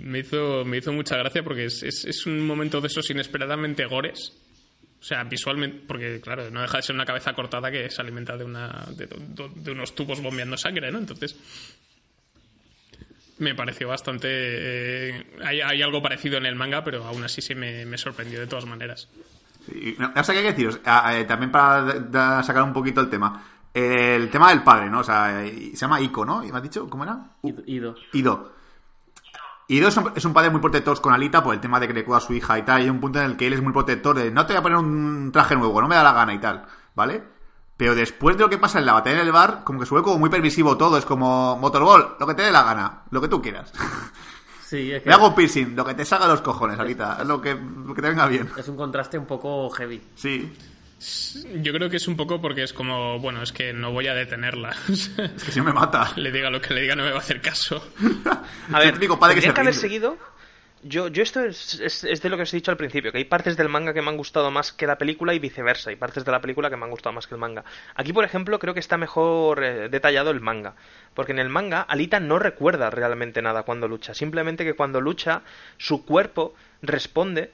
[0.00, 3.84] Me hizo, me hizo mucha gracia porque es, es, es un momento de esos inesperadamente
[3.84, 4.32] gores.
[5.00, 8.36] O sea, visualmente, porque claro, no deja de ser una cabeza cortada que se alimenta
[8.36, 10.98] de, una, de, de- de unos tubos bombeando sangre, ¿no?
[10.98, 11.36] Entonces,
[13.38, 14.26] me pareció bastante...
[14.30, 18.40] eh, hay, hay algo parecido en el manga, pero aún así sí me, me sorprendió
[18.40, 19.08] de todas maneras.
[19.98, 20.80] No, no sé qué deciros.
[20.84, 23.44] Ah, eh, también para sacar un poquito el tema.
[23.72, 25.00] El tema del padre, ¿no?
[25.00, 26.42] O sea, eh, se llama Ico, ¿no?
[26.44, 26.88] ¿Y me has dicho?
[26.90, 27.18] ¿Cómo era?
[27.42, 27.62] Ido-
[28.12, 28.52] Ido.
[29.68, 29.78] Ido.
[29.78, 32.04] Ido es un, es padre muy protector con Alita por el tema de que le
[32.04, 32.80] cuida a su hija y tal.
[32.80, 34.60] Y hay un punto en el que él es muy protector de no te voy
[34.60, 36.64] a poner un traje nuevo, no me da la gana y tal,
[36.94, 37.22] ¿vale?
[37.76, 39.90] Pero después de lo que pasa en la batalla en el bar, como que se
[39.90, 40.98] vuelve como muy permisivo todo.
[40.98, 43.72] Es como Motorball, lo que te dé la gana, lo que tú quieras.
[44.64, 47.22] Sí, es que Me hago piercing, lo que te salga los cojones, Alita.
[47.22, 48.50] Lo que, lo que te venga bien.
[48.56, 50.02] es un contraste un poco heavy.
[50.16, 50.52] Sí.
[51.62, 54.14] Yo creo que es un poco porque es como, bueno, es que no voy a
[54.14, 54.74] detenerla.
[54.88, 56.12] Es que si no me mata.
[56.16, 57.92] le diga lo que le diga no me va a hacer caso.
[58.72, 60.18] A ver, típico padre que se que haber seguido
[60.82, 63.18] Yo, yo esto es, es, es de lo que os he dicho al principio, que
[63.18, 65.96] hay partes del manga que me han gustado más que la película y viceversa, y
[65.96, 67.64] partes de la película que me han gustado más que el manga.
[67.94, 70.74] Aquí, por ejemplo, creo que está mejor eh, detallado el manga,
[71.14, 75.42] porque en el manga Alita no recuerda realmente nada cuando lucha, simplemente que cuando lucha
[75.76, 77.52] su cuerpo responde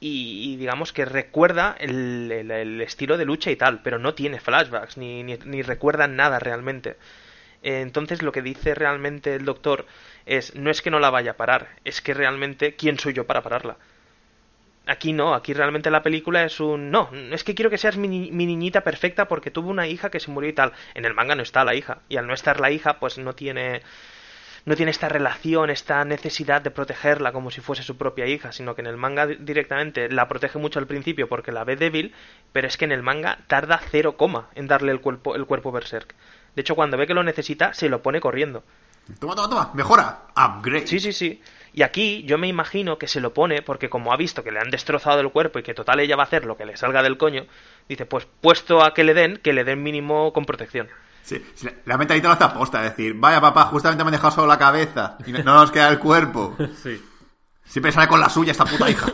[0.00, 4.96] y, y digamos que recuerda el, estilo de lucha y tal, pero no tiene flashbacks
[4.96, 6.96] ni, ni, ni recuerda nada realmente.
[7.62, 9.86] Entonces lo que dice realmente el doctor
[10.24, 13.26] es no es que no la vaya a parar, es que realmente quién soy yo
[13.26, 13.76] para pararla.
[14.86, 18.08] Aquí no, aquí realmente la película es un no, es que quiero que seas mi,
[18.08, 20.72] mi niñita perfecta porque tuvo una hija que se murió y tal.
[20.94, 23.34] En el manga no está la hija y al no estar la hija pues no
[23.34, 23.82] tiene
[24.66, 28.74] no tiene esta relación, esta necesidad de protegerla como si fuese su propia hija, sino
[28.74, 32.14] que en el manga di- directamente la protege mucho al principio porque la ve débil,
[32.52, 35.72] pero es que en el manga tarda cero coma en darle el cuerpo el cuerpo
[35.72, 36.14] berserk.
[36.54, 38.64] De hecho, cuando ve que lo necesita, se lo pone corriendo.
[39.18, 39.70] Toma, toma, toma.
[39.74, 40.22] Mejora.
[40.36, 40.86] Upgrade.
[40.86, 41.40] Sí, sí, sí.
[41.72, 44.58] Y aquí yo me imagino que se lo pone porque como ha visto que le
[44.58, 47.02] han destrozado el cuerpo y que total ella va a hacer lo que le salga
[47.02, 47.46] del coño,
[47.88, 50.88] dice, pues puesto a que le den, que le den mínimo con protección.
[51.22, 51.40] Sí,
[51.86, 54.58] la mentalidad lo hace aposta, es decir, vaya papá, justamente me han dejado solo la
[54.58, 56.56] cabeza y no nos queda el cuerpo.
[56.82, 57.00] Sí.
[57.64, 59.06] Siempre sale con la suya esta puta hija.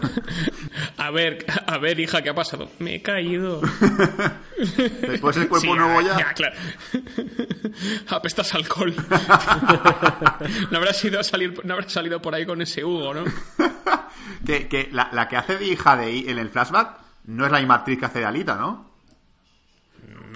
[0.96, 2.70] A ver, a ver, hija, ¿qué ha pasado?
[2.78, 3.60] Me he caído.
[5.02, 6.18] Después el cuerpo Sí, nuevo ya.
[6.18, 6.56] Ya, claro.
[8.08, 8.94] Apestas alcohol.
[10.70, 13.24] no habrás ido a salir, no habrás salido por ahí con ese Hugo, ¿no?
[14.46, 17.58] Que, que la, la que hace de hija de en el flashback no es la
[17.58, 18.90] misma actriz que hace de Alita, ¿no?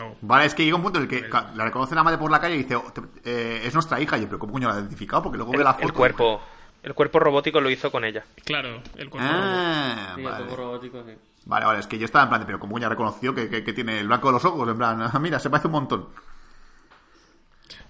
[0.00, 0.16] No.
[0.22, 2.30] Vale, es que llega un punto en el que ca- la reconoce la madre por
[2.30, 4.16] la calle y dice, "Oh, te- eh, es nuestra hija.
[4.18, 5.22] Y yo, pero ¿cómo coño la ha identificado?
[5.22, 5.86] Porque luego ve la foto.
[5.86, 6.40] el cuerpo,
[6.82, 8.24] el cuerpo robótico lo hizo con ella.
[8.44, 9.28] Claro, el cuerpo.
[9.30, 10.36] Ah, Sí, el vale.
[10.44, 11.12] cuerpo robótico, sí.
[11.46, 13.48] Vale, vale, es que yo estaba en plan de, pero como coño ha reconocido que,
[13.48, 15.72] que- que tiene el blanco de los ojos, en plan, "Ah, mira, se parece un
[15.72, 16.08] montón.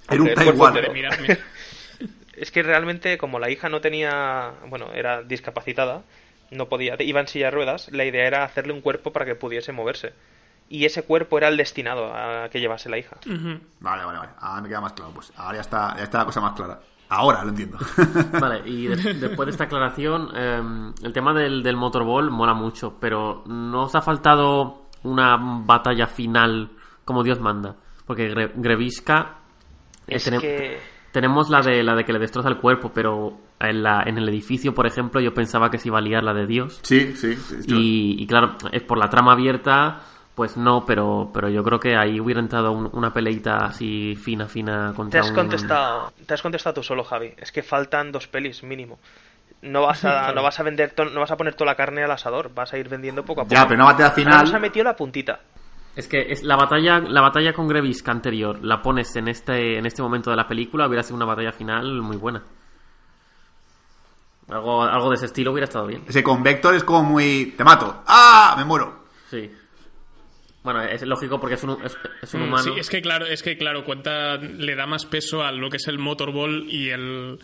[0.08, 1.38] El cuerpo igual.
[2.34, 6.02] Es que realmente, como la hija no tenía, bueno, era discapacitada,
[6.50, 9.34] no podía, iba en silla de ruedas, la idea era hacerle un cuerpo para que
[9.34, 10.12] pudiese moverse.
[10.70, 13.16] Y ese cuerpo era el destinado a que llevase la hija.
[13.80, 14.30] Vale, vale, vale.
[14.38, 15.10] Ahora me queda más claro.
[15.12, 16.80] Pues ahora ya está, ya está la cosa más clara.
[17.08, 17.76] Ahora lo entiendo.
[18.40, 22.98] Vale, y de- después de esta aclaración, eh, el tema del, del motorball mola mucho,
[23.00, 26.70] pero ¿no os ha faltado una batalla final
[27.04, 27.74] como Dios manda?
[28.06, 29.38] Porque Gre- Grevisca...
[30.06, 30.78] eh, Es tenem- que
[31.10, 34.28] Tenemos la de la de que le destroza el cuerpo, pero en, la, en el
[34.28, 36.78] edificio, por ejemplo, yo pensaba que se iba a liar la de Dios.
[36.84, 37.34] sí, sí.
[37.34, 37.74] sí, sí.
[37.74, 40.00] Y, y claro, es por la trama abierta,
[40.40, 44.46] pues no, pero, pero yo creo que ahí hubiera entrado un- una peleita así fina,
[44.46, 45.34] fina te contra has un...
[45.34, 47.34] contestado, te has contestado tú solo, Javi.
[47.36, 48.98] Es que faltan dos pelis mínimo.
[49.60, 52.02] No vas a, no vas a vender, to- no vas a poner toda la carne
[52.04, 52.54] al asador.
[52.54, 53.54] Vas a ir vendiendo poco a poco.
[53.54, 54.44] Ya, pero una batalla Ahora final.
[54.46, 55.40] nos ha metido la puntita.
[55.94, 59.84] Es que es la batalla, la batalla con Grevisca anterior, la pones en este, en
[59.84, 62.42] este momento de la película, hubiera sido una batalla final muy buena.
[64.48, 66.02] Algo, algo de ese estilo hubiera estado bien.
[66.08, 67.52] Ese con Vector es como muy.
[67.58, 68.02] Te mato.
[68.06, 68.54] ¡Ah!
[68.56, 69.00] Me muero.
[69.28, 69.54] Sí.
[70.62, 72.74] Bueno, es lógico porque es un, es, es un Mm, humano.
[72.74, 75.78] Sí, es que claro, es que claro, cuenta le da más peso a lo que
[75.78, 77.38] es el motorball y el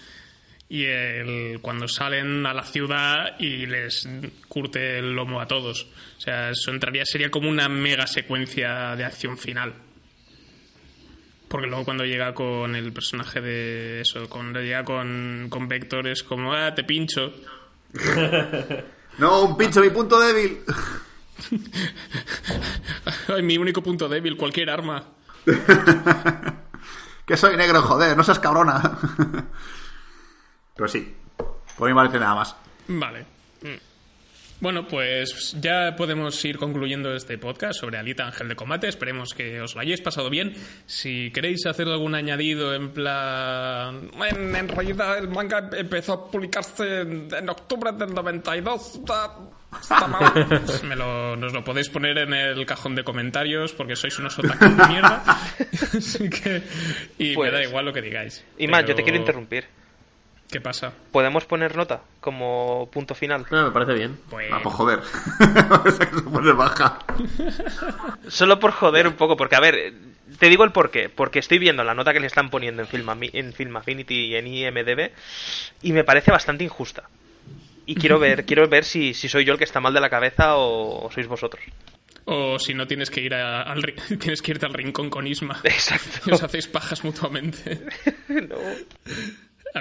[0.69, 4.09] y el cuando salen a la ciudad y les
[4.49, 5.85] curte el lomo a todos.
[6.19, 9.73] O sea, eso entraría sería como una mega secuencia de acción final.
[11.49, 16.25] Porque luego cuando llega con el personaje de eso, cuando llega con, con Vector es
[16.25, 17.33] como, ah, te pincho.
[19.19, 20.59] No, un pincho, mi punto débil.
[23.35, 25.05] Ay, mi único punto débil, cualquier arma.
[27.27, 28.99] que soy negro, joder, no seas cabrona.
[30.75, 31.17] Pero sí.
[31.77, 32.57] Por mi parte nada más.
[32.89, 33.27] Vale.
[34.59, 38.89] Bueno, pues ya podemos ir concluyendo este podcast sobre Alita Ángel de Combate.
[38.89, 40.55] Esperemos que os lo hayáis pasado bien.
[40.87, 44.11] Si queréis hacer algún añadido en plan...
[44.31, 49.01] En, en realidad el manga empezó a publicarse en, en octubre del 92.
[49.83, 50.33] Está, mal.
[50.65, 54.39] Pues me lo, nos lo podéis poner en el cajón de comentarios porque sois unos
[54.39, 55.23] otakus de mierda.
[55.99, 56.63] Así que...
[57.19, 58.43] Y Pues- me da igual lo que digáis.
[58.57, 59.67] Y más, yo te quiero interrumpir.
[60.51, 60.93] ¿Qué pasa?
[61.11, 63.47] ¿Podemos poner nota como punto final?
[63.51, 64.19] No, me parece bien.
[64.31, 64.49] Pues...
[64.53, 65.01] Ah, pues joder.
[65.87, 66.99] Esa que se pone baja.
[68.29, 69.93] Solo por joder un poco, porque a ver,
[70.39, 71.09] te digo el por qué.
[71.09, 74.35] Porque estoy viendo la nota que le están poniendo en Film, en Film Affinity y
[74.37, 75.11] en IMDB
[75.83, 77.09] y me parece bastante injusta.
[77.85, 80.11] Y quiero ver, quiero ver si, si soy yo el que está mal de la
[80.11, 81.63] cabeza o, o sois vosotros.
[82.29, 83.83] O si no tienes que ir a- al
[84.21, 85.61] tienes que irte al rincón con Isma.
[85.65, 86.21] Exacto.
[86.27, 87.81] Y os hacéis pajas mutuamente.
[88.29, 88.57] No.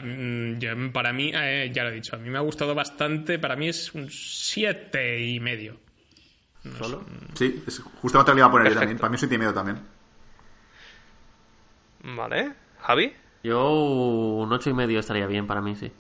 [0.02, 3.40] Mí- yo- para mí, eh, ya lo he dicho, a mí me ha gustado bastante.
[3.40, 5.78] Para mí es un siete y medio.
[6.80, 7.06] ¿Solo?
[7.36, 8.80] Sí, es justamente lo que iba a poner yo Perfecto.
[8.80, 8.98] también.
[9.00, 9.78] Para mí es un tímido también.
[12.04, 12.54] Vale.
[12.82, 13.14] ¿Javi?
[13.44, 13.72] Yo
[14.42, 15.92] un ocho y medio estaría bien para mí, sí.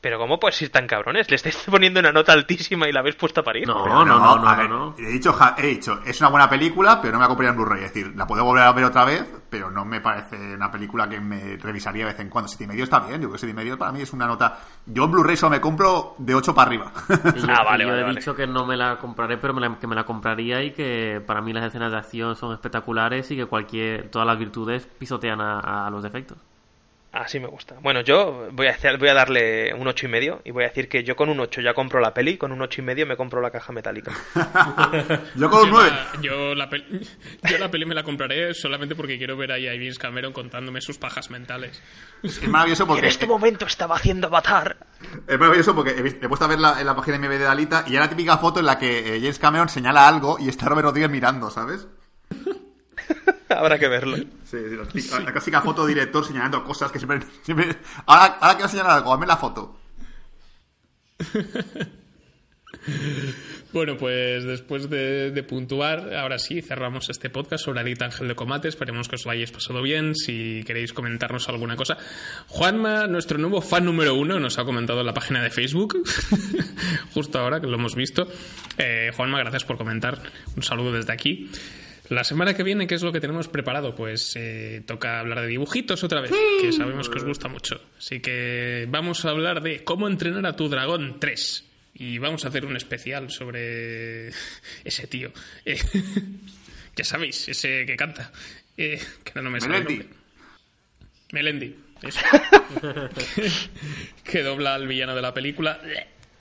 [0.00, 1.28] Pero ¿cómo puedes ir tan cabrones?
[1.30, 3.66] Le estáis poniendo una nota altísima y la habéis puesto a parir.
[3.66, 4.94] No, Pero no, no, no, a no, ver, no.
[4.98, 7.56] He dicho, ja- he dicho, es una buena película, pero no me la compraría en
[7.56, 7.84] Blu-ray.
[7.84, 11.08] Es decir, la puedo volver a ver otra vez, pero no me parece una película
[11.08, 12.46] que me revisaría de vez en cuando.
[12.46, 14.26] Siete y medio está bien, yo creo que siete y medio para mí es una
[14.26, 14.58] nota.
[14.86, 16.92] Yo en Blu-ray solo me compro de 8 para arriba.
[17.08, 18.14] Yo, Ah, vale, yo vale, he vale.
[18.20, 21.20] dicho que no me la compraré, pero me la- que me la compraría y que
[21.26, 25.40] para mí las escenas de acción son espectaculares y que cualquier todas las virtudes pisotean
[25.40, 26.38] a, a los defectos.
[27.18, 27.76] Así me gusta.
[27.80, 30.68] Bueno, yo voy a, hacer- voy a darle un ocho y medio y voy a
[30.68, 33.06] decir que yo con un 8 ya compro la peli, con un ocho y medio
[33.06, 34.12] me compro la caja metálica.
[35.34, 35.90] yo con un Yo 9.
[35.90, 36.84] la, yo, la peli,
[37.50, 40.80] yo la peli me la compraré solamente porque quiero ver ahí a James Cameron contándome
[40.82, 41.82] sus pajas mentales.
[42.22, 43.06] Es maravilloso En porque.
[43.06, 44.76] este momento estaba haciendo Avatar.
[45.26, 47.84] Es maravilloso porque he, puesto a ver la, en la página de MB de Alita
[47.86, 50.66] y era la típica foto en la que eh, James Cameron señala algo y está
[50.66, 51.88] Robert Rodríguez mirando, ¿sabes?
[53.48, 54.16] Habrá que verlo.
[54.16, 57.20] Sí, sí, la, típica- la clásica foto director señalando cosas que siempre.
[57.42, 57.76] siempre-
[58.06, 59.78] ahora, ahora quiero señalar algo, hazme la foto.
[63.72, 68.34] Bueno, pues después de, de puntuar, ahora sí, cerramos este podcast sobre Alita Ángel de
[68.34, 68.68] Combate.
[68.68, 70.14] Esperemos que os lo hayáis pasado bien.
[70.14, 71.96] Si queréis comentarnos alguna cosa.
[72.48, 75.98] Juanma, nuestro nuevo fan número uno, nos ha comentado en la página de Facebook.
[77.14, 78.28] Justo ahora que lo hemos visto.
[78.78, 80.18] Eh, Juanma, gracias por comentar.
[80.56, 81.50] Un saludo desde aquí.
[82.08, 83.94] La semana que viene, ¿qué es lo que tenemos preparado?
[83.94, 87.80] Pues eh, toca hablar de dibujitos otra vez, que sabemos que os gusta mucho.
[87.98, 91.64] Así que vamos a hablar de cómo entrenar a tu dragón 3.
[91.94, 94.28] Y vamos a hacer un especial sobre
[94.84, 95.32] ese tío.
[95.64, 95.78] Eh,
[96.94, 98.32] ya sabéis, ese que canta.
[98.76, 100.08] Eh, que no me sale el Melendi.
[101.32, 101.76] Melendi.
[102.02, 102.20] Eso.
[104.24, 105.80] que, dobla al villano de la película.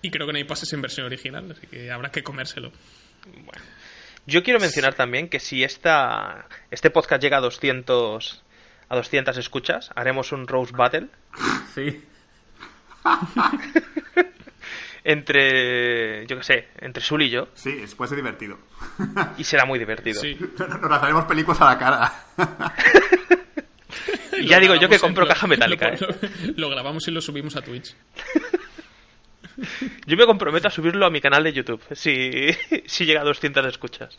[0.01, 2.71] Y creo que no hay pases en versión original, así que habrá que comérselo.
[4.27, 8.43] Yo quiero mencionar también que si esta, este podcast llega a 200,
[8.89, 11.07] a 200 escuchas, haremos un Rose Battle
[11.73, 12.03] Sí.
[15.03, 18.57] entre, yo qué sé, entre Sul y yo, Sí, es- puede ser divertido.
[19.37, 20.19] y será muy divertido.
[20.21, 20.35] Sí.
[20.57, 22.13] Nos lanzaremos películas a la cara.
[24.39, 26.17] Y ya Lo digo yo que en compro caja metálica, Lo, ¿eh?
[26.57, 27.95] lo grabamos y lo subimos a Twitch.
[30.05, 32.49] Yo me comprometo a subirlo a mi canal de YouTube, si,
[32.85, 34.17] si llega a 200 escuchas.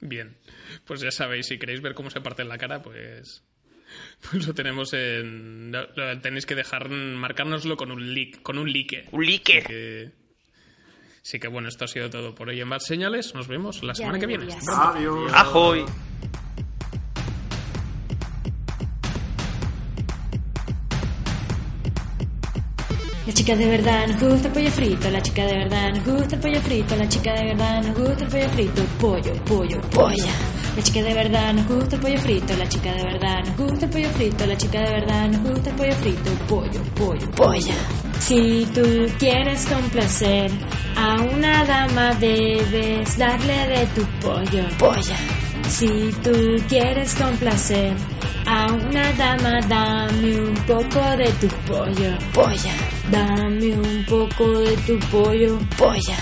[0.00, 0.36] Bien.
[0.84, 3.42] Pues ya sabéis, si queréis ver cómo se parte en la cara, pues.
[4.30, 5.72] Pues lo tenemos en.
[5.72, 6.88] lo- lo tenéis que dejar.
[6.90, 8.42] Marcárnoslo con un leak.
[8.42, 9.08] Con un like.
[9.12, 9.58] ¡Un like!
[9.58, 10.10] Así que.
[11.22, 13.34] Así que bueno, esto ha sido todo por hoy en Bad Señales.
[13.34, 14.46] Nos vemos la semana que viene.
[14.68, 15.32] Adiós.
[15.32, 15.84] ¡Ajoy!
[23.26, 26.36] La chica de verdad nos gusta el pollo frito, la chica de verdad nos gusta
[26.36, 30.32] el pollo frito, la chica de verdad nos gusta el pollo frito, pollo, pollo, polla.
[30.76, 33.84] La chica de verdad nos gusta el pollo frito, la chica de verdad nos gusta
[33.86, 37.74] el pollo frito, la chica de verdad nos gusta el pollo frito, pollo, pollo, polla.
[38.20, 38.82] Si tú
[39.18, 40.50] quieres complacer
[40.96, 45.16] a una dama debes darle de tu pollo, polla.
[45.68, 47.92] Si tú quieres complacer
[48.46, 52.95] a una dama, dame un poco de tu pollo, polla.
[53.10, 56.16] Dame un poco de tu pollo, polla.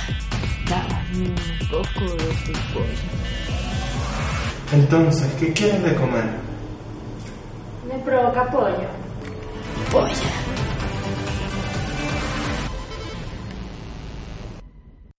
[0.68, 3.08] Dame un poco de tu pollo.
[4.72, 6.24] Entonces, ¿qué quieres de comer?
[7.88, 8.88] Me provoca pollo.
[9.90, 10.14] Polla.